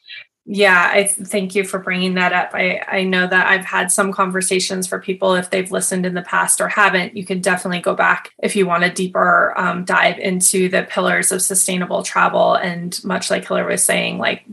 yeah 0.52 0.90
i 0.92 1.04
thank 1.04 1.54
you 1.54 1.62
for 1.62 1.78
bringing 1.78 2.14
that 2.14 2.32
up. 2.32 2.50
I 2.52 2.82
i 2.88 3.04
know 3.04 3.26
that 3.26 3.46
i've 3.46 3.64
had 3.64 3.92
some 3.92 4.12
conversations 4.12 4.86
for 4.86 4.98
people 4.98 5.34
if 5.34 5.50
they've 5.50 5.70
listened 5.70 6.04
in 6.04 6.14
the 6.14 6.22
past 6.22 6.60
or 6.60 6.68
haven't 6.68 7.16
you 7.16 7.24
can 7.24 7.40
definitely 7.40 7.80
go 7.80 7.94
back 7.94 8.32
if 8.42 8.56
you 8.56 8.66
want 8.66 8.84
a 8.84 8.90
deeper 8.90 9.54
um, 9.56 9.84
dive 9.84 10.18
into 10.18 10.68
the 10.68 10.82
pillars 10.82 11.32
of 11.32 11.42
sustainable 11.42 12.02
travel. 12.02 12.54
And 12.54 12.98
much 13.04 13.30
like 13.30 13.46
Hilary 13.46 13.72
was 13.72 13.84
saying 13.84 14.18
like 14.18 14.44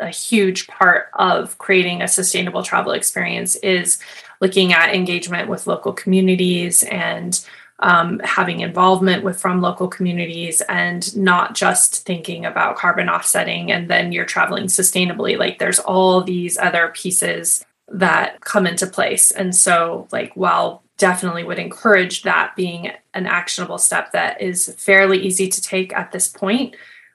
a 0.00 0.08
huge 0.08 0.66
part 0.66 1.10
of 1.14 1.58
creating 1.58 2.02
a 2.02 2.08
sustainable 2.08 2.62
travel 2.62 2.92
experience 2.92 3.56
is 3.56 3.98
looking 4.40 4.72
at 4.72 4.94
engagement 4.94 5.48
with 5.48 5.66
local 5.66 5.92
communities 5.92 6.82
and 6.84 7.44
um, 7.80 8.20
having 8.24 8.60
involvement 8.60 9.22
with 9.22 9.40
from 9.40 9.60
local 9.60 9.88
communities 9.88 10.60
and 10.62 11.16
not 11.16 11.54
just 11.54 12.04
thinking 12.04 12.44
about 12.44 12.76
carbon 12.76 13.08
offsetting 13.08 13.70
and 13.70 13.88
then 13.88 14.10
you're 14.10 14.24
traveling 14.24 14.64
sustainably. 14.64 15.38
Like 15.38 15.58
there's 15.58 15.78
all 15.78 16.22
these 16.22 16.58
other 16.58 16.88
pieces 16.94 17.64
that 17.88 18.40
come 18.40 18.66
into 18.66 18.86
place. 18.86 19.30
And 19.30 19.54
so 19.54 20.08
like 20.10 20.32
while 20.34 20.82
definitely 20.98 21.44
would 21.44 21.60
encourage 21.60 22.22
that 22.22 22.56
being 22.56 22.90
an 23.14 23.26
actionable 23.26 23.78
step 23.78 24.12
that 24.12 24.40
is 24.42 24.74
fairly 24.76 25.18
easy 25.18 25.48
to 25.48 25.62
take 25.62 25.94
at 25.94 26.10
this 26.10 26.28
point 26.28 26.74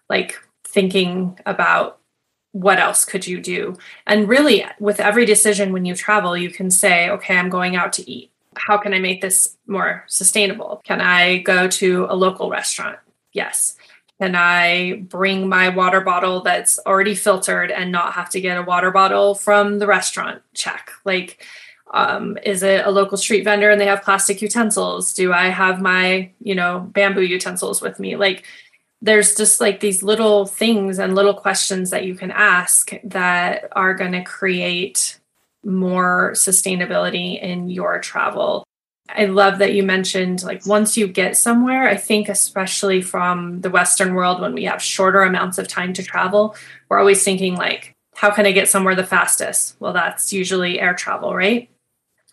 like 0.09 0.39
thinking 0.65 1.37
about 1.45 1.99
what 2.53 2.79
else 2.79 3.03
could 3.03 3.25
you 3.25 3.41
do? 3.41 3.75
And 4.05 4.29
really 4.29 4.63
with 4.79 4.99
every 4.99 5.25
decision 5.25 5.73
when 5.73 5.85
you 5.85 5.95
travel 5.95 6.37
you 6.37 6.49
can 6.49 6.69
say 6.69 7.09
okay 7.09 7.35
i'm 7.37 7.49
going 7.49 7.75
out 7.75 7.93
to 7.93 8.09
eat 8.09 8.31
how 8.55 8.77
can 8.77 8.93
I 8.93 8.99
make 8.99 9.21
this 9.21 9.57
more 9.67 10.03
sustainable? 10.07 10.81
Can 10.83 11.01
I 11.01 11.39
go 11.39 11.67
to 11.67 12.07
a 12.09 12.15
local 12.15 12.49
restaurant? 12.49 12.97
Yes. 13.33 13.75
Can 14.21 14.35
I 14.35 15.03
bring 15.09 15.49
my 15.49 15.69
water 15.69 16.01
bottle 16.01 16.41
that's 16.41 16.79
already 16.85 17.15
filtered 17.15 17.71
and 17.71 17.91
not 17.91 18.13
have 18.13 18.29
to 18.29 18.41
get 18.41 18.57
a 18.57 18.63
water 18.63 18.91
bottle 18.91 19.35
from 19.35 19.79
the 19.79 19.87
restaurant? 19.87 20.41
Check. 20.53 20.91
Like 21.03 21.43
Um, 21.93 22.39
is 22.43 22.63
it 22.63 22.85
a 22.85 22.91
local 22.91 23.17
street 23.17 23.43
vendor 23.43 23.69
and 23.69 23.79
they 23.79 23.85
have 23.85 24.01
plastic 24.01 24.41
utensils? 24.41 25.13
Do 25.13 25.31
I 25.31 25.49
have 25.49 25.79
my, 25.79 26.31
you 26.39 26.55
know, 26.55 26.79
bamboo 26.79 27.21
utensils 27.21 27.81
with 27.81 27.99
me? 27.99 28.15
Like 28.15 28.45
there's 28.99 29.35
just 29.35 29.61
like 29.61 29.79
these 29.79 30.01
little 30.01 30.47
things 30.47 30.97
and 30.97 31.13
little 31.13 31.35
questions 31.35 31.91
that 31.91 32.05
you 32.05 32.15
can 32.15 32.31
ask 32.31 32.91
that 33.03 33.67
are 33.73 33.93
going 33.93 34.13
to 34.13 34.23
create 34.23 35.19
more 35.63 36.31
sustainability 36.35 37.41
in 37.41 37.69
your 37.69 37.99
travel. 37.99 38.63
I 39.09 39.25
love 39.25 39.59
that 39.59 39.73
you 39.73 39.83
mentioned 39.83 40.43
like 40.43 40.65
once 40.65 40.97
you 40.97 41.07
get 41.07 41.37
somewhere, 41.37 41.87
I 41.87 41.97
think 41.97 42.29
especially 42.29 43.01
from 43.01 43.61
the 43.61 43.69
Western 43.69 44.13
world 44.13 44.41
when 44.41 44.53
we 44.53 44.63
have 44.63 44.81
shorter 44.81 45.21
amounts 45.21 45.57
of 45.57 45.67
time 45.67 45.93
to 45.93 46.03
travel, 46.03 46.55
we're 46.89 46.99
always 46.99 47.23
thinking 47.23 47.55
like, 47.55 47.93
how 48.15 48.31
can 48.31 48.45
I 48.45 48.51
get 48.51 48.69
somewhere 48.69 48.95
the 48.95 49.03
fastest? 49.03 49.75
Well, 49.79 49.93
that's 49.93 50.31
usually 50.31 50.79
air 50.79 50.93
travel, 50.93 51.35
right? 51.35 51.69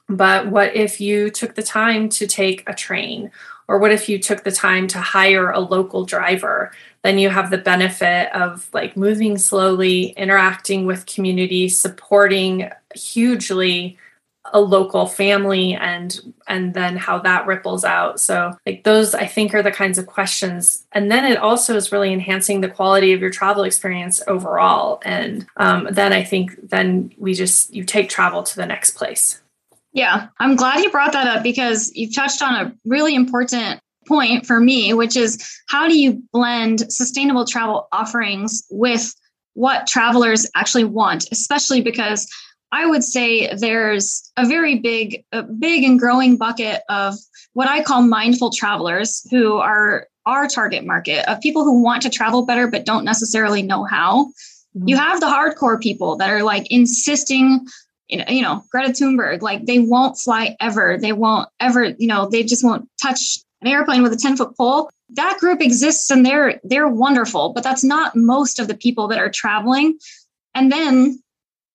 But 0.09 0.49
what 0.49 0.75
if 0.75 1.01
you 1.01 1.31
took 1.31 1.55
the 1.55 1.63
time 1.63 2.09
to 2.11 2.27
take 2.27 2.69
a 2.69 2.75
train? 2.75 3.31
Or 3.69 3.79
what 3.79 3.93
if 3.93 4.09
you 4.09 4.19
took 4.19 4.43
the 4.43 4.51
time 4.51 4.89
to 4.89 5.01
hire 5.01 5.51
a 5.51 5.61
local 5.61 6.05
driver? 6.05 6.73
Then 7.03 7.19
you 7.19 7.31
have 7.31 7.51
the 7.51 7.59
benefit 7.59 8.35
of 8.35 8.69
like 8.73 8.97
moving 8.97 9.39
slowly, 9.39 10.09
interacting 10.11 10.87
with 10.87 11.07
community, 11.07 11.69
supporting 11.69 12.71
hugely 12.95 13.99
a 14.53 14.61
local 14.61 15.07
family 15.07 15.75
and 15.75 16.21
and 16.49 16.75
then 16.75 16.97
how 16.97 17.19
that 17.19 17.47
ripples 17.47 17.85
out. 17.85 18.19
So 18.19 18.53
like 18.67 18.85
those 18.85 19.15
i 19.15 19.27
think 19.27 19.55
are 19.55 19.63
the 19.63 19.71
kinds 19.71 19.99
of 19.99 20.07
questions. 20.07 20.87
And 20.93 21.11
then 21.11 21.31
it 21.31 21.39
also 21.39 21.77
is 21.77 21.93
really 21.93 22.13
enhancing 22.13 22.61
the 22.61 22.69
quality 22.69 23.13
of 23.13 23.21
your 23.21 23.31
travel 23.31 23.65
experience 23.65 24.23
overall. 24.27 25.01
And 25.05 25.47
um, 25.57 25.89
then 25.91 26.13
i 26.13 26.25
think 26.25 26.69
then 26.69 27.13
we 27.19 27.35
just 27.35 27.73
you 27.75 27.85
take 27.85 28.09
travel 28.09 28.43
to 28.43 28.57
the 28.57 28.67
next 28.67 28.93
place. 28.93 29.41
Yeah. 29.93 30.29
I'm 30.39 30.57
glad 30.57 30.83
you 30.83 30.91
brought 30.91 31.13
that 31.13 31.27
up 31.27 31.43
because 31.43 31.93
you've 31.95 32.15
touched 32.15 32.43
on 32.43 32.55
a 32.55 32.75
really 32.85 33.15
important 33.15 33.81
point 34.07 34.47
for 34.47 34.61
me 34.61 34.95
which 34.95 35.17
is 35.17 35.39
how 35.69 35.87
do 35.87 35.99
you 35.99 36.23
blend 36.33 36.91
sustainable 36.93 37.45
travel 37.45 37.89
offerings 37.93 38.65
with 38.71 39.15
what 39.55 39.87
travelers 39.87 40.47
actually 40.55 40.85
want 40.85 41.27
especially 41.33 41.81
because 41.81 42.27
I 42.73 42.87
would 42.87 43.03
say 43.03 43.53
there's 43.55 44.31
a 44.37 44.47
very 44.47 44.79
big, 44.79 45.25
a 45.33 45.43
big 45.43 45.83
and 45.85 45.99
growing 45.99 46.37
bucket 46.37 46.83
of 46.89 47.15
what 47.53 47.69
I 47.69 47.83
call 47.83 48.03
mindful 48.03 48.51
travelers 48.53 49.27
who 49.31 49.57
are 49.57 50.07
our 50.27 50.47
target 50.47 50.85
market 50.85 51.29
of 51.29 51.41
people 51.41 51.65
who 51.65 51.83
want 51.83 52.03
to 52.03 52.11
travel 52.11 52.47
better 52.47 52.69
but 52.69 52.85
don't 52.85 53.05
necessarily 53.05 53.63
know 53.63 53.85
how. 53.85 54.27
Mm-hmm. 54.77 54.89
You 54.89 54.97
have 54.97 55.21
the 55.21 55.27
hardcore 55.27 55.81
people 55.81 56.17
that 56.17 56.31
are 56.31 56.45
like 56.45 56.71
insisting, 56.71 57.67
you 58.09 58.43
know, 58.43 58.63
Greta 58.71 58.93
Thunberg, 58.93 59.43
like 59.43 59.67
they 59.67 59.81
won't 59.81 60.19
fly 60.19 60.57
ever. 60.61 60.97
They 61.01 61.13
won't 61.13 61.49
ever, 61.59 61.87
you 61.99 62.07
know, 62.07 62.29
they 62.29 62.45
just 62.45 62.65
won't 62.65 62.89
touch 63.03 63.39
an 63.61 63.69
airplane 63.69 64.03
with 64.03 64.13
a 64.13 64.17
10 64.17 64.37
foot 64.37 64.57
pole. 64.57 64.91
That 65.11 65.39
group 65.39 65.61
exists 65.61 66.11
and 66.11 66.25
they're 66.25 66.61
they're 66.65 66.89
wonderful, 66.89 67.53
but 67.53 67.65
that's 67.65 67.85
not 67.85 68.15
most 68.15 68.59
of 68.59 68.69
the 68.69 68.77
people 68.77 69.09
that 69.09 69.19
are 69.19 69.31
traveling. 69.31 69.99
And 70.55 70.71
then 70.71 71.21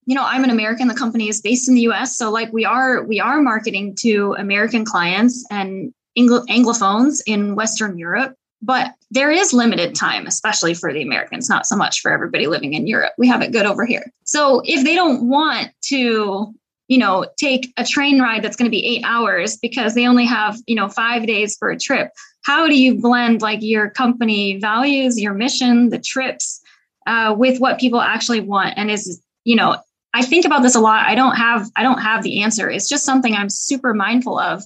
you 0.06 0.16
know 0.16 0.24
i'm 0.24 0.44
an 0.44 0.50
american 0.50 0.88
the 0.88 0.96
company 0.96 1.28
is 1.28 1.42
based 1.42 1.68
in 1.68 1.76
the 1.76 1.82
us 1.82 2.18
so 2.18 2.32
like 2.32 2.52
we 2.54 2.64
are 2.64 3.04
we 3.04 3.20
are 3.20 3.42
marketing 3.42 3.96
to 3.96 4.36
american 4.38 4.86
clients 4.86 5.46
and 5.52 5.94
Anglo- 6.18 6.46
anglophones 6.46 7.22
in 7.26 7.56
western 7.56 7.98
europe 7.98 8.36
but 8.62 8.94
there 9.12 9.32
is 9.32 9.52
limited 9.52 9.96
time 9.96 10.28
especially 10.28 10.74
for 10.74 10.94
the 10.94 11.02
americans 11.02 11.50
not 11.50 11.66
so 11.66 11.76
much 11.76 12.02
for 12.02 12.12
everybody 12.12 12.48
living 12.48 12.74
in 12.74 12.88
europe 12.88 13.14
we 13.18 13.28
have 13.28 13.42
it 13.42 13.52
good 13.52 13.66
over 13.66 13.86
here 13.86 14.12
so 14.24 14.62
if 14.64 14.84
they 14.84 14.96
don't 14.96 15.28
want 15.28 15.72
to 15.82 16.54
you 16.88 16.98
know 16.98 17.26
take 17.38 17.74
a 17.78 17.86
train 17.86 18.22
ride 18.22 18.44
that's 18.44 18.56
going 18.56 18.70
to 18.70 18.76
be 18.76 18.86
eight 18.86 19.04
hours 19.06 19.58
because 19.58 19.96
they 19.96 20.08
only 20.08 20.26
have 20.26 20.58
you 20.68 20.76
know 20.76 20.90
five 20.90 21.26
days 21.26 21.56
for 21.58 21.70
a 21.70 21.80
trip 21.80 22.10
how 22.44 22.68
do 22.68 22.78
you 22.78 23.00
blend 23.00 23.42
like 23.42 23.60
your 23.62 23.90
company 23.90 24.60
values 24.60 25.20
your 25.20 25.34
mission 25.34 25.90
the 25.90 26.00
trips 26.00 26.62
uh, 27.08 27.36
with 27.38 27.60
what 27.60 27.80
people 27.80 28.02
actually 28.02 28.42
want 28.42 28.74
and 28.78 28.90
is 28.90 29.22
you 29.44 29.56
know 29.56 29.78
I 30.16 30.22
think 30.22 30.46
about 30.46 30.64
this 30.64 30.76
a 30.76 30.80
lot. 30.80 31.06
I 31.06 31.14
don't 31.14 31.36
have 31.36 31.70
I 31.76 31.84
don't 31.84 32.02
have 32.02 32.24
the 32.24 32.42
answer. 32.42 32.70
It's 32.70 32.88
just 32.88 33.04
something 33.04 33.36
I'm 33.36 33.50
super 33.50 33.94
mindful 33.94 34.40
of 34.40 34.64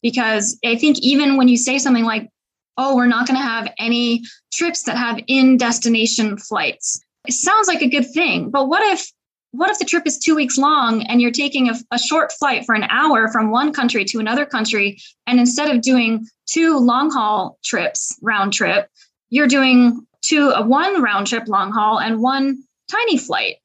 because 0.00 0.56
I 0.64 0.76
think 0.76 1.00
even 1.00 1.36
when 1.36 1.48
you 1.48 1.56
say 1.56 1.78
something 1.80 2.04
like, 2.04 2.30
"Oh, 2.78 2.94
we're 2.94 3.06
not 3.06 3.26
going 3.26 3.36
to 3.36 3.42
have 3.42 3.72
any 3.78 4.22
trips 4.52 4.84
that 4.84 4.96
have 4.96 5.18
in 5.26 5.56
destination 5.56 6.38
flights." 6.38 7.00
It 7.26 7.32
sounds 7.32 7.66
like 7.66 7.82
a 7.82 7.88
good 7.88 8.08
thing, 8.12 8.50
but 8.50 8.68
what 8.68 8.80
if 8.92 9.10
what 9.56 9.70
if 9.70 9.78
the 9.78 9.84
trip 9.84 10.06
is 10.06 10.18
2 10.18 10.34
weeks 10.34 10.58
long 10.58 11.02
and 11.06 11.20
you're 11.20 11.30
taking 11.30 11.68
a, 11.68 11.74
a 11.90 11.98
short 11.98 12.32
flight 12.32 12.64
for 12.64 12.74
an 12.74 12.84
hour 12.84 13.28
from 13.28 13.50
one 13.50 13.72
country 13.72 14.04
to 14.04 14.18
another 14.18 14.44
country 14.44 14.98
and 15.26 15.38
instead 15.38 15.74
of 15.74 15.82
doing 15.82 16.26
two 16.46 16.78
long 16.78 17.10
haul 17.10 17.58
trips 17.64 18.16
round 18.22 18.52
trip, 18.52 18.88
you're 19.30 19.48
doing 19.48 20.06
two 20.22 20.50
a 20.50 20.62
one 20.62 21.02
round 21.02 21.26
trip 21.26 21.48
long 21.48 21.72
haul 21.72 21.98
and 21.98 22.20
one 22.20 22.62
tiny 22.90 23.18
flight 23.18 23.56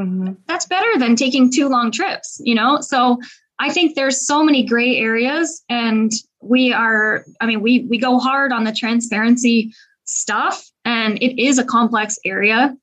Mm-hmm. 0.00 0.32
That's 0.46 0.66
better 0.66 0.98
than 0.98 1.16
taking 1.16 1.50
two 1.50 1.68
long 1.68 1.90
trips, 1.90 2.40
you 2.44 2.54
know? 2.54 2.80
So 2.80 3.20
I 3.58 3.70
think 3.70 3.94
there's 3.94 4.26
so 4.26 4.42
many 4.42 4.64
gray 4.64 4.96
areas 4.96 5.62
and 5.68 6.10
we 6.40 6.72
are, 6.72 7.24
I 7.40 7.46
mean, 7.46 7.60
we 7.60 7.80
we 7.80 7.98
go 7.98 8.18
hard 8.18 8.52
on 8.52 8.64
the 8.64 8.72
transparency 8.72 9.74
stuff 10.04 10.64
and 10.84 11.22
it 11.22 11.42
is 11.42 11.58
a 11.58 11.64
complex 11.64 12.18
area. 12.24 12.76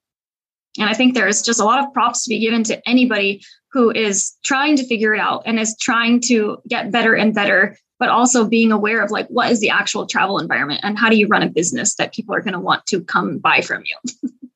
And 0.77 0.89
I 0.89 0.93
think 0.93 1.13
there's 1.13 1.41
just 1.41 1.59
a 1.59 1.65
lot 1.65 1.83
of 1.83 1.93
props 1.93 2.23
to 2.23 2.29
be 2.29 2.39
given 2.39 2.63
to 2.65 2.81
anybody 2.87 3.43
who 3.71 3.91
is 3.91 4.35
trying 4.43 4.75
to 4.77 4.87
figure 4.87 5.13
it 5.13 5.19
out 5.19 5.43
and 5.45 5.59
is 5.59 5.75
trying 5.79 6.21
to 6.21 6.61
get 6.67 6.91
better 6.91 7.13
and 7.13 7.33
better, 7.33 7.77
but 7.99 8.09
also 8.09 8.47
being 8.47 8.71
aware 8.71 9.03
of 9.03 9.11
like 9.11 9.27
what 9.27 9.51
is 9.51 9.59
the 9.59 9.69
actual 9.69 10.05
travel 10.05 10.39
environment 10.39 10.81
and 10.83 10.97
how 10.97 11.09
do 11.09 11.17
you 11.17 11.27
run 11.27 11.43
a 11.43 11.49
business 11.49 11.95
that 11.95 12.13
people 12.13 12.33
are 12.33 12.41
going 12.41 12.53
to 12.53 12.59
want 12.59 12.85
to 12.87 13.01
come 13.03 13.37
buy 13.37 13.61
from 13.61 13.83
you. 13.85 14.29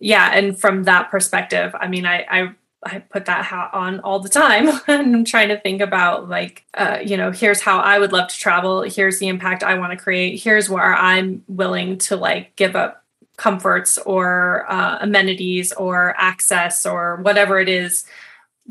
yeah 0.00 0.30
and 0.32 0.58
from 0.58 0.84
that 0.84 1.10
perspective 1.10 1.74
i 1.80 1.88
mean 1.88 2.06
i 2.06 2.24
i 2.30 2.54
I 2.84 3.00
put 3.00 3.24
that 3.24 3.44
hat 3.44 3.70
on 3.72 3.98
all 4.00 4.20
the 4.20 4.28
time 4.28 4.68
and 4.86 5.16
I'm 5.16 5.24
trying 5.24 5.48
to 5.48 5.60
think 5.60 5.80
about 5.80 6.28
like 6.28 6.64
uh, 6.74 6.98
you 7.04 7.16
know 7.16 7.32
here's 7.32 7.60
how 7.60 7.80
I 7.80 7.98
would 7.98 8.12
love 8.12 8.28
to 8.28 8.38
travel 8.38 8.82
here's 8.82 9.18
the 9.18 9.26
impact 9.26 9.64
I 9.64 9.76
want 9.78 9.90
to 9.90 9.98
create 9.98 10.40
here's 10.40 10.70
where 10.70 10.94
I'm 10.94 11.42
willing 11.48 11.98
to 11.98 12.16
like 12.16 12.54
give 12.54 12.76
up 12.76 13.04
comforts 13.38 13.98
or 13.98 14.66
uh, 14.70 14.98
amenities 15.00 15.72
or 15.72 16.14
access 16.18 16.84
or 16.84 17.16
whatever 17.22 17.58
it 17.58 17.68
is 17.68 18.04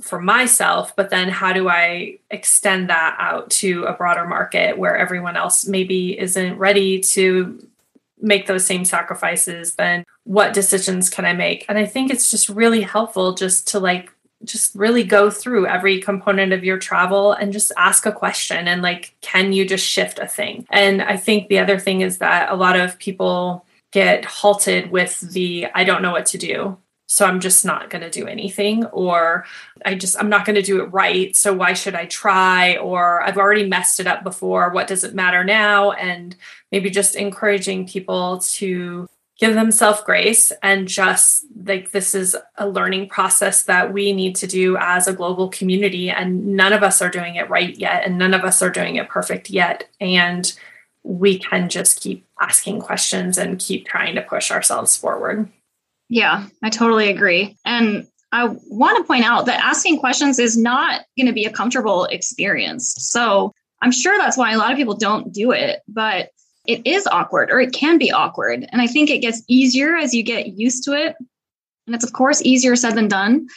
for 0.01 0.21
myself 0.21 0.95
but 0.95 1.09
then 1.09 1.27
how 1.27 1.51
do 1.51 1.67
I 1.69 2.19
extend 2.29 2.89
that 2.89 3.15
out 3.17 3.49
to 3.61 3.85
a 3.85 3.93
broader 3.93 4.25
market 4.25 4.77
where 4.77 4.95
everyone 4.95 5.35
else 5.35 5.65
maybe 5.65 6.19
isn't 6.19 6.57
ready 6.57 6.99
to 6.99 7.65
make 8.21 8.45
those 8.45 8.65
same 8.65 8.85
sacrifices? 8.85 9.73
Then 9.75 10.03
what 10.23 10.53
decisions 10.53 11.09
can 11.09 11.25
i 11.25 11.33
make? 11.33 11.65
And 11.67 11.77
i 11.79 11.85
think 11.85 12.11
it's 12.11 12.29
just 12.29 12.49
really 12.49 12.81
helpful 12.81 13.33
just 13.33 13.67
to 13.69 13.79
like 13.79 14.11
just 14.43 14.75
really 14.75 15.03
go 15.03 15.31
through 15.31 15.65
every 15.65 15.99
component 15.99 16.53
of 16.53 16.63
your 16.63 16.77
travel 16.77 17.31
and 17.31 17.51
just 17.51 17.71
ask 17.75 18.05
a 18.05 18.11
question 18.11 18.67
and 18.67 18.83
like 18.83 19.15
can 19.21 19.51
you 19.51 19.65
just 19.65 19.85
shift 19.85 20.19
a 20.19 20.27
thing? 20.27 20.67
And 20.69 21.01
i 21.01 21.15
think 21.15 21.47
the 21.47 21.59
other 21.59 21.79
thing 21.79 22.01
is 22.01 22.17
that 22.17 22.51
a 22.51 22.55
lot 22.55 22.77
of 22.77 22.99
people 22.99 23.65
get 23.91 24.25
halted 24.25 24.91
with 24.91 25.19
the 25.19 25.67
i 25.73 25.83
don't 25.83 26.01
know 26.01 26.11
what 26.11 26.25
to 26.25 26.37
do 26.37 26.77
so 27.07 27.25
i'm 27.25 27.39
just 27.39 27.63
not 27.63 27.89
going 27.89 28.01
to 28.01 28.09
do 28.09 28.27
anything 28.27 28.85
or 28.87 29.45
i 29.85 29.95
just 29.95 30.19
i'm 30.19 30.29
not 30.29 30.45
going 30.45 30.55
to 30.55 30.61
do 30.61 30.81
it 30.81 30.93
right 30.93 31.35
so 31.35 31.53
why 31.53 31.73
should 31.73 31.95
i 31.95 32.05
try? 32.05 32.77
Or 32.77 33.21
i've 33.23 33.37
already 33.37 33.67
messed 33.67 33.99
it 33.99 34.07
up 34.07 34.23
before 34.23 34.71
what 34.71 34.87
does 34.87 35.03
it 35.03 35.15
matter 35.15 35.43
now? 35.43 35.91
And 35.91 36.35
maybe 36.71 36.89
just 36.89 37.15
encouraging 37.15 37.87
people 37.87 38.39
to 38.39 39.07
give 39.39 39.53
themselves 39.53 40.01
grace 40.01 40.51
and 40.63 40.87
just 40.87 41.45
like 41.65 41.91
this 41.91 42.15
is 42.15 42.35
a 42.57 42.67
learning 42.67 43.07
process 43.07 43.63
that 43.63 43.93
we 43.93 44.11
need 44.11 44.35
to 44.35 44.47
do 44.47 44.75
as 44.77 45.07
a 45.07 45.13
global 45.13 45.47
community 45.49 46.09
and 46.09 46.45
none 46.45 46.73
of 46.73 46.81
us 46.81 47.01
are 47.01 47.09
doing 47.09 47.35
it 47.35 47.49
right 47.49 47.77
yet 47.77 48.03
and 48.03 48.17
none 48.17 48.33
of 48.33 48.43
us 48.43 48.61
are 48.61 48.69
doing 48.69 48.95
it 48.95 49.07
perfect 49.09 49.49
yet 49.49 49.87
and 50.01 50.53
we 51.07 51.39
can 51.39 51.69
just 51.69 52.01
keep 52.01 52.25
asking 52.41 52.81
questions 52.81 53.37
and 53.37 53.59
keep 53.59 53.87
trying 53.87 54.15
to 54.15 54.21
push 54.21 54.51
ourselves 54.51 54.97
forward 54.97 55.49
yeah, 56.09 56.47
I 56.63 56.69
totally 56.69 57.09
agree. 57.09 57.57
And 57.65 58.07
I 58.31 58.47
want 58.67 58.97
to 58.97 59.03
point 59.03 59.25
out 59.25 59.45
that 59.45 59.63
asking 59.63 59.99
questions 59.99 60.39
is 60.39 60.57
not 60.57 61.01
going 61.17 61.27
to 61.27 61.33
be 61.33 61.45
a 61.45 61.51
comfortable 61.51 62.05
experience. 62.05 62.95
So 62.97 63.53
I'm 63.81 63.91
sure 63.91 64.17
that's 64.17 64.37
why 64.37 64.51
a 64.51 64.57
lot 64.57 64.71
of 64.71 64.77
people 64.77 64.95
don't 64.95 65.33
do 65.33 65.51
it, 65.51 65.81
but 65.87 66.29
it 66.65 66.85
is 66.85 67.07
awkward 67.07 67.51
or 67.51 67.59
it 67.59 67.73
can 67.73 67.97
be 67.97 68.11
awkward. 68.11 68.67
And 68.71 68.81
I 68.81 68.87
think 68.87 69.09
it 69.09 69.19
gets 69.19 69.43
easier 69.47 69.95
as 69.95 70.13
you 70.13 70.23
get 70.23 70.47
used 70.47 70.83
to 70.85 70.93
it. 70.93 71.15
And 71.85 71.95
it's, 71.95 72.03
of 72.03 72.13
course, 72.13 72.41
easier 72.41 72.75
said 72.75 72.95
than 72.95 73.07
done. 73.07 73.47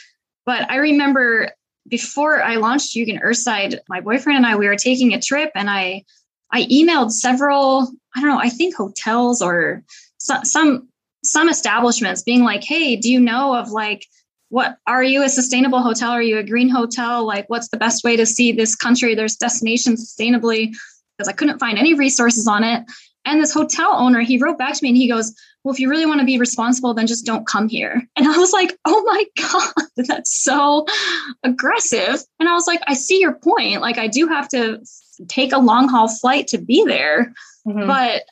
But 0.45 0.69
I 0.71 0.77
remember 0.77 1.51
before 1.87 2.41
I 2.41 2.55
launched 2.55 2.95
Yugen 2.95 3.21
Earthside, 3.21 3.79
my 3.89 3.99
boyfriend 3.99 4.37
and 4.37 4.45
I, 4.45 4.55
we 4.55 4.67
were 4.67 4.77
taking 4.77 5.13
a 5.13 5.21
trip 5.21 5.51
and 5.55 5.69
I, 5.69 6.03
I 6.51 6.65
emailed 6.65 7.11
several, 7.11 7.91
I 8.15 8.21
don't 8.21 8.29
know, 8.29 8.39
I 8.39 8.49
think 8.49 8.75
hotels 8.75 9.41
or 9.41 9.83
some, 10.17 10.45
some 10.45 10.87
some 11.23 11.49
establishments 11.49 12.23
being 12.23 12.43
like, 12.43 12.63
hey, 12.63 12.95
do 12.95 13.11
you 13.11 13.19
know 13.19 13.55
of 13.55 13.69
like 13.69 14.07
what 14.51 14.77
are 14.85 15.01
you 15.01 15.23
a 15.23 15.29
sustainable 15.29 15.81
hotel? 15.81 16.11
Are 16.11 16.21
you 16.21 16.37
a 16.37 16.43
green 16.43 16.67
hotel? 16.67 17.25
Like, 17.25 17.49
what's 17.49 17.69
the 17.69 17.77
best 17.77 18.03
way 18.03 18.17
to 18.17 18.25
see 18.25 18.51
this 18.51 18.75
country? 18.75 19.15
There's 19.15 19.37
destinations 19.37 20.13
sustainably 20.13 20.73
because 21.17 21.29
I 21.29 21.31
couldn't 21.31 21.59
find 21.59 21.77
any 21.77 21.93
resources 21.93 22.47
on 22.49 22.65
it. 22.65 22.83
And 23.23 23.41
this 23.41 23.53
hotel 23.53 23.93
owner, 23.93 24.19
he 24.19 24.37
wrote 24.37 24.57
back 24.57 24.73
to 24.73 24.83
me 24.83 24.89
and 24.89 24.97
he 24.97 25.07
goes, 25.07 25.33
Well, 25.63 25.73
if 25.73 25.79
you 25.79 25.89
really 25.89 26.05
want 26.05 26.19
to 26.19 26.25
be 26.25 26.37
responsible, 26.37 26.93
then 26.93 27.07
just 27.07 27.25
don't 27.25 27.47
come 27.47 27.69
here. 27.69 28.05
And 28.17 28.27
I 28.27 28.37
was 28.37 28.51
like, 28.51 28.77
Oh 28.85 29.01
my 29.05 29.23
God, 29.51 30.07
that's 30.07 30.43
so 30.43 30.85
aggressive. 31.43 32.21
And 32.41 32.49
I 32.49 32.53
was 32.53 32.67
like, 32.67 32.81
I 32.87 32.93
see 32.93 33.21
your 33.21 33.35
point. 33.35 33.79
Like, 33.79 33.97
I 33.97 34.07
do 34.07 34.27
have 34.27 34.49
to 34.49 34.81
take 35.27 35.53
a 35.53 35.59
long 35.59 35.87
haul 35.87 36.07
flight 36.07 36.47
to 36.47 36.57
be 36.57 36.83
there. 36.85 37.33
Mm-hmm. 37.67 37.87
But 37.87 38.23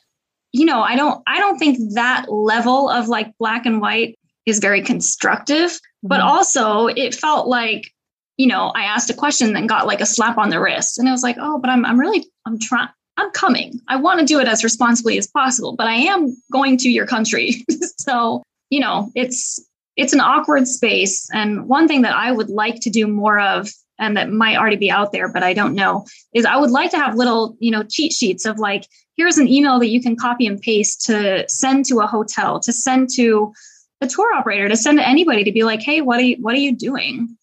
you 0.52 0.64
know, 0.64 0.82
I 0.82 0.96
don't 0.96 1.22
I 1.26 1.38
don't 1.38 1.58
think 1.58 1.94
that 1.94 2.30
level 2.30 2.88
of 2.88 3.08
like 3.08 3.36
black 3.38 3.66
and 3.66 3.80
white 3.80 4.18
is 4.46 4.58
very 4.58 4.82
constructive. 4.82 5.70
Mm-hmm. 5.70 6.08
But 6.08 6.20
also 6.20 6.86
it 6.86 7.14
felt 7.14 7.46
like, 7.46 7.92
you 8.36 8.46
know, 8.46 8.72
I 8.74 8.84
asked 8.84 9.10
a 9.10 9.14
question 9.14 9.56
and 9.56 9.68
got 9.68 9.86
like 9.86 10.00
a 10.00 10.06
slap 10.06 10.38
on 10.38 10.50
the 10.50 10.60
wrist. 10.60 10.98
And 10.98 11.08
I 11.08 11.12
was 11.12 11.22
like, 11.22 11.36
oh, 11.38 11.58
but 11.58 11.70
I'm 11.70 11.84
I'm 11.84 11.98
really 11.98 12.26
I'm 12.46 12.58
trying 12.58 12.88
I'm 13.16 13.30
coming. 13.32 13.80
I 13.88 13.96
want 13.96 14.20
to 14.20 14.26
do 14.26 14.40
it 14.40 14.48
as 14.48 14.64
responsibly 14.64 15.18
as 15.18 15.26
possible, 15.26 15.76
but 15.76 15.86
I 15.86 15.94
am 15.94 16.34
going 16.50 16.78
to 16.78 16.88
your 16.88 17.06
country. 17.06 17.66
so, 17.98 18.42
you 18.70 18.80
know, 18.80 19.10
it's 19.14 19.62
it's 19.96 20.14
an 20.14 20.20
awkward 20.20 20.66
space. 20.66 21.28
And 21.32 21.68
one 21.68 21.86
thing 21.86 22.02
that 22.02 22.14
I 22.14 22.32
would 22.32 22.48
like 22.48 22.80
to 22.80 22.90
do 22.90 23.06
more 23.06 23.38
of 23.38 23.68
and 24.00 24.16
that 24.16 24.30
might 24.30 24.56
already 24.56 24.76
be 24.76 24.90
out 24.90 25.12
there, 25.12 25.28
but 25.28 25.42
I 25.42 25.52
don't 25.52 25.74
know, 25.74 26.06
is 26.34 26.44
I 26.44 26.56
would 26.56 26.70
like 26.70 26.90
to 26.92 26.98
have 26.98 27.14
little, 27.14 27.56
you 27.60 27.70
know, 27.70 27.82
cheat 27.82 28.12
sheets 28.12 28.46
of 28.46 28.58
like, 28.58 28.86
here's 29.16 29.38
an 29.38 29.46
email 29.46 29.78
that 29.78 29.88
you 29.88 30.00
can 30.02 30.16
copy 30.16 30.46
and 30.46 30.60
paste 30.60 31.04
to 31.06 31.44
send 31.48 31.84
to 31.86 32.00
a 32.00 32.06
hotel, 32.06 32.58
to 32.60 32.72
send 32.72 33.10
to 33.10 33.52
a 34.00 34.08
tour 34.08 34.34
operator, 34.34 34.68
to 34.68 34.76
send 34.76 34.98
to 34.98 35.06
anybody 35.06 35.44
to 35.44 35.52
be 35.52 35.62
like, 35.62 35.82
hey, 35.82 36.00
what 36.00 36.18
are 36.18 36.22
you 36.22 36.36
what 36.40 36.54
are 36.54 36.58
you 36.58 36.74
doing? 36.74 37.36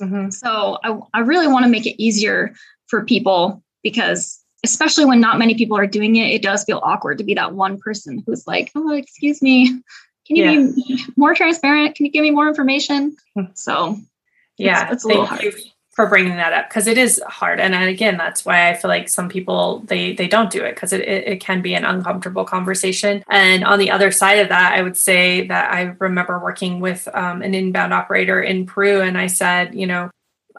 Mm-hmm. 0.00 0.30
So 0.30 0.78
I, 0.82 0.98
I 1.12 1.20
really 1.20 1.48
want 1.48 1.64
to 1.64 1.70
make 1.70 1.86
it 1.86 2.00
easier 2.02 2.54
for 2.86 3.04
people 3.04 3.62
because 3.82 4.40
especially 4.64 5.04
when 5.04 5.20
not 5.20 5.38
many 5.38 5.54
people 5.54 5.76
are 5.76 5.86
doing 5.86 6.16
it, 6.16 6.32
it 6.32 6.42
does 6.42 6.64
feel 6.64 6.80
awkward 6.82 7.18
to 7.18 7.24
be 7.24 7.34
that 7.34 7.54
one 7.54 7.78
person 7.78 8.22
who's 8.26 8.46
like, 8.46 8.70
oh, 8.74 8.92
excuse 8.92 9.42
me, 9.42 9.66
can 10.26 10.36
you 10.36 10.44
yeah. 10.44 10.70
be 10.74 11.04
more 11.16 11.34
transparent? 11.34 11.96
Can 11.96 12.06
you 12.06 12.12
give 12.12 12.22
me 12.22 12.30
more 12.30 12.48
information? 12.48 13.16
Hmm. 13.34 13.46
So 13.54 13.98
yeah, 14.56 14.84
it's, 14.84 14.92
it's 14.92 15.04
a 15.04 15.08
little 15.08 15.26
hard. 15.26 15.42
You 15.42 15.52
for 15.94 16.06
bringing 16.08 16.36
that 16.36 16.52
up 16.52 16.68
because 16.68 16.86
it 16.86 16.98
is 16.98 17.22
hard. 17.26 17.60
And 17.60 17.74
again 17.74 18.16
that's 18.16 18.44
why 18.44 18.68
i 18.70 18.74
feel 18.74 18.88
like 18.88 19.08
some 19.08 19.28
people 19.28 19.80
they 19.80 20.14
they 20.14 20.28
don't 20.28 20.50
do 20.50 20.64
it 20.64 20.74
because 20.74 20.92
it, 20.92 21.02
it, 21.02 21.28
it, 21.28 21.40
can 21.40 21.62
be 21.62 21.74
an 21.74 21.84
uncomfortable 21.84 22.44
conversation. 22.44 23.24
And 23.28 23.64
on 23.64 23.78
the 23.78 23.90
other 23.90 24.10
side 24.10 24.38
of 24.38 24.48
that 24.48 24.74
i 24.74 24.82
would 24.82 24.96
say 24.96 25.46
that 25.48 25.72
i 25.72 25.94
remember 25.98 26.38
working 26.38 26.80
with 26.80 27.08
um, 27.14 27.42
an 27.42 27.54
inbound 27.54 27.92
operator 27.92 28.42
in 28.42 28.66
peru 28.66 29.00
and 29.00 29.18
i 29.18 29.26
said 29.26 29.74
you 29.74 29.86
know 29.86 30.10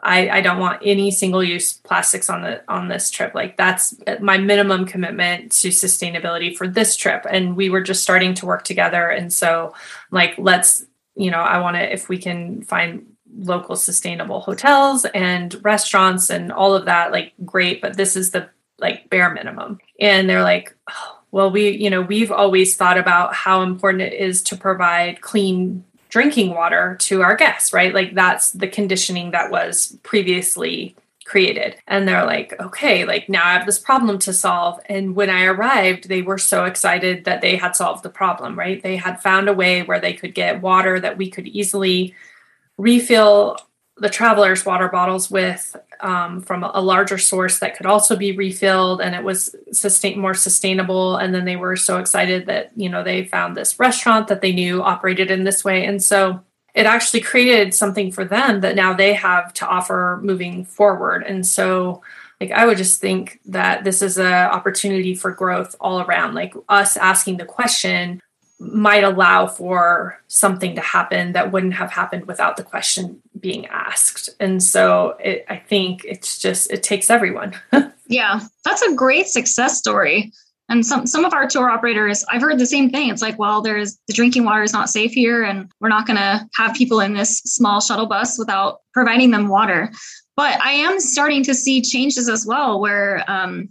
I, 0.02 0.28
I 0.28 0.40
don't 0.40 0.60
want 0.60 0.82
any 0.84 1.10
single 1.10 1.42
use 1.42 1.72
plastics 1.72 2.28
on 2.28 2.42
the 2.42 2.62
on 2.68 2.88
this 2.88 3.10
trip. 3.10 3.34
Like 3.34 3.56
that's 3.56 3.94
my 4.20 4.36
minimum 4.36 4.84
commitment 4.84 5.52
to 5.52 5.68
sustainability 5.68 6.54
for 6.54 6.68
this 6.68 6.96
trip. 6.96 7.26
And 7.28 7.56
we 7.56 7.70
were 7.70 7.80
just 7.80 8.02
starting 8.02 8.34
to 8.34 8.46
work 8.46 8.62
together. 8.62 9.08
And 9.08 9.32
so 9.32 9.74
like 10.10 10.34
let's 10.36 10.84
you 11.16 11.30
know 11.30 11.38
i 11.38 11.58
want 11.58 11.76
to 11.76 11.92
if 11.92 12.08
we 12.08 12.18
can 12.18 12.62
find 12.62 13.15
local 13.38 13.76
sustainable 13.76 14.40
hotels 14.40 15.04
and 15.06 15.62
restaurants 15.62 16.30
and 16.30 16.50
all 16.50 16.74
of 16.74 16.86
that 16.86 17.12
like 17.12 17.32
great 17.44 17.82
but 17.82 17.96
this 17.96 18.16
is 18.16 18.30
the 18.30 18.48
like 18.78 19.08
bare 19.10 19.32
minimum. 19.32 19.78
And 20.00 20.28
they're 20.28 20.42
like 20.42 20.74
oh, 20.90 21.18
well 21.30 21.50
we 21.50 21.70
you 21.70 21.90
know 21.90 22.00
we've 22.00 22.32
always 22.32 22.76
thought 22.76 22.98
about 22.98 23.34
how 23.34 23.62
important 23.62 24.02
it 24.02 24.14
is 24.14 24.42
to 24.44 24.56
provide 24.56 25.20
clean 25.20 25.84
drinking 26.08 26.50
water 26.50 26.96
to 27.00 27.22
our 27.22 27.36
guests 27.36 27.72
right? 27.72 27.94
Like 27.94 28.14
that's 28.14 28.52
the 28.52 28.68
conditioning 28.68 29.30
that 29.32 29.50
was 29.50 29.98
previously 30.02 30.96
created. 31.24 31.76
And 31.88 32.06
they're 32.06 32.24
like 32.24 32.58
okay 32.60 33.04
like 33.04 33.28
now 33.28 33.44
i 33.44 33.52
have 33.52 33.66
this 33.66 33.78
problem 33.78 34.18
to 34.20 34.32
solve. 34.32 34.78
And 34.86 35.16
when 35.16 35.30
i 35.30 35.44
arrived 35.44 36.08
they 36.08 36.22
were 36.22 36.38
so 36.38 36.64
excited 36.64 37.24
that 37.24 37.40
they 37.40 37.56
had 37.56 37.76
solved 37.76 38.02
the 38.02 38.10
problem 38.10 38.58
right? 38.58 38.82
They 38.82 38.96
had 38.96 39.22
found 39.22 39.48
a 39.48 39.54
way 39.54 39.82
where 39.82 40.00
they 40.00 40.12
could 40.12 40.34
get 40.34 40.62
water 40.62 41.00
that 41.00 41.16
we 41.16 41.30
could 41.30 41.48
easily 41.48 42.14
refill 42.78 43.56
the 43.98 44.10
travelers 44.10 44.66
water 44.66 44.88
bottles 44.88 45.30
with 45.30 45.74
um, 46.00 46.42
from 46.42 46.62
a 46.62 46.80
larger 46.80 47.16
source 47.16 47.58
that 47.60 47.76
could 47.76 47.86
also 47.86 48.14
be 48.14 48.32
refilled 48.32 49.00
and 49.00 49.14
it 49.14 49.24
was 49.24 49.56
sustain 49.72 50.18
more 50.18 50.34
sustainable 50.34 51.16
and 51.16 51.34
then 51.34 51.46
they 51.46 51.56
were 51.56 51.76
so 51.76 51.98
excited 51.98 52.44
that 52.46 52.70
you 52.76 52.88
know 52.90 53.02
they 53.02 53.24
found 53.24 53.56
this 53.56 53.78
restaurant 53.80 54.28
that 54.28 54.42
they 54.42 54.52
knew 54.52 54.82
operated 54.82 55.30
in 55.30 55.44
this 55.44 55.64
way. 55.64 55.86
And 55.86 56.02
so 56.02 56.42
it 56.74 56.84
actually 56.84 57.22
created 57.22 57.72
something 57.72 58.12
for 58.12 58.26
them 58.26 58.60
that 58.60 58.76
now 58.76 58.92
they 58.92 59.14
have 59.14 59.54
to 59.54 59.66
offer 59.66 60.20
moving 60.22 60.66
forward. 60.66 61.22
And 61.22 61.46
so 61.46 62.02
like 62.40 62.50
i 62.50 62.66
would 62.66 62.76
just 62.76 63.00
think 63.00 63.40
that 63.46 63.84
this 63.84 64.02
is 64.02 64.18
an 64.18 64.26
opportunity 64.26 65.14
for 65.14 65.30
growth 65.30 65.74
all 65.80 66.00
around 66.00 66.34
like 66.34 66.54
us 66.68 66.96
asking 66.96 67.36
the 67.36 67.44
question 67.44 68.20
might 68.58 69.04
allow 69.04 69.46
for 69.46 70.18
something 70.28 70.74
to 70.74 70.80
happen 70.80 71.32
that 71.32 71.52
wouldn't 71.52 71.74
have 71.74 71.90
happened 71.90 72.26
without 72.26 72.56
the 72.56 72.62
question 72.62 73.20
being 73.38 73.66
asked. 73.66 74.30
And 74.40 74.62
so 74.62 75.16
it, 75.20 75.44
I 75.48 75.56
think 75.56 76.04
it's 76.04 76.38
just, 76.38 76.70
it 76.70 76.82
takes 76.82 77.10
everyone. 77.10 77.54
yeah, 78.08 78.40
that's 78.64 78.82
a 78.82 78.94
great 78.94 79.26
success 79.26 79.76
story. 79.76 80.32
And 80.68 80.84
some, 80.84 81.06
some 81.06 81.24
of 81.24 81.32
our 81.32 81.46
tour 81.46 81.70
operators, 81.70 82.24
I've 82.28 82.40
heard 82.40 82.58
the 82.58 82.66
same 82.66 82.90
thing. 82.90 83.10
It's 83.10 83.22
like, 83.22 83.38
well, 83.38 83.60
there's 83.60 83.98
the 84.08 84.14
drinking 84.14 84.44
water 84.44 84.62
is 84.62 84.72
not 84.72 84.90
safe 84.90 85.12
here, 85.12 85.44
and 85.44 85.70
we're 85.80 85.88
not 85.88 86.06
going 86.06 86.16
to 86.16 86.48
have 86.56 86.74
people 86.74 86.98
in 87.00 87.14
this 87.14 87.38
small 87.38 87.80
shuttle 87.80 88.06
bus 88.06 88.36
without 88.36 88.80
providing 88.92 89.30
them 89.30 89.46
water. 89.48 89.92
But 90.36 90.60
I 90.60 90.72
am 90.72 90.98
starting 90.98 91.44
to 91.44 91.54
see 91.54 91.82
changes 91.82 92.28
as 92.28 92.44
well, 92.44 92.80
where 92.80 93.24
um, 93.30 93.68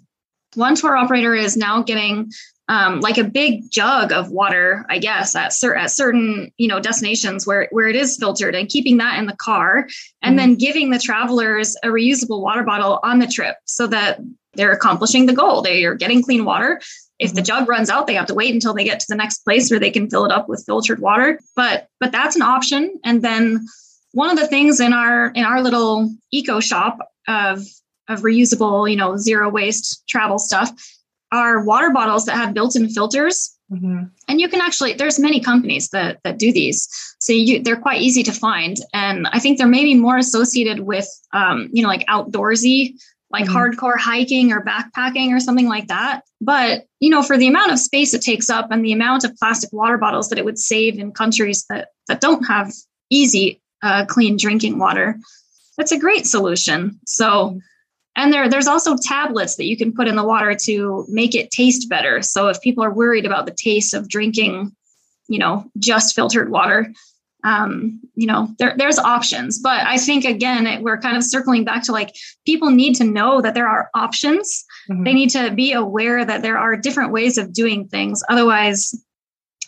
one 0.54 0.76
tour 0.76 0.96
operator 0.96 1.36
is 1.36 1.58
now 1.58 1.84
getting 1.84 2.32
um, 2.68 2.99
like 3.01 3.18
a 3.18 3.24
big 3.24 3.70
jug 3.70 4.11
of 4.11 4.32
water, 4.32 4.86
I 4.89 4.97
guess, 4.97 5.36
at, 5.36 5.53
cer- 5.53 5.76
at 5.76 5.91
certain 5.91 6.51
you 6.57 6.68
know 6.68 6.80
destinations 6.80 7.45
where 7.45 7.68
where 7.72 7.88
it 7.88 7.95
is 7.95 8.18
filtered, 8.18 8.55
and 8.55 8.70
keeping 8.70 8.97
that 8.97 9.20
in 9.20 9.28
the 9.28 9.36
car, 9.36 9.88
and 10.22 10.32
mm-hmm. 10.32 10.36
then 10.38 10.55
giving 10.55 10.89
the 10.89 10.99
travelers 10.99 11.76
a 11.84 11.88
reusable 11.88 12.41
water 12.41 12.63
bottle 12.63 12.99
on 13.03 13.20
the 13.20 13.28
trip, 13.28 13.57
so 13.66 13.88
that 13.88 14.20
they're 14.55 14.72
accomplishing 14.72 15.26
the 15.26 15.34
goal. 15.34 15.61
They 15.61 15.86
are 15.86 15.95
getting 15.95 16.24
clean 16.24 16.45
water. 16.45 16.82
If 17.20 17.34
the 17.34 17.41
mm-hmm. 17.41 17.45
jug 17.45 17.70
runs 17.70 17.89
out, 17.89 18.07
they 18.07 18.16
have 18.16 18.28
to 18.28 18.34
wait 18.34 18.53
until 18.53 18.74
they 18.74 18.84
get 18.84 18.99
to 18.99 19.07
the 19.07 19.16
next 19.16 19.39
place 19.39 19.70
where 19.70 19.80
they 19.80 19.91
can 19.91 20.09
fill 20.09 20.26
it 20.26 20.32
up 20.32 20.49
with 20.49 20.66
filtered 20.66 20.99
water. 20.99 21.39
But 21.55 21.89
but 21.99 22.11
that's 22.11 22.36
an 22.36 22.41
option. 22.41 22.99
And 23.03 23.22
then 23.22 23.66
one 24.13 24.32
of 24.32 24.38
the 24.38 24.47
things 24.47 24.80
in 24.80 24.91
our 24.91 25.28
in 25.30 25.43
our 25.45 25.61
little 25.61 26.11
eco 26.32 26.59
shop 26.59 26.97
of 27.28 27.63
of 28.07 28.22
reusable, 28.22 28.89
you 28.89 28.95
know, 28.95 29.18
zero 29.18 29.49
waste 29.49 30.03
travel 30.07 30.39
stuff 30.39 30.72
are 31.36 31.64
water 31.64 31.90
bottles 31.90 32.26
that 32.26 32.36
have 32.36 32.54
built-in 32.54 32.90
filters 32.90 33.58
mm-hmm. 33.72 34.04
and 34.28 34.42
you 34.42 34.48
can 34.48 34.62
actually 34.62 34.94
there's 34.94 35.20
many 35.20 35.40
companies 35.40 35.90
that 35.90 36.20
that 36.24 36.38
do 36.38 36.52
these 36.52 36.88
so 37.20 37.34
you 37.34 37.62
they're 37.62 37.76
quite 37.76 38.02
easy 38.02 38.24
to 38.24 38.32
find 38.32 38.78
and 38.94 39.28
i 39.32 39.40
think 39.40 39.58
they're 39.58 39.68
maybe 39.68 39.96
more 39.96 40.18
associated 40.18 40.82
with 40.82 41.08
um, 41.34 41.70
you 41.72 41.84
know 41.84 41.90
like 41.90 42.06
outdoorsy 42.08 42.96
like 43.32 43.46
mm-hmm. 43.46 43.56
hardcore 43.56 43.98
hiking 43.98 44.52
or 44.52 44.64
backpacking 44.64 45.32
or 45.36 45.40
something 45.40 45.68
like 45.68 45.88
that 45.88 46.22
but 46.42 46.86
you 47.00 47.10
know 47.10 47.22
for 47.22 47.38
the 47.38 47.48
amount 47.48 47.72
of 47.72 47.80
space 47.80 48.14
it 48.14 48.22
takes 48.22 48.50
up 48.50 48.72
and 48.72 48.84
the 48.84 48.94
amount 48.94 49.24
of 49.24 49.36
plastic 49.36 49.72
water 49.74 49.98
bottles 49.98 50.30
that 50.30 50.40
it 50.40 50.46
would 50.46 50.60
save 50.60 51.00
in 51.00 51.12
countries 51.12 51.66
that 51.70 51.90
that 52.08 52.22
don't 52.22 52.44
have 52.44 52.72
easy 53.10 53.62
uh, 53.82 54.06
clean 54.06 54.38
drinking 54.38 54.80
water 54.80 55.18
that's 55.78 55.92
a 55.92 56.00
great 56.00 56.26
solution 56.26 57.00
so 57.06 57.26
mm-hmm. 57.50 57.58
And 58.16 58.32
there, 58.32 58.49
there's 58.49 58.68
also 58.68 58.95
tablets 58.95 59.55
that 59.55 59.66
you 59.66 59.76
can 59.76 59.93
put 59.93 60.07
in 60.07 60.16
the 60.16 60.24
water 60.24 60.55
to 60.63 61.05
make 61.09 61.36
it 61.36 61.51
taste 61.51 61.89
better. 61.89 62.22
So 62.22 62.47
if 62.47 62.61
people 62.61 62.84
are 62.84 62.93
worried 62.93 63.26
about 63.26 63.45
the 63.45 63.55
taste 63.55 63.93
of 63.93 64.07
drinking, 64.07 64.76
you 65.28 65.39
know, 65.39 65.70
just 65.78 66.16
filtered 66.16 66.49
water, 66.49 66.93
um, 67.43 68.01
you 68.16 68.26
know, 68.26 68.49
there, 68.57 68.74
there's 68.76 68.97
options. 68.97 69.59
But 69.59 69.86
I 69.86 69.97
think 69.97 70.26
again, 70.26 70.66
it, 70.66 70.82
we're 70.82 70.97
kind 70.97 71.16
of 71.16 71.24
circling 71.24 71.63
back 71.63 71.84
to 71.84 71.91
like 71.91 72.16
people 72.45 72.72
need 72.72 72.95
to 72.95 73.03
know 73.03 73.39
that 73.41 73.53
there 73.53 73.68
are 73.68 73.89
options. 73.93 74.66
Mm-hmm. 74.89 75.03
They 75.03 75.13
need 75.13 75.30
to 75.32 75.51
be 75.51 75.72
aware 75.74 76.26
that 76.26 76.41
there 76.41 76.57
are 76.57 76.76
different 76.76 77.11
ways 77.11 77.38
of 77.38 77.53
doing 77.53 77.88
things. 77.88 78.24
Otherwise, 78.30 78.95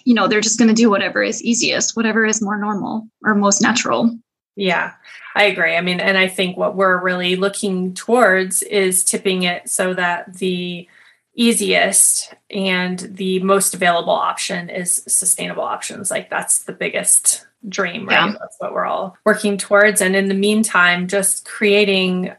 you 0.05 0.13
know, 0.13 0.27
they're 0.27 0.41
just 0.41 0.57
going 0.57 0.69
to 0.69 0.73
do 0.73 0.89
whatever 0.89 1.21
is 1.21 1.43
easiest, 1.43 1.95
whatever 1.95 2.25
is 2.25 2.41
more 2.41 2.57
normal 2.57 3.07
or 3.23 3.35
most 3.35 3.61
natural. 3.61 4.17
Yeah, 4.57 4.93
I 5.35 5.43
agree. 5.43 5.75
I 5.75 5.81
mean, 5.81 5.99
and 5.99 6.17
I 6.17 6.27
think 6.27 6.57
what 6.57 6.75
we're 6.75 6.99
really 6.99 7.35
looking 7.35 7.93
towards 7.93 8.63
is 8.63 9.03
tipping 9.03 9.43
it 9.43 9.69
so 9.69 9.93
that 9.93 10.33
the 10.33 10.89
easiest 11.35 12.33
and 12.49 12.99
the 12.99 13.39
most 13.43 13.75
available 13.75 14.13
option 14.13 14.69
is 14.69 15.03
sustainable 15.07 15.61
options. 15.61 16.09
Like 16.09 16.31
that's 16.31 16.63
the 16.63 16.73
biggest 16.73 17.45
dream, 17.69 18.07
right? 18.07 18.31
Yeah. 18.31 18.35
That's 18.39 18.55
what 18.57 18.73
we're 18.73 18.87
all 18.87 19.15
working 19.25 19.57
towards. 19.59 20.01
And 20.01 20.15
in 20.15 20.27
the 20.27 20.33
meantime, 20.33 21.07
just 21.07 21.45
creating 21.45 22.33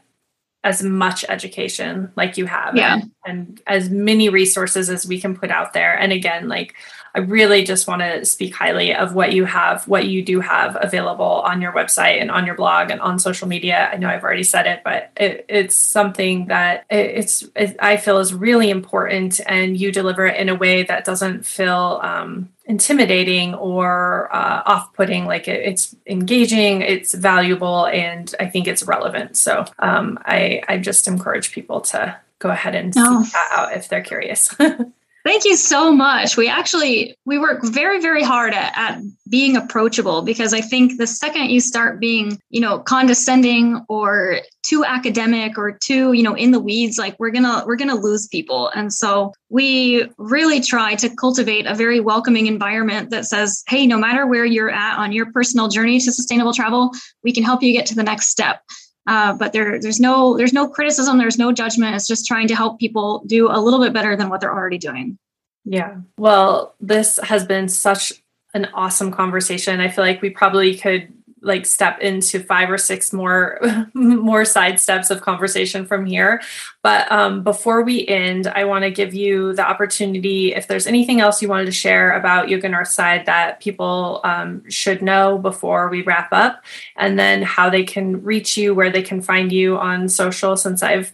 as 0.65 0.83
much 0.83 1.23
education 1.29 2.11
like 2.17 2.37
you 2.37 2.45
have 2.45 2.75
yeah. 2.75 2.95
and, 2.95 3.11
and, 3.25 3.61
as 3.65 3.89
many 3.89 4.27
resources 4.27 4.89
as 4.89 5.07
we 5.07 5.17
can 5.17 5.33
put 5.33 5.49
out 5.49 5.71
there 5.71 5.97
and 5.97 6.11
again 6.11 6.49
like 6.49 6.75
I 7.15 7.19
really 7.19 7.63
just 7.63 7.87
want 7.87 8.01
to 8.01 8.25
speak 8.25 8.55
highly 8.55 8.93
of 8.93 9.13
what 9.15 9.33
you 9.33 9.45
have, 9.45 9.87
what 9.87 10.07
you 10.07 10.23
do 10.23 10.39
have 10.39 10.77
available 10.79 11.25
on 11.25 11.61
your 11.61 11.71
website 11.71 12.21
and 12.21 12.29
on 12.29 12.45
your 12.45 12.55
blog 12.55 12.91
and 12.91 13.01
on 13.01 13.19
social 13.19 13.47
media. 13.47 13.89
I 13.91 13.97
know 13.97 14.09
I've 14.09 14.23
already 14.23 14.43
said 14.43 14.67
it, 14.67 14.81
but 14.83 15.11
it, 15.17 15.45
it's 15.49 15.75
something 15.75 16.47
that 16.47 16.85
it's 16.89 17.43
it, 17.55 17.75
I 17.79 17.97
feel 17.97 18.19
is 18.19 18.33
really 18.33 18.69
important, 18.69 19.41
and 19.45 19.79
you 19.79 19.91
deliver 19.91 20.25
it 20.25 20.39
in 20.39 20.49
a 20.49 20.55
way 20.55 20.83
that 20.83 21.05
doesn't 21.05 21.45
feel 21.45 21.99
um, 22.03 22.49
intimidating 22.69 23.55
or 23.55 24.33
uh, 24.33 24.61
off-putting 24.65 25.25
like 25.25 25.47
it, 25.47 25.59
it's 25.65 25.95
engaging 26.05 26.81
it's 26.81 27.15
valuable 27.15 27.87
and 27.87 28.35
i 28.39 28.45
think 28.45 28.67
it's 28.67 28.83
relevant 28.83 29.35
so 29.35 29.65
um, 29.79 30.19
I, 30.23 30.61
I 30.67 30.77
just 30.77 31.07
encourage 31.07 31.51
people 31.51 31.81
to 31.81 32.15
go 32.37 32.51
ahead 32.51 32.75
and 32.75 32.93
oh. 32.95 33.23
seek 33.23 33.33
that 33.33 33.49
out 33.51 33.73
if 33.73 33.89
they're 33.89 34.03
curious 34.03 34.53
Thank 35.25 35.43
you 35.43 35.57
so 35.57 35.91
much. 35.91 36.37
We 36.37 36.47
actually 36.47 37.15
we 37.25 37.37
work 37.37 37.59
very 37.63 38.01
very 38.01 38.23
hard 38.23 38.53
at, 38.53 38.71
at 38.77 39.01
being 39.29 39.57
approachable 39.57 40.21
because 40.21 40.53
I 40.53 40.61
think 40.61 40.97
the 40.97 41.07
second 41.07 41.49
you 41.49 41.59
start 41.59 41.99
being, 41.99 42.39
you 42.49 42.61
know, 42.61 42.79
condescending 42.79 43.85
or 43.89 44.39
too 44.63 44.85
academic 44.85 45.57
or 45.57 45.73
too, 45.73 46.13
you 46.13 46.23
know, 46.23 46.35
in 46.35 46.51
the 46.51 46.59
weeds, 46.59 46.97
like 46.97 47.17
we're 47.19 47.31
to 47.31 47.63
we're 47.67 47.75
to 47.89 47.95
lose 47.95 48.27
people. 48.27 48.69
And 48.69 48.93
so 48.93 49.33
we 49.49 50.09
really 50.17 50.61
try 50.61 50.95
to 50.95 51.09
cultivate 51.09 51.65
a 51.65 51.75
very 51.75 51.99
welcoming 51.99 52.47
environment 52.47 53.09
that 53.09 53.25
says, 53.25 53.61
"Hey, 53.67 53.85
no 53.85 53.97
matter 53.97 54.25
where 54.25 54.45
you're 54.45 54.71
at 54.71 54.97
on 54.97 55.11
your 55.11 55.31
personal 55.33 55.67
journey 55.67 55.99
to 55.99 56.13
sustainable 56.13 56.53
travel, 56.53 56.91
we 57.23 57.33
can 57.33 57.43
help 57.43 57.61
you 57.61 57.73
get 57.73 57.85
to 57.87 57.95
the 57.95 58.03
next 58.03 58.29
step." 58.29 58.61
Uh, 59.09 59.33
but 59.33 59.53
there, 59.53 59.79
there's 59.79 59.99
no 59.99 60.37
there's 60.37 60.53
no 60.53 60.67
criticism 60.67 61.17
there's 61.17 61.39
no 61.39 61.51
judgment. 61.51 61.95
It's 61.95 62.07
just 62.07 62.27
trying 62.27 62.47
to 62.47 62.55
help 62.55 62.79
people 62.79 63.23
do 63.25 63.49
a 63.49 63.57
little 63.59 63.79
bit 63.79 63.91
better 63.91 64.15
than 64.15 64.29
what 64.29 64.39
they're 64.39 64.53
already 64.53 64.77
doing. 64.77 65.17
Yeah. 65.65 65.97
Well 66.17 66.75
this 66.79 67.17
has 67.23 67.43
been 67.43 67.69
such 67.69 68.13
an 68.53 68.69
awesome 68.75 69.11
conversation. 69.11 69.79
I 69.79 69.89
feel 69.89 70.05
like 70.05 70.21
we 70.21 70.29
probably 70.29 70.77
could 70.77 71.11
like 71.41 71.65
step 71.65 71.99
into 71.99 72.39
five 72.39 72.69
or 72.69 72.77
six 72.77 73.13
more 73.13 73.59
more 73.93 74.45
side 74.45 74.79
steps 74.79 75.09
of 75.09 75.21
conversation 75.21 75.85
from 75.85 76.05
here. 76.05 76.41
But 76.81 77.11
um, 77.11 77.43
before 77.43 77.83
we 77.83 78.07
end 78.07 78.47
i 78.47 78.63
want 78.63 78.83
to 78.83 78.91
give 78.91 79.13
you 79.13 79.53
the 79.53 79.67
opportunity 79.67 80.53
if 80.53 80.67
there's 80.67 80.87
anything 80.87 81.19
else 81.19 81.41
you 81.41 81.49
wanted 81.49 81.65
to 81.65 81.71
share 81.71 82.11
about 82.11 82.47
Yugen 82.47 82.73
Earthside 82.73 83.25
that 83.25 83.59
people 83.59 84.21
um, 84.23 84.67
should 84.69 85.01
know 85.01 85.37
before 85.37 85.89
we 85.89 86.01
wrap 86.01 86.29
up 86.31 86.63
and 86.95 87.19
then 87.19 87.41
how 87.41 87.69
they 87.69 87.83
can 87.83 88.23
reach 88.23 88.57
you 88.57 88.73
where 88.73 88.89
they 88.89 89.03
can 89.03 89.21
find 89.21 89.51
you 89.51 89.77
on 89.77 90.07
social 90.07 90.55
since 90.55 90.81
i've 90.83 91.13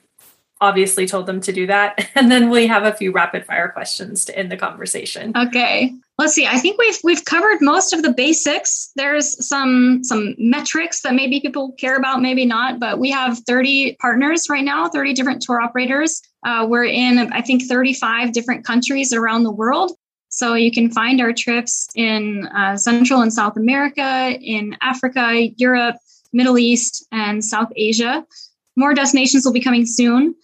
obviously 0.62 1.06
told 1.06 1.26
them 1.26 1.42
to 1.42 1.52
do 1.52 1.68
that. 1.68 2.10
And 2.16 2.32
then 2.32 2.50
we 2.50 2.68
have 2.68 2.84
a 2.84 2.94
few 2.94 3.12
rapid 3.12 3.46
fire 3.46 3.68
questions 3.68 4.26
to 4.26 4.38
end 4.38 4.50
the 4.52 4.58
conversation. 4.58 5.34
Okay 5.36 5.94
let's 6.18 6.34
see 6.34 6.46
i 6.48 6.58
think 6.58 6.78
we've 6.78 6.98
we've 7.04 7.26
covered 7.26 7.62
most 7.62 7.94
of 7.94 8.02
the 8.02 8.14
basics. 8.14 8.92
There's 8.96 9.46
some 9.46 10.04
some 10.04 10.36
metrics 10.38 11.02
that 11.02 11.14
maybe 11.14 11.40
people 11.40 11.74
care 11.74 11.98
about 11.98 12.22
maybe 12.22 12.46
not 12.46 12.80
but 12.80 13.00
we 13.00 13.12
have 13.12 13.40
30 13.40 13.98
partners 14.00 14.48
right 14.50 14.64
now 14.64 14.88
30 14.88 15.14
different 15.14 15.42
tour 15.42 15.62
operators. 15.62 16.22
Uh, 16.46 16.66
we're 16.70 16.86
in 16.86 17.32
i 17.34 17.42
think 17.42 17.64
35 17.64 18.32
different 18.32 18.66
countries 18.66 19.14
around 19.14 19.44
the 19.44 19.52
world. 19.52 19.92
So 20.30 20.54
you 20.56 20.70
can 20.72 20.92
find 20.92 21.22
our 21.22 21.32
trips 21.32 21.88
in 21.96 22.48
uh, 22.48 22.78
central 22.78 23.22
and 23.22 23.34
south 23.34 23.58
america 23.58 24.38
in 24.42 24.76
africa 24.82 25.50
europe 25.58 25.98
middle 26.34 26.58
east 26.58 27.08
and 27.12 27.44
south 27.44 27.72
asia. 27.76 28.26
More 28.78 28.94
destinations 28.94 29.46
will 29.46 29.54
be 29.54 29.62
coming 29.62 29.86
soon 29.86 30.36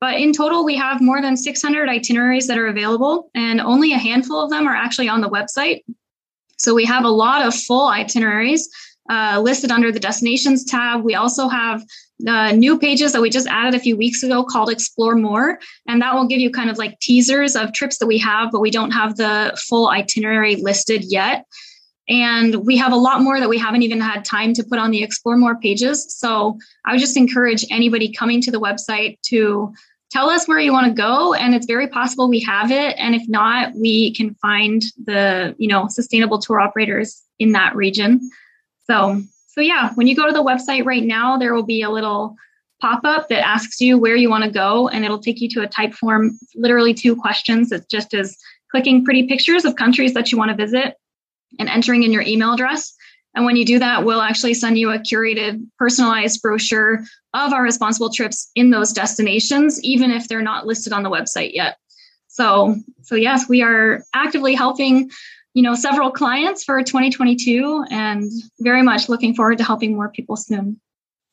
but 0.00 0.14
in 0.14 0.32
total, 0.32 0.64
we 0.64 0.76
have 0.76 1.00
more 1.00 1.22
than 1.22 1.36
600 1.36 1.88
itineraries 1.88 2.46
that 2.48 2.58
are 2.58 2.66
available, 2.66 3.30
and 3.34 3.60
only 3.60 3.92
a 3.92 3.98
handful 3.98 4.40
of 4.40 4.50
them 4.50 4.66
are 4.66 4.76
actually 4.76 5.08
on 5.08 5.20
the 5.20 5.30
website. 5.30 5.84
So 6.58 6.74
we 6.74 6.84
have 6.84 7.04
a 7.04 7.10
lot 7.10 7.46
of 7.46 7.54
full 7.54 7.88
itineraries 7.88 8.68
uh, 9.08 9.40
listed 9.42 9.70
under 9.70 9.92
the 9.92 10.00
destinations 10.00 10.64
tab. 10.64 11.02
We 11.02 11.14
also 11.14 11.48
have 11.48 11.84
the 12.18 12.52
new 12.52 12.78
pages 12.78 13.12
that 13.12 13.20
we 13.20 13.30
just 13.30 13.46
added 13.46 13.74
a 13.74 13.82
few 13.82 13.96
weeks 13.96 14.22
ago 14.22 14.42
called 14.44 14.70
Explore 14.70 15.16
More, 15.16 15.60
and 15.86 16.00
that 16.02 16.14
will 16.14 16.26
give 16.26 16.40
you 16.40 16.50
kind 16.50 16.70
of 16.70 16.78
like 16.78 16.98
teasers 17.00 17.56
of 17.56 17.72
trips 17.72 17.98
that 17.98 18.06
we 18.06 18.18
have, 18.18 18.50
but 18.52 18.60
we 18.60 18.70
don't 18.70 18.90
have 18.90 19.16
the 19.16 19.58
full 19.68 19.88
itinerary 19.88 20.56
listed 20.56 21.04
yet. 21.04 21.46
And 22.08 22.54
we 22.64 22.76
have 22.76 22.92
a 22.92 22.96
lot 22.96 23.20
more 23.20 23.40
that 23.40 23.48
we 23.48 23.58
haven't 23.58 23.82
even 23.82 24.00
had 24.00 24.24
time 24.24 24.54
to 24.54 24.64
put 24.64 24.78
on 24.78 24.90
the 24.90 25.02
Explore 25.02 25.36
More 25.36 25.58
pages. 25.58 26.06
So 26.16 26.56
I 26.84 26.92
would 26.92 27.00
just 27.00 27.16
encourage 27.16 27.64
anybody 27.70 28.12
coming 28.12 28.40
to 28.42 28.50
the 28.50 28.60
website 28.60 29.20
to 29.22 29.72
tell 30.12 30.30
us 30.30 30.46
where 30.46 30.60
you 30.60 30.72
want 30.72 30.86
to 30.86 30.92
go. 30.92 31.34
And 31.34 31.52
it's 31.54 31.66
very 31.66 31.88
possible 31.88 32.28
we 32.28 32.40
have 32.40 32.70
it. 32.70 32.94
And 32.96 33.14
if 33.14 33.28
not, 33.28 33.74
we 33.74 34.14
can 34.14 34.34
find 34.36 34.82
the, 35.04 35.56
you 35.58 35.66
know, 35.66 35.88
sustainable 35.88 36.38
tour 36.38 36.60
operators 36.60 37.22
in 37.40 37.52
that 37.52 37.74
region. 37.74 38.20
So, 38.84 39.20
so 39.48 39.60
yeah, 39.60 39.92
when 39.94 40.06
you 40.06 40.14
go 40.14 40.26
to 40.26 40.32
the 40.32 40.44
website 40.44 40.84
right 40.84 41.02
now, 41.02 41.36
there 41.36 41.54
will 41.54 41.66
be 41.66 41.82
a 41.82 41.90
little 41.90 42.36
pop 42.80 43.00
up 43.04 43.28
that 43.30 43.44
asks 43.44 43.80
you 43.80 43.98
where 43.98 44.14
you 44.14 44.30
want 44.30 44.44
to 44.44 44.50
go, 44.50 44.86
and 44.88 45.04
it'll 45.04 45.18
take 45.18 45.40
you 45.40 45.48
to 45.48 45.62
a 45.62 45.66
Typeform, 45.66 46.30
literally 46.54 46.94
two 46.94 47.16
questions. 47.16 47.72
It's 47.72 47.86
just 47.86 48.14
as 48.14 48.36
clicking 48.70 49.04
pretty 49.04 49.26
pictures 49.26 49.64
of 49.64 49.76
countries 49.76 50.14
that 50.14 50.30
you 50.30 50.38
want 50.38 50.50
to 50.50 50.56
visit 50.56 50.94
and 51.58 51.68
entering 51.68 52.02
in 52.02 52.12
your 52.12 52.22
email 52.22 52.52
address. 52.52 52.94
And 53.34 53.44
when 53.44 53.56
you 53.56 53.66
do 53.66 53.78
that, 53.78 54.04
we'll 54.04 54.22
actually 54.22 54.54
send 54.54 54.78
you 54.78 54.90
a 54.90 54.98
curated, 54.98 55.64
personalized 55.78 56.40
brochure 56.40 57.04
of 57.34 57.52
our 57.52 57.62
responsible 57.62 58.10
trips 58.10 58.50
in 58.54 58.70
those 58.70 58.92
destinations, 58.92 59.82
even 59.84 60.10
if 60.10 60.26
they're 60.26 60.40
not 60.40 60.66
listed 60.66 60.92
on 60.92 61.02
the 61.02 61.10
website 61.10 61.52
yet. 61.52 61.76
So, 62.28 62.76
so 63.02 63.14
yes, 63.14 63.48
we 63.48 63.62
are 63.62 64.02
actively 64.14 64.54
helping, 64.54 65.10
you 65.52 65.62
know, 65.62 65.74
several 65.74 66.10
clients 66.10 66.64
for 66.64 66.82
2022, 66.82 67.84
and 67.90 68.30
very 68.60 68.82
much 68.82 69.08
looking 69.08 69.34
forward 69.34 69.58
to 69.58 69.64
helping 69.64 69.94
more 69.94 70.08
people 70.08 70.36
soon. 70.36 70.80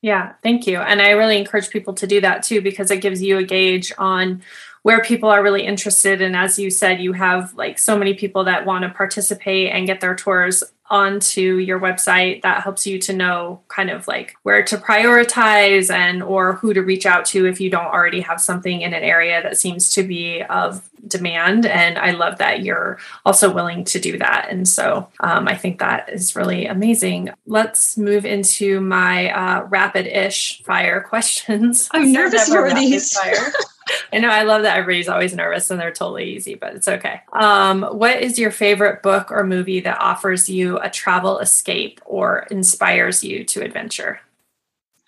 Yeah, 0.01 0.33
thank 0.43 0.67
you. 0.67 0.79
And 0.79 1.01
I 1.01 1.11
really 1.11 1.37
encourage 1.37 1.69
people 1.69 1.93
to 1.93 2.05
do 2.05 2.19
that 2.19 2.43
too 2.43 2.61
because 2.61 2.91
it 2.91 3.01
gives 3.01 3.21
you 3.21 3.37
a 3.37 3.43
gauge 3.43 3.93
on 3.97 4.43
where 4.83 5.01
people 5.01 5.29
are 5.29 5.43
really 5.43 5.65
interested. 5.65 6.21
And 6.21 6.35
as 6.35 6.59
you 6.59 6.69
said 6.69 7.01
you 7.01 7.13
have 7.13 7.53
like 7.55 7.79
so 7.79 7.97
many 7.97 8.13
people 8.13 8.43
that 8.45 8.65
want 8.65 8.83
to 8.83 8.89
participate 8.89 9.71
and 9.71 9.87
get 9.87 9.99
their 9.99 10.15
tours 10.15 10.63
onto 10.93 11.57
your 11.57 11.79
website. 11.79 12.43
That 12.43 12.61
helps 12.61 12.85
you 12.85 12.99
to 12.99 13.13
know 13.13 13.61
kind 13.67 13.89
of 13.89 14.07
like 14.07 14.35
where 14.43 14.63
to 14.63 14.77
prioritize 14.77 15.89
and 15.89 16.21
or 16.21 16.53
who 16.53 16.73
to 16.73 16.81
reach 16.81 17.05
out 17.05 17.25
to 17.25 17.47
if 17.47 17.59
you 17.59 17.69
don't 17.69 17.87
already 17.87 18.21
have 18.21 18.39
something 18.39 18.81
in 18.81 18.93
an 18.93 19.03
area 19.03 19.41
that 19.41 19.57
seems 19.57 19.89
to 19.95 20.03
be 20.03 20.43
of 20.43 20.87
demand. 21.07 21.65
And 21.65 21.97
i 21.97 22.11
love 22.11 22.37
that 22.37 22.63
you're 22.63 22.97
also 23.25 23.51
willing 23.51 23.83
to 23.85 23.99
do 23.99 24.17
that. 24.19 24.47
And 24.49 24.67
so 24.67 25.09
um, 25.19 25.47
i 25.47 25.55
think 25.55 25.79
that 25.79 26.09
is 26.09 26.35
really 26.35 26.65
amazing. 26.65 27.29
Let's 27.45 27.97
move 27.97 28.25
into 28.25 28.79
my 28.79 29.31
uh, 29.31 29.63
rapid-ish 29.65 30.61
fire 30.63 31.01
questions. 31.09 31.89
I'm 31.91 32.11
nervous 32.11 32.47
for 32.47 32.73
these 32.73 33.17
I 34.11 34.19
know 34.19 34.29
I 34.29 34.43
love 34.43 34.63
that 34.63 34.77
everybody's 34.77 35.09
always 35.09 35.35
nervous 35.35 35.69
and 35.71 35.79
they're 35.79 35.91
totally 35.91 36.35
easy, 36.35 36.55
but 36.55 36.75
it's 36.75 36.87
okay. 36.87 37.21
Um, 37.33 37.83
what 37.83 38.21
is 38.21 38.37
your 38.37 38.51
favorite 38.51 39.01
book 39.01 39.31
or 39.31 39.43
movie 39.43 39.79
that 39.81 39.99
offers 39.99 40.49
you 40.49 40.79
a 40.79 40.89
travel 40.89 41.39
escape 41.39 41.99
or 42.05 42.47
inspires 42.51 43.23
you 43.23 43.43
to 43.45 43.61
adventure? 43.61 44.19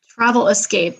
Travel 0.09 0.47
escape. 0.47 0.99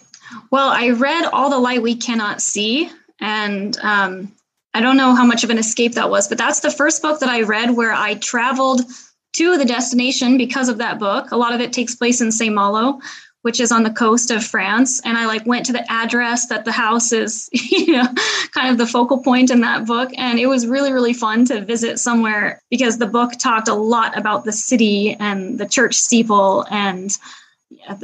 Well, 0.51 0.69
I 0.69 0.89
read 0.89 1.25
All 1.25 1.49
the 1.49 1.59
Light 1.59 1.81
We 1.81 1.95
Cannot 1.95 2.41
See, 2.41 2.89
and 3.19 3.77
um, 3.79 4.31
I 4.73 4.81
don't 4.81 4.97
know 4.97 5.15
how 5.15 5.25
much 5.25 5.43
of 5.43 5.49
an 5.49 5.57
escape 5.57 5.93
that 5.93 6.09
was, 6.09 6.27
but 6.27 6.37
that's 6.37 6.59
the 6.59 6.71
first 6.71 7.01
book 7.01 7.19
that 7.19 7.29
I 7.29 7.41
read 7.41 7.71
where 7.71 7.93
I 7.93 8.15
traveled 8.15 8.81
to 9.33 9.57
the 9.57 9.65
destination 9.65 10.37
because 10.37 10.69
of 10.69 10.77
that 10.77 10.99
book. 10.99 11.31
A 11.31 11.37
lot 11.37 11.53
of 11.53 11.61
it 11.61 11.73
takes 11.73 11.95
place 11.95 12.21
in 12.21 12.31
Saint 12.31 12.55
Malo, 12.55 12.99
which 13.45 13.59
is 13.59 13.71
on 13.71 13.83
the 13.83 13.91
coast 13.91 14.31
of 14.31 14.43
France. 14.43 14.99
And 15.05 15.19
I 15.19 15.27
like 15.27 15.45
went 15.45 15.67
to 15.67 15.71
the 15.71 15.85
address 15.91 16.47
that 16.47 16.65
the 16.65 16.71
house 16.71 17.11
is, 17.11 17.47
you 17.53 17.91
know, 17.91 18.07
kind 18.55 18.71
of 18.71 18.79
the 18.79 18.87
focal 18.87 19.19
point 19.19 19.51
in 19.51 19.61
that 19.61 19.85
book. 19.85 20.09
And 20.17 20.39
it 20.39 20.47
was 20.47 20.65
really, 20.65 20.91
really 20.91 21.13
fun 21.13 21.45
to 21.45 21.61
visit 21.61 21.99
somewhere 21.99 22.59
because 22.71 22.97
the 22.97 23.05
book 23.05 23.33
talked 23.33 23.67
a 23.67 23.75
lot 23.75 24.17
about 24.17 24.45
the 24.45 24.51
city 24.51 25.15
and 25.19 25.59
the 25.59 25.67
church 25.67 25.93
steeple 25.93 26.65
and 26.71 27.15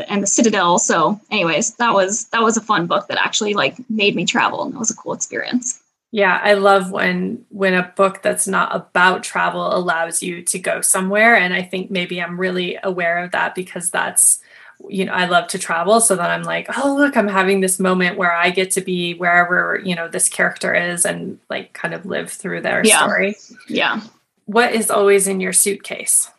and 0.07 0.21
the 0.21 0.27
citadel. 0.27 0.77
So, 0.77 1.19
anyways, 1.31 1.73
that 1.77 1.95
was 1.95 2.25
that 2.25 2.43
was 2.43 2.55
a 2.55 2.61
fun 2.61 2.85
book 2.85 3.07
that 3.07 3.17
actually 3.17 3.55
like 3.55 3.77
made 3.89 4.15
me 4.15 4.25
travel, 4.25 4.61
and 4.63 4.75
it 4.75 4.77
was 4.77 4.91
a 4.91 4.95
cool 4.95 5.13
experience. 5.13 5.81
Yeah, 6.11 6.39
I 6.43 6.53
love 6.53 6.91
when 6.91 7.43
when 7.49 7.73
a 7.73 7.91
book 7.95 8.21
that's 8.21 8.47
not 8.47 8.75
about 8.75 9.23
travel 9.23 9.75
allows 9.75 10.21
you 10.21 10.43
to 10.43 10.59
go 10.59 10.81
somewhere 10.81 11.35
and 11.35 11.53
I 11.53 11.63
think 11.63 11.89
maybe 11.89 12.21
I'm 12.21 12.39
really 12.39 12.77
aware 12.83 13.23
of 13.23 13.31
that 13.31 13.55
because 13.55 13.89
that's 13.89 14.40
you 14.89 15.05
know, 15.05 15.13
I 15.13 15.25
love 15.25 15.47
to 15.49 15.59
travel. 15.59 16.01
So 16.01 16.15
that 16.15 16.29
I'm 16.29 16.43
like, 16.43 16.67
oh, 16.77 16.95
look, 16.95 17.15
I'm 17.17 17.27
having 17.27 17.61
this 17.61 17.79
moment 17.79 18.17
where 18.17 18.33
I 18.33 18.49
get 18.49 18.71
to 18.71 18.81
be 18.81 19.13
wherever, 19.15 19.81
you 19.83 19.95
know, 19.95 20.07
this 20.07 20.29
character 20.29 20.73
is 20.73 21.05
and 21.05 21.39
like 21.49 21.73
kind 21.73 21.93
of 21.93 22.05
live 22.05 22.31
through 22.31 22.61
their 22.61 22.85
yeah. 22.85 22.97
story. 22.99 23.35
Yeah. 23.67 24.01
What 24.45 24.73
is 24.73 24.91
always 24.91 25.27
in 25.27 25.39
your 25.39 25.53
suitcase? 25.53 26.29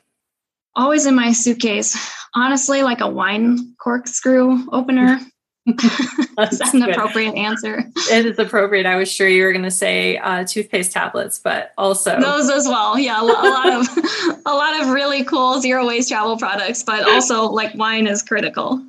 Always 0.75 1.07
in 1.07 1.15
my 1.15 1.33
suitcase. 1.33 1.97
Honestly, 2.35 2.83
like 2.83 3.01
a 3.01 3.09
wine 3.09 3.75
corkscrew 3.79 4.67
opener. 4.73 5.21
That's 6.37 6.75
an 6.75 6.83
appropriate 6.83 7.37
answer? 7.37 7.85
It 8.11 8.27
is 8.27 8.39
appropriate. 8.39 8.85
I 8.85 8.97
was 8.97 9.11
sure 9.11 9.29
you 9.29 9.45
were 9.45 9.53
going 9.53 9.65
to 9.65 9.71
say 9.71 10.17
uh, 10.17 10.45
toothpaste 10.45 10.91
tablets, 10.91 11.39
but 11.39 11.73
also 11.79 12.21
those 12.21 12.51
as 12.51 12.67
well. 12.67 12.99
Yeah, 12.99 13.21
a 13.21 13.23
lot 13.23 13.73
of 13.73 13.89
a 14.47 14.55
lot 14.55 14.81
of 14.81 14.89
really 14.89 15.23
cool 15.23 15.61
zero 15.61 15.87
waste 15.87 16.09
travel 16.09 16.37
products, 16.37 16.83
but 16.83 17.09
also 17.09 17.45
like 17.45 17.75
wine 17.77 18.09
is 18.09 18.23
critical. 18.23 18.85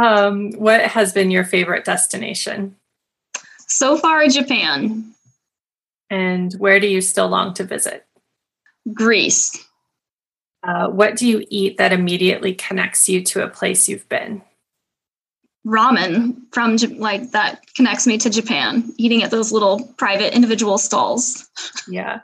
Um, 0.00 0.52
what 0.52 0.82
has 0.82 1.12
been 1.12 1.32
your 1.32 1.44
favorite 1.44 1.84
destination? 1.84 2.76
So 3.66 3.96
far, 3.96 4.26
Japan. 4.28 5.12
And 6.08 6.52
where 6.54 6.78
do 6.78 6.86
you 6.86 7.00
still 7.00 7.28
long 7.28 7.54
to 7.54 7.64
visit? 7.64 8.06
Greece. 8.92 9.64
Uh, 10.62 10.88
what 10.88 11.16
do 11.16 11.26
you 11.26 11.44
eat 11.48 11.78
that 11.78 11.92
immediately 11.92 12.54
connects 12.54 13.08
you 13.08 13.22
to 13.24 13.42
a 13.42 13.48
place 13.48 13.88
you've 13.88 14.08
been? 14.08 14.42
Ramen 15.66 16.36
from 16.52 16.76
like 16.98 17.32
that 17.32 17.62
connects 17.74 18.06
me 18.06 18.18
to 18.18 18.30
Japan, 18.30 18.92
eating 18.96 19.22
at 19.22 19.30
those 19.30 19.52
little 19.52 19.86
private 19.98 20.34
individual 20.34 20.78
stalls. 20.78 21.48
Yeah. 21.86 22.20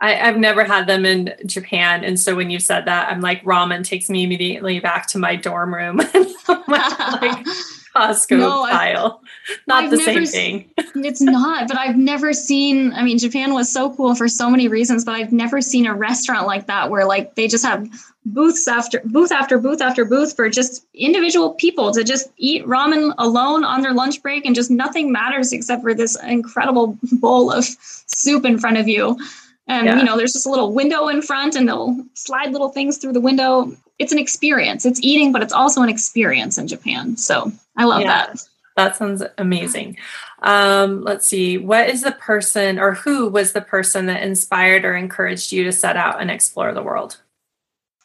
I, 0.00 0.12
have 0.12 0.36
never 0.36 0.64
had 0.64 0.86
them 0.86 1.06
in 1.06 1.34
Japan. 1.46 2.04
And 2.04 2.20
so 2.20 2.34
when 2.34 2.50
you 2.50 2.58
said 2.58 2.84
that, 2.84 3.10
I'm 3.10 3.20
like, 3.20 3.42
ramen 3.44 3.84
takes 3.84 4.10
me 4.10 4.24
immediately 4.24 4.80
back 4.80 5.06
to 5.08 5.18
my 5.18 5.36
dorm 5.36 5.74
room. 5.74 5.96
like, 6.68 7.46
Costco 7.94 8.38
no, 8.38 8.66
style. 8.66 9.22
Not 9.66 9.84
I've 9.84 9.90
the 9.90 9.98
same 9.98 10.26
thing. 10.26 10.70
it's 11.04 11.20
not, 11.20 11.68
but 11.68 11.76
I've 11.76 11.96
never 11.96 12.32
seen, 12.32 12.92
I 12.92 13.02
mean, 13.02 13.18
Japan 13.18 13.52
was 13.54 13.72
so 13.72 13.94
cool 13.94 14.14
for 14.14 14.26
so 14.28 14.50
many 14.50 14.68
reasons, 14.68 15.04
but 15.04 15.14
I've 15.14 15.32
never 15.32 15.60
seen 15.60 15.86
a 15.86 15.94
restaurant 15.94 16.46
like 16.46 16.66
that 16.66 16.90
where 16.90 17.06
like 17.06 17.34
they 17.34 17.46
just 17.46 17.64
have 17.64 17.88
booths 18.26 18.66
after 18.66 19.02
booth 19.04 19.30
after 19.30 19.58
booth 19.58 19.82
after 19.82 20.04
booth 20.04 20.34
for 20.34 20.48
just 20.48 20.86
individual 20.94 21.50
people 21.54 21.92
to 21.92 22.02
just 22.02 22.30
eat 22.38 22.64
ramen 22.64 23.12
alone 23.18 23.64
on 23.64 23.82
their 23.82 23.92
lunch 23.92 24.22
break 24.22 24.46
and 24.46 24.54
just 24.54 24.70
nothing 24.70 25.12
matters 25.12 25.52
except 25.52 25.82
for 25.82 25.92
this 25.92 26.16
incredible 26.24 26.98
bowl 27.12 27.50
of 27.52 27.64
soup 27.64 28.44
in 28.44 28.58
front 28.58 28.78
of 28.78 28.88
you. 28.88 29.18
And 29.66 29.86
yeah. 29.86 29.98
you 29.98 30.04
know, 30.04 30.16
there's 30.16 30.32
just 30.32 30.46
a 30.46 30.50
little 30.50 30.72
window 30.72 31.08
in 31.08 31.22
front 31.22 31.54
and 31.54 31.68
they'll 31.68 31.96
slide 32.14 32.52
little 32.52 32.68
things 32.70 32.98
through 32.98 33.12
the 33.12 33.20
window. 33.20 33.72
It's 33.98 34.12
an 34.12 34.18
experience. 34.18 34.84
It's 34.84 35.00
eating, 35.02 35.32
but 35.32 35.42
it's 35.42 35.52
also 35.52 35.82
an 35.82 35.88
experience 35.88 36.58
in 36.58 36.66
Japan. 36.66 37.16
So 37.16 37.52
I 37.76 37.84
love 37.84 38.02
yeah, 38.02 38.26
that. 38.26 38.48
That 38.76 38.96
sounds 38.96 39.22
amazing. 39.38 39.96
Um, 40.42 41.02
let's 41.02 41.26
see. 41.26 41.58
What 41.58 41.88
is 41.88 42.02
the 42.02 42.12
person 42.12 42.78
or 42.78 42.94
who 42.94 43.28
was 43.28 43.52
the 43.52 43.60
person 43.60 44.06
that 44.06 44.22
inspired 44.22 44.84
or 44.84 44.94
encouraged 44.96 45.52
you 45.52 45.64
to 45.64 45.72
set 45.72 45.96
out 45.96 46.20
and 46.20 46.30
explore 46.30 46.74
the 46.74 46.82
world? 46.82 47.18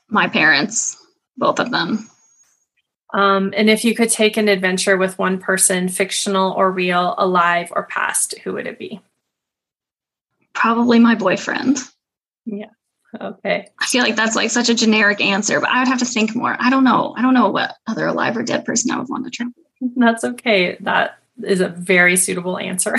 My 0.10 0.28
parents, 0.28 0.98
both 1.38 1.60
of 1.60 1.72
them. 1.72 2.10
Um, 3.14 3.54
and 3.58 3.70
if 3.70 3.84
you 3.84 3.96
could 3.96 4.10
take 4.10 4.38
an 4.38 4.48
adventure 4.48 4.96
with 4.96 5.18
one 5.18 5.40
person, 5.40 5.90
fictional 5.90 6.52
or 6.54 6.72
real, 6.72 7.16
alive 7.18 7.74
or 7.76 7.84
past, 7.84 8.38
who 8.44 8.54
would 8.54 8.68
it 8.68 8.78
be? 8.78 9.02
Probably 10.54 11.00
my 11.00 11.16
boyfriend. 11.16 11.80
Yeah. 12.46 12.70
Okay. 13.20 13.68
I 13.80 13.86
feel 13.86 14.04
like 14.04 14.16
that's 14.16 14.36
like 14.36 14.52
such 14.52 14.70
a 14.70 14.76
generic 14.76 15.22
answer, 15.22 15.60
but 15.60 15.70
I 15.70 15.80
would 15.80 15.88
have 15.88 16.00
to 16.00 16.06
think 16.06 16.36
more. 16.36 16.56
I 16.60 16.70
don't 16.70 16.84
know. 16.84 17.14
I 17.18 17.22
don't 17.22 17.34
know 17.34 17.50
what 17.50 17.76
other 17.88 18.06
alive 18.06 18.38
or 18.38 18.44
dead 18.44 18.66
person 18.66 18.92
I 18.92 19.00
would 19.00 19.10
want 19.10 19.26
to 19.26 19.32
travel. 19.32 19.54
That's 19.96 20.24
okay. 20.24 20.78
That 20.82 21.18
is 21.44 21.62
a 21.62 21.70
very 21.70 22.18
suitable 22.18 22.58
answer. 22.58 22.98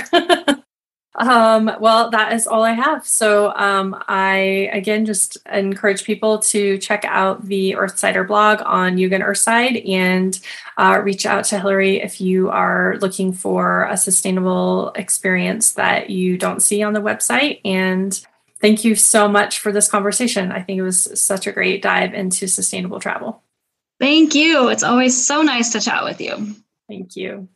um, 1.15 1.71
well, 1.79 2.09
that 2.09 2.33
is 2.33 2.47
all 2.47 2.63
I 2.63 2.71
have. 2.71 3.05
So 3.05 3.53
um, 3.55 4.03
I 4.07 4.69
again 4.73 5.05
just 5.05 5.37
encourage 5.51 6.03
people 6.03 6.39
to 6.39 6.77
check 6.79 7.05
out 7.05 7.45
the 7.45 7.73
Earthsider 7.73 8.27
blog 8.27 8.61
on 8.65 8.97
Yugen 8.97 9.23
Earthside 9.23 9.87
and 9.87 10.39
uh, 10.77 10.99
reach 11.03 11.25
out 11.25 11.45
to 11.45 11.59
Hilary 11.59 12.01
if 12.01 12.19
you 12.19 12.49
are 12.49 12.97
looking 12.99 13.31
for 13.31 13.85
a 13.85 13.95
sustainable 13.95 14.91
experience 14.95 15.73
that 15.73 16.09
you 16.09 16.37
don't 16.37 16.61
see 16.61 16.81
on 16.81 16.93
the 16.93 17.01
website. 17.01 17.61
And 17.63 18.19
thank 18.61 18.85
you 18.85 18.95
so 18.95 19.27
much 19.27 19.59
for 19.59 19.71
this 19.71 19.89
conversation. 19.89 20.51
I 20.51 20.61
think 20.61 20.77
it 20.79 20.83
was 20.83 21.19
such 21.19 21.47
a 21.47 21.51
great 21.51 21.81
dive 21.81 22.13
into 22.13 22.47
sustainable 22.47 22.99
travel. 22.99 23.43
Thank 23.99 24.33
you. 24.35 24.69
It's 24.69 24.83
always 24.83 25.25
so 25.25 25.41
nice 25.41 25.73
to 25.73 25.79
chat 25.79 26.03
with 26.03 26.21
you. 26.21 26.55
Thank 26.87 27.15
you. 27.15 27.47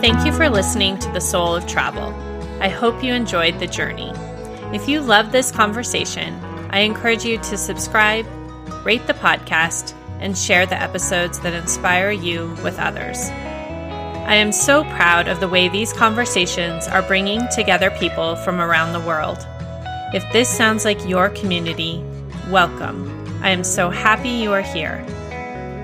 Thank 0.00 0.26
you 0.26 0.32
for 0.32 0.50
listening 0.50 0.98
to 0.98 1.10
The 1.12 1.20
Soul 1.20 1.56
of 1.56 1.66
Travel. 1.66 2.12
I 2.60 2.68
hope 2.68 3.02
you 3.02 3.14
enjoyed 3.14 3.58
the 3.58 3.66
journey. 3.66 4.12
If 4.72 4.88
you 4.88 5.00
love 5.00 5.30
this 5.30 5.52
conversation, 5.52 6.34
I 6.70 6.80
encourage 6.80 7.24
you 7.24 7.38
to 7.38 7.56
subscribe, 7.56 8.26
rate 8.84 9.06
the 9.06 9.14
podcast, 9.14 9.94
and 10.20 10.36
share 10.36 10.66
the 10.66 10.80
episodes 10.80 11.38
that 11.40 11.52
inspire 11.52 12.10
you 12.10 12.48
with 12.64 12.78
others. 12.78 13.18
I 14.26 14.36
am 14.36 14.52
so 14.52 14.82
proud 14.84 15.28
of 15.28 15.38
the 15.38 15.48
way 15.48 15.68
these 15.68 15.92
conversations 15.92 16.88
are 16.88 17.02
bringing 17.02 17.46
together 17.54 17.90
people 17.90 18.36
from 18.36 18.60
around 18.60 18.92
the 18.92 19.06
world. 19.06 19.46
If 20.14 20.24
this 20.32 20.48
sounds 20.48 20.84
like 20.84 21.06
your 21.06 21.28
community, 21.28 22.02
welcome. 22.50 23.10
I 23.42 23.50
am 23.50 23.62
so 23.62 23.90
happy 23.90 24.30
you 24.30 24.52
are 24.52 24.62
here. 24.62 25.04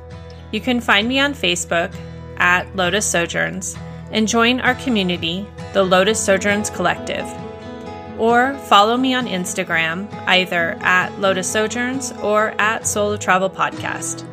You 0.51 0.61
can 0.61 0.79
find 0.81 1.07
me 1.07 1.19
on 1.19 1.33
Facebook 1.33 1.93
at 2.37 2.73
Lotus 2.75 3.05
Sojourns 3.05 3.77
and 4.11 4.27
join 4.27 4.59
our 4.61 4.75
community, 4.75 5.47
the 5.73 5.83
Lotus 5.83 6.19
Sojourns 6.19 6.69
Collective. 6.69 7.25
Or 8.17 8.53
follow 8.69 8.95
me 8.95 9.13
on 9.13 9.27
Instagram, 9.27 10.11
either 10.27 10.77
at 10.81 11.19
Lotus 11.19 11.51
Sojourns 11.51 12.11
or 12.23 12.53
at 12.59 12.87
Soul 12.87 13.11
of 13.13 13.19
Travel 13.19 13.49
Podcast. 13.49 14.25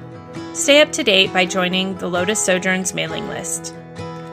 Stay 0.54 0.80
up 0.80 0.92
to 0.92 1.02
date 1.02 1.32
by 1.32 1.46
joining 1.46 1.96
the 1.96 2.08
Lotus 2.08 2.44
Sojourns 2.44 2.94
mailing 2.94 3.26
list. 3.28 3.74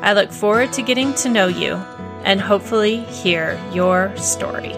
I 0.02 0.14
look 0.14 0.32
forward 0.32 0.72
to 0.74 0.82
getting 0.82 1.14
to 1.16 1.30
know 1.30 1.48
you 1.48 1.76
and 2.24 2.40
hopefully 2.40 2.98
hear 3.06 3.60
your 3.74 4.16
story. 4.18 4.74